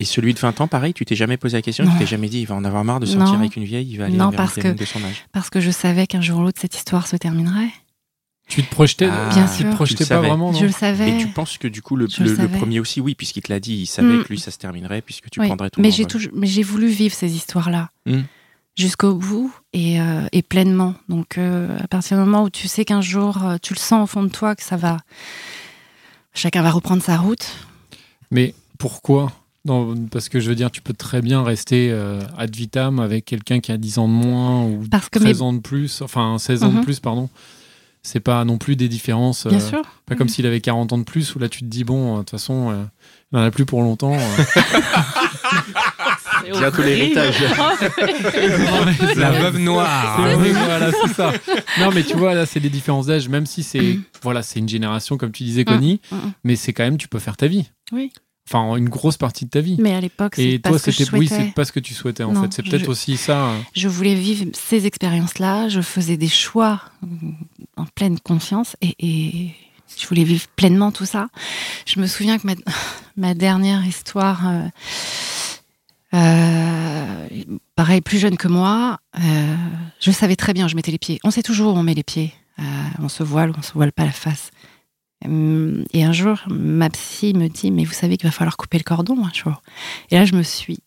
Et 0.00 0.04
celui 0.04 0.34
de 0.34 0.38
20 0.38 0.60
ans, 0.60 0.68
pareil, 0.68 0.94
tu 0.94 1.04
t'es 1.04 1.16
jamais 1.16 1.36
posé 1.36 1.56
la 1.56 1.62
question, 1.62 1.84
Non. 1.84 1.92
tu 1.92 1.98
t'es 1.98 2.06
jamais 2.06 2.28
dit 2.28 2.40
il 2.40 2.46
va 2.46 2.54
en 2.54 2.64
avoir 2.64 2.84
marre 2.84 3.00
de 3.00 3.06
sortir 3.06 3.32
Non. 3.34 3.38
avec 3.40 3.56
une 3.56 3.64
vieille, 3.64 3.88
il 3.90 3.98
va 3.98 4.04
aller 4.06 4.16
Non, 4.16 4.30
vers 4.30 4.36
parce 4.36 4.56
une 4.56 4.62
gamine 4.62 4.76
que- 4.76 4.80
de 4.82 4.86
son 4.86 5.02
âge. 5.04 5.26
parce 5.32 5.50
que 5.50 5.60
je 5.60 5.70
savais 5.70 6.06
qu'un 6.06 6.20
jour 6.20 6.38
ou 6.38 6.42
l'autre 6.42 6.60
cette 6.60 6.76
histoire 6.76 7.06
se 7.08 7.16
terminerait. 7.16 7.70
Tu 8.48 8.62
te 8.64 8.70
projetais, 8.70 9.08
Ah, 9.10 9.28
Bien 9.28 9.46
tu 9.46 9.62
te 9.64 9.74
projetais 9.74 10.04
Tu 10.04 10.08
pas 10.08 10.14
savais. 10.16 10.28
vraiment, 10.28 10.52
non 10.52 10.58
je 10.58 10.64
le 10.66 10.72
savais. 10.72 11.10
Et 11.10 11.18
tu 11.18 11.28
penses 11.28 11.58
que 11.58 11.68
du 11.68 11.82
coup 11.82 11.96
le, 11.96 12.06
premier 12.48 12.80
aussi 12.80 13.00
oui 13.00 13.14
puisqu'il 13.14 13.42
te 13.42 13.52
l'a 13.52 13.60
dit, 13.60 13.74
il 13.76 13.86
savait 13.86 14.16
Mm. 14.16 14.24
que 14.24 14.28
lui 14.28 14.38
ça 14.40 14.50
se 14.50 14.58
terminerait 14.58 15.02
puisque 15.02 15.28
tu 15.30 15.40
Oui, 15.40 15.46
prendrais 15.48 15.68
ton 15.70 15.82
mais 15.82 15.90
j'ai 15.90 16.06
toujours, 16.06 16.32
mais 16.34 16.46
j'ai 16.46 16.62
voulu 16.62 16.88
vivre 16.88 17.14
ces 17.14 17.34
histoires-là 17.36 17.90
Mm. 18.06 18.20
jusqu'au 18.74 19.14
bout 19.14 19.52
et, 19.74 20.00
euh, 20.00 20.26
et 20.32 20.42
pleinement. 20.42 20.94
Donc 21.10 21.36
euh, 21.36 21.76
à 21.78 21.86
partir 21.88 22.16
du 22.16 22.24
moment 22.24 22.44
où 22.44 22.50
tu 22.50 22.68
sais 22.68 22.84
qu'un 22.86 23.02
jour 23.02 23.44
euh, 23.44 23.56
tu 23.60 23.74
le 23.74 23.78
sens 23.78 24.02
au 24.04 24.06
fond 24.06 24.22
de 24.22 24.28
toi 24.30 24.56
que 24.56 24.62
ça 24.62 24.76
va, 24.76 24.96
chacun 26.34 26.62
va 26.62 26.70
reprendre 26.70 27.02
sa 27.02 27.16
route. 27.16 27.46
Mais 28.30 28.54
pourquoi 28.78 29.32
Non, 29.64 29.94
Parce 30.10 30.28
que 30.30 30.40
je 30.40 30.48
veux 30.48 30.54
dire, 30.54 30.70
tu 30.70 30.80
peux 30.80 30.94
très 30.94 31.20
bien 31.20 31.42
rester 31.42 31.90
euh, 31.90 32.22
ad 32.38 32.54
vitam 32.54 33.00
avec 33.00 33.24
quelqu'un 33.26 33.60
qui 33.60 33.72
a 33.72 33.76
10 33.76 33.98
ans 33.98 34.08
de 34.08 34.12
moins 34.14 34.64
ou 34.64 34.84
Parce 34.90 35.08
que 35.10 35.18
13 35.18 35.36
mes- 35.38 35.42
ans 35.42 35.52
de 35.52 35.60
plus, 35.60 36.00
enfin 36.00 36.38
16 36.38 36.62
ans 36.62 36.70
de 36.70 36.76
Mhm. 36.78 36.84
plus, 36.84 37.00
pardon. 37.00 37.28
C'est 38.08 38.20
pas 38.20 38.42
non 38.46 38.56
plus 38.56 38.74
des 38.74 38.88
différences. 38.88 39.46
Bien 39.46 39.58
euh, 39.58 39.68
sûr. 39.68 39.82
Pas 40.06 40.14
comme 40.14 40.30
s'il 40.30 40.46
avait 40.46 40.62
40 40.62 40.94
ans 40.94 40.98
de 40.98 41.02
plus, 41.04 41.34
où 41.34 41.38
là 41.38 41.50
tu 41.50 41.60
te 41.60 41.66
dis, 41.66 41.84
bon, 41.84 42.14
euh, 42.14 42.14
de 42.14 42.18
toute 42.20 42.30
façon, 42.30 42.70
euh, 42.70 42.84
il 43.30 43.38
n'en 43.38 43.44
a 43.44 43.50
plus 43.50 43.66
pour 43.66 43.82
longtemps. 43.82 44.14
euh. 44.14 44.44
Bientôt 46.58 46.82
l'héritage. 46.82 47.34
La 49.16 49.30
veuve 49.32 49.58
noire. 49.58 50.18
Voilà, 50.20 50.90
c'est 51.04 51.12
ça. 51.14 51.32
Non, 51.80 51.90
mais 51.94 52.02
tu 52.02 52.16
vois, 52.16 52.34
là, 52.34 52.46
c'est 52.46 52.60
des 52.60 52.70
différences 52.70 53.06
d'âge, 53.06 53.28
même 53.28 53.44
si 53.46 53.62
c'est 53.62 53.78
Mm. 53.78 54.02
voilà, 54.22 54.42
c'est 54.42 54.58
une 54.58 54.68
génération, 54.68 55.16
comme 55.18 55.30
tu 55.32 55.44
disais, 55.44 55.64
Connie, 55.64 56.00
Mm, 56.10 56.16
mm. 56.16 56.32
mais 56.44 56.56
c'est 56.56 56.72
quand 56.72 56.84
même, 56.84 56.96
tu 56.96 57.08
peux 57.08 57.18
faire 57.18 57.36
ta 57.36 57.46
vie. 57.46 57.70
Oui. 57.92 58.10
Enfin, 58.50 58.76
une 58.76 58.88
grosse 58.88 59.18
partie 59.18 59.44
de 59.44 59.50
ta 59.50 59.60
vie. 59.60 59.76
Mais 59.78 59.94
à 59.94 60.00
l'époque, 60.00 60.34
c'est 60.36 60.44
Et 60.44 60.58
pas 60.58 60.70
toi, 60.70 60.78
ce 60.78 60.86
que 60.86 60.90
je 60.92 60.96
c'était 61.04 61.16
oui, 61.18 61.28
c'est 61.28 61.52
pas 61.54 61.66
ce 61.66 61.72
que 61.72 61.80
tu 61.80 61.92
souhaitais 61.92 62.24
en 62.24 62.32
Non, 62.32 62.42
fait. 62.42 62.54
C'est 62.54 62.62
peut-être 62.62 62.84
je- 62.86 62.90
aussi 62.90 63.16
ça. 63.18 63.48
euh, 63.50 63.58
je 63.76 63.88
voulais 63.88 64.14
vivre 64.14 64.46
ces 64.54 64.86
expériences-là, 64.86 65.68
je 65.68 65.82
faisais 65.82 66.16
des 66.16 66.28
choix 66.28 66.80
mm, 67.02 67.30
en 67.76 67.84
pleine 67.84 68.18
conscience 68.18 68.74
et, 68.80 68.94
et 69.00 69.54
je 70.00 70.06
voulais 70.06 70.24
vivre 70.24 70.46
pleinement 70.56 70.92
tout 70.92 71.04
ça. 71.04 71.28
Je 71.86 72.00
me 72.00 72.06
souviens 72.06 72.38
que 72.38 72.46
ma, 72.46 72.54
ma 73.18 73.34
dernière 73.34 73.84
histoire, 73.86 74.48
euh, 74.48 74.62
euh, 76.14 77.28
pareil, 77.76 78.00
plus 78.00 78.18
jeune 78.18 78.36
que 78.36 78.48
moi, 78.48 78.98
euh, 79.18 79.54
je 80.00 80.10
savais 80.10 80.36
très 80.36 80.54
bien 80.54 80.68
je 80.68 80.76
mettais 80.76 80.90
les 80.92 80.98
pieds. 80.98 81.20
On 81.24 81.30
sait 81.30 81.42
toujours 81.42 81.74
où 81.74 81.78
on 81.78 81.82
met 81.82 81.94
les 81.94 82.02
pieds. 82.02 82.32
Euh, 82.58 82.62
on 82.98 83.08
se 83.08 83.22
voile 83.22 83.50
ou 83.50 83.54
on 83.58 83.62
se 83.62 83.72
voile 83.72 83.92
pas 83.92 84.04
la 84.04 84.10
face. 84.12 84.50
Hum, 85.24 85.84
Et 85.92 86.04
un 86.04 86.12
jour, 86.12 86.38
ma 86.48 86.90
psy 86.90 87.34
me 87.34 87.48
dit, 87.48 87.70
mais 87.70 87.84
vous 87.84 87.92
savez 87.92 88.16
qu'il 88.16 88.28
va 88.28 88.32
falloir 88.32 88.56
couper 88.56 88.78
le 88.78 88.84
cordon 88.84 89.24
un 89.24 89.32
jour. 89.32 89.62
Et 90.10 90.14
là, 90.16 90.24
je 90.24 90.34
me 90.34 90.42
suis 90.42 90.78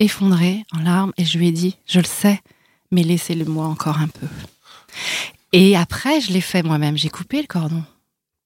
effondrée 0.00 0.64
en 0.72 0.80
larmes 0.80 1.12
et 1.16 1.24
je 1.24 1.38
lui 1.38 1.48
ai 1.48 1.52
dit, 1.52 1.76
je 1.86 2.00
le 2.00 2.04
sais, 2.06 2.40
mais 2.90 3.02
laissez-le 3.02 3.44
moi 3.44 3.66
encore 3.66 3.98
un 3.98 4.08
peu. 4.08 4.26
Et 5.52 5.76
après, 5.76 6.20
je 6.20 6.32
l'ai 6.32 6.40
fait 6.40 6.62
moi-même, 6.62 6.96
j'ai 6.96 7.08
coupé 7.08 7.40
le 7.40 7.46
cordon. 7.46 7.84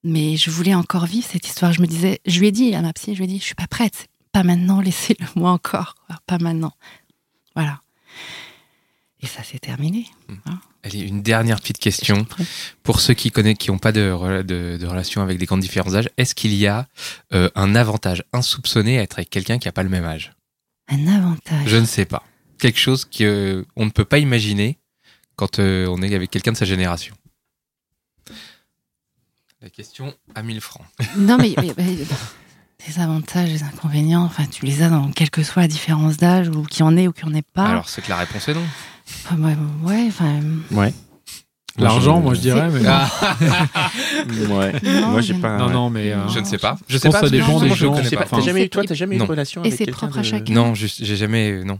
Mais 0.05 0.37
je 0.37 0.51
voulais 0.51 0.75
encore 0.75 1.07
vivre 1.07 1.27
cette 1.27 1.47
histoire. 1.47 1.73
Je 1.73 1.83
me 1.83 1.87
disais, 1.87 2.21
je 2.27 2.41
lui 2.41 2.47
ai 2.49 2.53
dit 2.53 2.75
à 2.75 2.81
ma 2.83 2.93
psy, 2.93 3.13
je 3.15 3.19
lui 3.19 3.25
ai 3.25 3.29
dit, 3.29 3.39
je 3.39 3.45
suis 3.45 3.55
pas 3.55 3.67
prête, 3.67 4.09
pas 4.33 4.43
maintenant, 4.43 4.81
laissez-le 4.81 5.27
moi 5.37 5.51
encore, 5.51 5.95
pas 6.27 6.39
maintenant. 6.39 6.73
Voilà. 7.55 7.81
Et 9.21 9.27
ça 9.27 9.43
s'est 9.43 9.59
terminé. 9.59 10.07
Allez, 10.83 11.01
une 11.01 11.23
dernière 11.23 11.61
petite 11.61 11.79
question. 11.79 12.27
Pour 12.83 13.01
ceux 13.01 13.13
qui 13.15 13.31
connaissent, 13.31 13.59
qui 13.59 13.71
n'ont 13.71 13.79
pas 13.79 13.93
de, 13.93 14.11
rela- 14.11 14.43
de, 14.43 14.79
de 14.81 14.87
relation 14.87 15.21
avec 15.23 15.37
des 15.39 15.45
grands 15.47 15.59
différents 15.59 15.95
âges, 15.95 16.09
est-ce 16.17 16.35
qu'il 16.35 16.55
y 16.55 16.67
a 16.67 16.87
euh, 17.35 17.51
un 17.55 17.75
avantage 17.75 18.23
insoupçonné 18.33 18.99
à 18.99 19.03
être 19.03 19.19
avec 19.19 19.29
quelqu'un 19.31 19.59
qui 19.59 19.69
n'a 19.69 19.73
pas 19.73 19.83
le 19.83 19.91
même 19.91 20.05
âge? 20.07 20.33
Un 20.89 21.07
avantage. 21.07 21.67
Je 21.67 21.77
ne 21.77 21.85
sais 21.85 22.07
pas. 22.07 22.23
quelque 22.59 22.79
chose 22.79 23.05
qu'on 23.05 23.85
ne 23.85 23.91
peut 23.91 24.05
pas 24.07 24.19
imaginer 24.19 24.79
quand 25.37 25.59
euh, 25.59 25.87
on 25.89 26.01
est 26.03 26.15
avec 26.15 26.31
quelqu'un 26.31 26.53
de 26.53 26.57
sa 26.57 26.65
génération 26.65 27.15
La 29.63 29.69
question 29.71 30.15
à 30.35 30.43
1000 30.43 30.61
francs. 30.61 30.87
Non, 31.19 31.37
mais, 31.39 31.53
mais- 31.59 31.75
mais- 31.77 31.97
les 32.89 32.99
avantages, 32.99 33.51
les 33.51 33.63
inconvénients, 33.63 34.23
enfin, 34.25 34.47
tu 34.47 34.65
les 34.65 34.81
as 34.83 34.89
dans 34.89 35.11
quelle 35.11 35.29
que 35.29 35.43
soit 35.43 35.61
la 35.61 35.69
différence 35.69 36.17
d'âge, 36.17 36.49
ou 36.49 36.63
qu'il 36.63 36.81
y 36.81 36.83
en 36.83 36.97
ait 36.97 37.07
ou 37.09 37.13
qu'il 37.13 37.27
n'y 37.27 37.33
en 37.35 37.37
ait 37.37 37.43
pas. 37.43 37.67
Alors, 37.67 37.91
c'est 37.91 38.01
que 38.01 38.09
la 38.09 38.17
réponse 38.17 38.49
est 38.49 38.55
non. 38.55 38.65
Enfin, 39.25 39.37
ouais, 39.43 39.57
ouais, 39.85 40.05
enfin. 40.09 40.41
Ouais. 40.71 40.93
L'argent, 41.79 42.21
moi 42.21 42.35
je 42.35 42.41
dirais. 42.41 42.69
Mais... 42.73 42.81
Ah, 42.87 43.09
Ouais. 44.51 44.73
Non, 44.83 45.09
Moi, 45.13 45.21
j'ai 45.21 45.35
mais- 45.35 45.41
pas. 45.41 45.57
Non, 45.57 45.71
non, 45.71 45.91
mais. 45.91 46.13
euh, 46.13 46.29
je 46.29 46.41
ne 46.41 46.45
sais 46.45 46.59
pas. 46.59 46.77
Je 46.89 46.99
sais 46.99 47.09
pense 47.09 47.15
pas. 47.15 47.21
que 47.23 47.27
ça 47.27 47.31
dépend 47.31 47.47
justement, 47.47 47.61
des 47.63 47.69
je 47.71 47.75
gens. 47.75 47.91
connais 47.93 48.05
Je 48.05 48.09
sais 48.11 48.17
pas. 48.17 48.25
t'as 48.25 48.41
jamais 48.41 48.65
eu, 48.65 48.69
toi, 48.69 48.83
t'as 48.87 48.95
jamais 48.95 49.17
eu 49.17 49.19
Non. 49.19 49.25
de 49.27 49.31
relation 49.31 49.63
Et 49.63 49.67
avec 49.69 49.79
c'est 49.79 49.85
quelqu'un 49.87 49.99
propre 49.99 50.19
à 50.19 50.23
de- 50.23 50.27
chacun. 50.27 50.53
Non, 50.55 50.75
juste- 50.75 51.03
j'ai 51.05 51.17
jamais. 51.17 51.53
euh, 51.53 51.65
Non. 51.65 51.79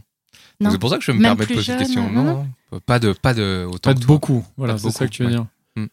Non. 0.59 0.69
C'est 0.71 0.77
pour 0.79 0.89
ça 0.91 0.97
que 0.97 1.03
je 1.03 1.11
me 1.11 1.17
Même 1.17 1.23
permets 1.31 1.41
de 1.41 1.45
plus 1.45 1.55
poser 1.55 1.65
jeune, 1.67 1.77
cette 1.79 1.87
question. 1.87 2.11
non, 2.11 2.23
Non, 2.23 2.45
non. 2.71 2.79
Pas 2.85 2.99
de, 2.99 3.13
pas 3.13 3.33
de 3.33 3.65
autant 3.67 3.89
Pas 3.89 3.93
que 3.93 3.99
de 3.99 4.05
toi. 4.05 4.15
beaucoup. 4.15 4.45
Voilà, 4.57 4.73
Pas 4.73 4.79
de 4.79 4.83
c'est 4.83 4.91
ça 4.91 5.05
que 5.07 5.11
tu 5.11 5.23
veux 5.23 5.29
dire. 5.29 5.45
C'est 5.75 5.79
Moi, 5.79 5.89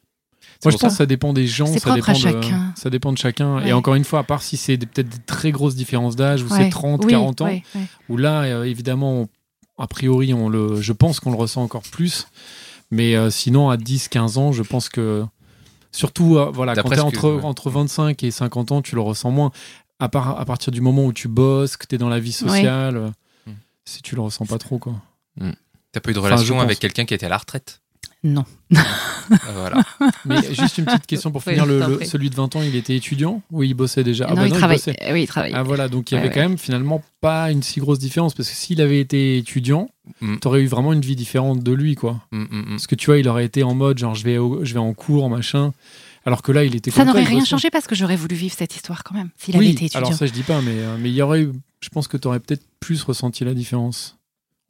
pour 0.63 0.71
je 0.73 0.77
pense 0.79 0.81
ça. 0.81 0.89
que 0.89 0.95
ça 0.99 1.07
dépend 1.07 1.33
des 1.33 1.47
gens, 1.47 1.67
C'est 1.67 1.79
ça 1.79 1.91
propre 1.91 2.11
à 2.11 2.13
dépend, 2.15 2.31
de, 2.39 2.43
chacun. 2.43 2.73
ça 2.77 2.91
dépend 2.91 3.13
de 3.13 3.19
chacun. 3.19 3.57
Ouais. 3.57 3.69
Et 3.69 3.73
encore 3.73 3.95
une 3.95 4.03
fois, 4.05 4.21
à 4.21 4.23
part 4.25 4.43
si 4.43 4.57
c'est 4.57 4.77
des- 4.77 4.87
peut-être 4.87 5.09
des 5.09 5.19
très 5.25 5.53
grosses 5.53 5.77
différences 5.77 6.17
d'âge, 6.17 6.43
ou 6.43 6.49
c'est 6.49 6.55
Ouais. 6.55 6.69
30, 6.69 7.05
Oui, 7.05 7.13
40 7.13 7.41
ans, 7.43 7.45
ouais, 7.47 7.63
ouais. 7.77 7.81
où 8.09 8.17
là, 8.17 8.43
euh, 8.43 8.65
évidemment, 8.65 9.21
on- 9.23 9.29
a 9.79 9.87
priori, 9.87 10.35
on 10.35 10.49
le, 10.49 10.81
je 10.81 10.93
pense 10.93 11.21
qu'on 11.21 11.31
le 11.31 11.37
ressent 11.37 11.63
encore 11.63 11.83
plus. 11.83 12.27
Mais 12.91 13.15
euh, 13.17 13.31
sinon, 13.31 13.69
à 13.71 13.77
10, 13.77 14.09
15 14.09 14.39
ans, 14.39 14.53
je 14.53 14.63
pense 14.63 14.89
que. 14.89 15.25
Surtout, 15.93 16.37
euh, 16.37 16.51
voilà, 16.53 16.75
quand 16.75 16.83
D'après 16.89 16.97
tu 16.97 17.03
es 17.03 17.05
ce 17.07 17.11
que- 17.13 17.27
entre, 17.27 17.37
ouais. 17.37 17.45
entre 17.45 17.71
25 17.71 18.23
et 18.25 18.31
50 18.31 18.73
ans, 18.73 18.83
tu 18.83 18.95
le 18.95 19.01
ressens 19.01 19.31
moins. 19.31 19.51
À, 19.99 20.09
part, 20.09 20.39
à 20.39 20.45
partir 20.45 20.71
du 20.73 20.81
moment 20.81 21.05
où 21.07 21.13
tu 21.13 21.29
bosses, 21.29 21.77
que 21.77 21.87
tu 21.87 21.95
es 21.95 21.99
dans 21.99 22.09
la 22.11 22.21
vie 22.21 22.33
sociale, 22.33 22.97
euh, 22.97 23.09
Mm. 23.47 23.53
si 23.85 24.03
tu 24.03 24.15
le 24.15 24.21
ressens 24.21 24.47
pas 24.47 24.59
trop, 24.59 24.79
quoi. 24.79 24.95
T'as 25.93 26.01
pas 26.01 26.11
eu 26.11 26.15
de 26.15 26.19
relation 26.19 26.61
avec 26.61 26.79
quelqu'un 26.79 27.05
qui 27.07 27.15
était 27.15 27.27
à 27.27 27.31
la 27.31 27.39
retraite? 27.39 27.81
Non. 28.25 28.45
Ah, 28.75 29.37
Voilà. 29.55 29.83
Mais 30.25 30.43
juste 30.55 30.79
une 30.79 30.87
petite 30.87 31.07
question 31.07 31.31
pour 31.31 31.43
Oui, 31.47 31.53
finir. 31.55 31.67
le, 31.67 32.05
celui 32.05 32.31
de 32.31 32.35
20 32.35 32.57
ans, 32.57 32.63
il 32.63 32.75
était 32.75 32.97
étudiant 32.97 33.43
ou 33.53 33.63
il 33.63 33.75
bossait 33.75 34.03
déjà? 34.03 34.27
Ah 34.29 34.35
bah 34.35 34.47
il 34.47 34.53
non, 34.53 34.57
travaille. 34.59 34.79
bossait. 34.79 34.97
Euh, 35.03 35.13
Oui, 35.13 35.23
il 35.23 35.27
travaille. 35.27 35.53
Ah 35.55 35.63
voilà, 35.63 35.89
donc 35.89 36.11
il 36.11 36.15
y 36.15 36.17
Ouais, 36.19 36.25
avait 36.25 36.35
quand 36.35 36.41
ouais. 36.41 36.49
même 36.49 36.59
finalement 36.59 37.03
pas 37.21 37.51
une 37.53 37.63
si 37.63 37.79
grosse 37.81 37.99
différence 37.99 38.35
parce 38.35 38.49
que 38.49 38.55
s'il 38.55 38.81
avait 38.81 39.01
été 39.01 39.37
étudiant, 39.39 39.89
Mm. 40.23 40.39
t'aurais 40.39 40.63
eu 40.63 40.67
vraiment 40.67 40.93
une 40.95 41.03
vie 41.03 41.17
différente 41.17 41.63
de 41.63 41.73
lui 41.73 41.95
quoi. 41.95 42.23
Mm, 42.33 42.39
mm, 42.43 42.47
mm. 42.51 42.65
Parce 42.71 42.87
que 42.87 42.95
tu 42.95 43.07
vois, 43.07 43.19
il 43.19 43.29
aurait 43.29 43.45
été 43.45 43.63
en 43.63 43.75
mode 43.75 43.99
genre 43.99 44.15
je 44.15 44.25
vais 44.25 44.39
au- 44.39 44.65
je 44.65 44.73
vais 44.73 44.81
en 44.81 44.95
cours 44.95 45.29
machin, 45.29 45.73
alors 46.25 46.41
que 46.43 46.51
là 46.51 46.65
il 46.65 46.75
était 46.75 46.91
Ça 46.91 47.05
n'aurait 47.05 47.25
rien 47.25 47.41
bossait. 47.41 47.51
changé 47.51 47.71
parce 47.71 47.87
que 47.87 47.95
j'aurais 47.95 48.17
voulu 48.17 48.35
vivre 48.35 48.55
cette 48.57 48.75
histoire 48.75 49.05
quand 49.05 49.15
même, 49.15 49.29
s'il 49.37 49.55
avait 49.55 49.67
été 49.69 49.85
étudiant. 49.85 49.99
alors 50.07 50.15
ça 50.15 50.25
je 50.27 50.33
dis 50.33 50.43
pas, 50.43 50.61
mais 50.63 50.73
euh, 50.79 50.97
mais 50.99 51.11
il 51.11 51.15
y 51.15 51.21
aurait 51.23 51.43
eu, 51.43 51.53
je 51.81 51.89
pense 51.91 52.09
que 52.09 52.17
t'aurais 52.17 52.41
peut-être 52.41 52.65
plus 52.81 53.03
ressenti 53.03 53.45
la 53.45 53.53
différence. 53.55 54.17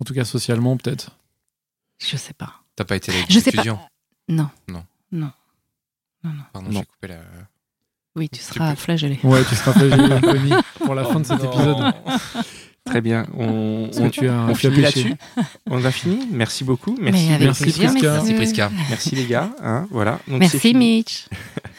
En 0.00 0.04
tout 0.04 0.12
cas 0.12 0.24
socialement 0.24 0.76
peut-être. 0.76 1.12
Je 1.98 2.16
sais 2.16 2.34
pas. 2.34 2.52
T'as 2.78 2.84
pas 2.84 2.94
été 2.94 3.10
Je 3.28 3.40
sais 3.40 3.50
pas. 3.50 3.62
étudiant. 3.62 3.80
Non. 4.28 4.48
Non. 4.68 4.84
Non. 5.10 5.30
Pardon, 6.52 6.70
Non. 6.70 6.78
j'ai 6.80 6.86
coupé 6.86 7.08
la. 7.08 7.16
Oui, 8.14 8.28
tu 8.28 8.38
Tu 8.38 8.44
seras 8.44 8.70
peux- 8.70 8.76
flagellé. 8.76 9.18
Ouais, 9.24 9.42
tu 9.48 9.56
seras 9.56 9.72
flagellé, 9.72 10.54
pour 10.84 10.94
la 10.94 11.04
fin 11.04 11.18
de 11.18 11.26
cet 11.26 11.40
Oh, 11.42 11.46
épisode. 11.52 11.76
non. 11.78 11.92
Très 12.84 13.00
bien. 13.00 13.26
On, 13.36 13.90
on, 13.98 14.10
tu 14.10 14.28
as, 14.28 14.32
on 14.34 14.54
finit 14.54 14.80
là-dessus. 14.80 15.12
On 15.68 15.84
a 15.84 15.90
fini. 15.90 16.28
Merci 16.30 16.62
beaucoup. 16.62 16.96
Merci. 17.00 17.28
Merci, 17.40 17.62
plaisir, 17.64 17.90
Prisca. 17.90 18.12
Merci, 18.12 18.34
Prisca. 18.34 18.70
Merci 18.88 19.14
les 19.16 19.26
gars. 19.26 19.50
hein, 19.60 19.88
voilà. 19.90 20.12
Donc, 20.12 20.20
c'est 20.26 20.38
Merci 20.38 20.58
fini. 20.60 20.96
Mitch. 20.98 21.26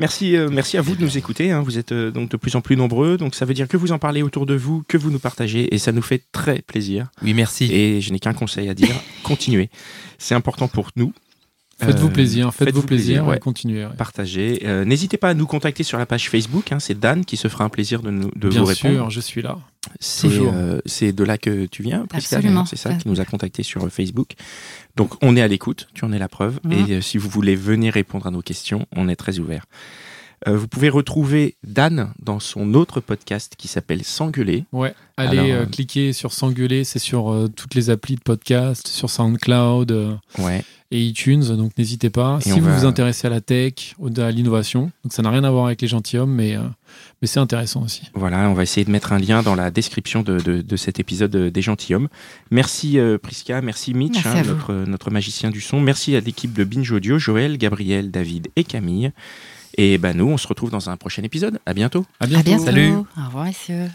Merci, 0.00 0.34
euh, 0.34 0.48
merci 0.50 0.78
à 0.78 0.80
vous 0.80 0.96
de 0.96 1.02
nous 1.02 1.18
écouter. 1.18 1.50
hein. 1.50 1.60
Vous 1.60 1.76
êtes 1.76 1.92
euh, 1.92 2.10
donc 2.10 2.30
de 2.30 2.38
plus 2.38 2.56
en 2.56 2.62
plus 2.62 2.74
nombreux. 2.74 3.18
Donc 3.18 3.34
ça 3.34 3.44
veut 3.44 3.52
dire 3.52 3.68
que 3.68 3.76
vous 3.76 3.92
en 3.92 3.98
parlez 3.98 4.22
autour 4.22 4.46
de 4.46 4.54
vous, 4.54 4.82
que 4.88 4.96
vous 4.96 5.10
nous 5.10 5.18
partagez, 5.18 5.74
et 5.74 5.78
ça 5.78 5.92
nous 5.92 6.00
fait 6.00 6.22
très 6.32 6.62
plaisir. 6.62 7.08
Oui, 7.22 7.34
merci. 7.34 7.70
Et 7.70 8.00
je 8.00 8.10
n'ai 8.10 8.18
qu'un 8.18 8.32
conseil 8.32 8.70
à 8.70 8.74
dire 8.74 8.88
continuez. 9.22 9.68
C'est 10.16 10.34
important 10.34 10.68
pour 10.68 10.88
nous. 10.96 11.12
Faites-vous 11.80 12.08
Euh, 12.08 12.10
plaisir, 12.10 12.54
faites-vous 12.54 12.64
faites-vous 12.66 12.82
plaisir, 12.86 13.06
plaisir, 13.06 13.24
et 13.24 13.28
ouais. 13.30 13.38
continuez. 13.38 13.84
ouais. 13.86 13.92
Partagez. 13.96 14.62
Euh, 14.64 14.84
N'hésitez 14.84 15.16
pas 15.16 15.30
à 15.30 15.34
nous 15.34 15.46
contacter 15.46 15.82
sur 15.82 15.98
la 15.98 16.06
page 16.06 16.28
Facebook. 16.30 16.70
hein. 16.72 16.78
C'est 16.80 16.98
Dan 16.98 17.24
qui 17.24 17.36
se 17.36 17.48
fera 17.48 17.64
un 17.64 17.68
plaisir 17.68 18.02
de, 18.02 18.10
nous, 18.10 18.30
de 18.36 18.48
Bien 18.48 18.60
vous 18.60 18.66
répondre. 18.66 18.94
sûr, 18.94 19.10
je 19.10 19.20
suis 19.20 19.42
là. 19.42 19.58
C'est 19.98 20.28
euh, 20.30 20.80
c'est 20.84 21.12
de 21.12 21.24
là 21.24 21.38
que 21.38 21.64
tu 21.66 21.82
viens, 21.82 22.06
Absolument. 22.12 22.66
C'est 22.66 22.76
ça 22.76 22.92
qui 22.94 23.08
nous 23.08 23.20
a 23.20 23.24
contacté 23.24 23.62
sur 23.62 23.88
Facebook. 23.90 24.32
Donc 24.96 25.14
on 25.22 25.36
est 25.36 25.42
à 25.42 25.48
l'écoute, 25.48 25.88
tu 25.94 26.04
en 26.04 26.12
es 26.12 26.18
la 26.18 26.28
preuve. 26.28 26.60
Mhm. 26.64 26.72
Et 26.72 26.92
euh, 26.92 27.00
si 27.00 27.16
vous 27.16 27.30
voulez 27.30 27.56
venir 27.56 27.94
répondre 27.94 28.26
à 28.26 28.30
nos 28.30 28.42
questions, 28.42 28.86
on 28.94 29.08
est 29.08 29.16
très 29.16 29.38
ouvert. 29.38 29.64
Euh, 30.48 30.56
vous 30.56 30.68
pouvez 30.68 30.88
retrouver 30.88 31.56
Dan 31.64 32.12
dans 32.22 32.40
son 32.40 32.72
autre 32.74 33.00
podcast 33.00 33.54
qui 33.58 33.68
s'appelle 33.68 34.02
S'engueuler. 34.04 34.64
Ouais, 34.72 34.94
allez 35.18 35.38
Alors, 35.38 35.50
euh, 35.50 35.62
euh, 35.62 35.66
cliquer 35.66 36.12
sur 36.14 36.32
S'engueuler, 36.32 36.84
c'est 36.84 36.98
sur 36.98 37.30
euh, 37.30 37.48
toutes 37.54 37.74
les 37.74 37.90
applis 37.90 38.14
de 38.14 38.22
podcast, 38.22 38.88
sur 38.88 39.10
SoundCloud 39.10 39.92
euh, 39.92 40.14
Ouais. 40.38 40.64
et 40.90 41.00
iTunes, 41.04 41.44
donc 41.56 41.76
n'hésitez 41.76 42.08
pas. 42.08 42.38
Et 42.40 42.44
si 42.48 42.58
vous 42.58 42.64
va- 42.66 42.74
vous 42.78 42.86
intéressez 42.86 43.26
à 43.26 43.30
la 43.30 43.42
tech, 43.42 43.94
à 44.16 44.30
l'innovation, 44.30 44.90
donc 45.04 45.12
ça 45.12 45.20
n'a 45.20 45.28
rien 45.30 45.44
à 45.44 45.50
voir 45.50 45.66
avec 45.66 45.82
les 45.82 45.88
gentilshommes, 45.88 46.32
mais, 46.34 46.56
euh, 46.56 46.60
mais 47.20 47.28
c'est 47.28 47.38
intéressant 47.40 47.82
aussi. 47.82 48.04
Voilà, 48.14 48.48
on 48.48 48.54
va 48.54 48.62
essayer 48.62 48.86
de 48.86 48.90
mettre 48.90 49.12
un 49.12 49.18
lien 49.18 49.42
dans 49.42 49.54
la 49.54 49.70
description 49.70 50.22
de, 50.22 50.38
de- 50.38 50.62
de 50.62 50.76
cet 50.76 50.98
épisode 51.00 51.36
des 51.36 51.62
gentilshommes. 51.62 52.08
Merci 52.50 52.98
euh, 52.98 53.18
Prisca, 53.18 53.60
merci 53.60 53.92
Mitch, 53.92 54.24
Merci 54.24 54.28
hein, 54.38 54.42
notre, 54.46 54.72
notre 54.72 55.10
magicien 55.10 55.50
du 55.50 55.60
son. 55.60 55.80
Merci 55.82 56.16
à 56.16 56.20
l'équipe 56.20 56.54
de 56.54 56.64
Binge 56.64 56.90
Audio, 56.92 57.18
Joël, 57.18 57.58
Gabriel, 57.58 58.10
David 58.10 58.48
et 58.56 58.64
Camille. 58.64 59.12
Et 59.76 59.98
ben 59.98 60.16
nous, 60.16 60.28
on 60.28 60.36
se 60.36 60.46
retrouve 60.48 60.70
dans 60.70 60.90
un 60.90 60.96
prochain 60.96 61.22
épisode. 61.22 61.58
À 61.66 61.74
bientôt. 61.74 62.04
À 62.18 62.24
À 62.24 62.26
bientôt. 62.26 62.44
bientôt. 62.50 62.64
Salut. 62.64 62.92
Au 62.92 63.04
revoir, 63.26 63.44
messieurs. 63.44 63.88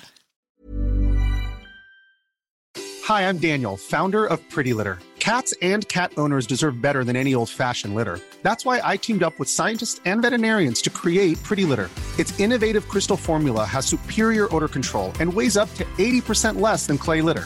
Hi, 3.08 3.22
I'm 3.30 3.38
Daniel, 3.38 3.78
founder 3.78 4.26
of 4.26 4.40
Pretty 4.50 4.74
Litter. 4.74 4.98
Cats 5.20 5.54
and 5.62 5.88
cat 5.88 6.12
owners 6.18 6.46
deserve 6.48 6.82
better 6.82 7.04
than 7.04 7.16
any 7.16 7.34
old 7.36 7.50
fashioned 7.50 7.94
litter. 7.96 8.20
That's 8.44 8.64
why 8.66 8.80
I 8.84 8.96
teamed 8.98 9.24
up 9.24 9.38
with 9.40 9.48
scientists 9.50 10.00
and 10.06 10.22
veterinarians 10.22 10.82
to 10.84 10.90
create 10.90 11.42
Pretty 11.44 11.66
Litter. 11.66 11.90
Its 12.20 12.40
innovative 12.40 12.88
crystal 12.88 13.18
formula 13.18 13.64
has 13.66 13.86
superior 13.86 14.48
odor 14.56 14.68
control 14.68 15.12
and 15.20 15.32
weighs 15.32 15.58
up 15.58 15.72
to 15.76 15.84
80% 15.98 16.60
less 16.62 16.86
than 16.88 16.98
clay 16.98 17.22
litter. 17.22 17.46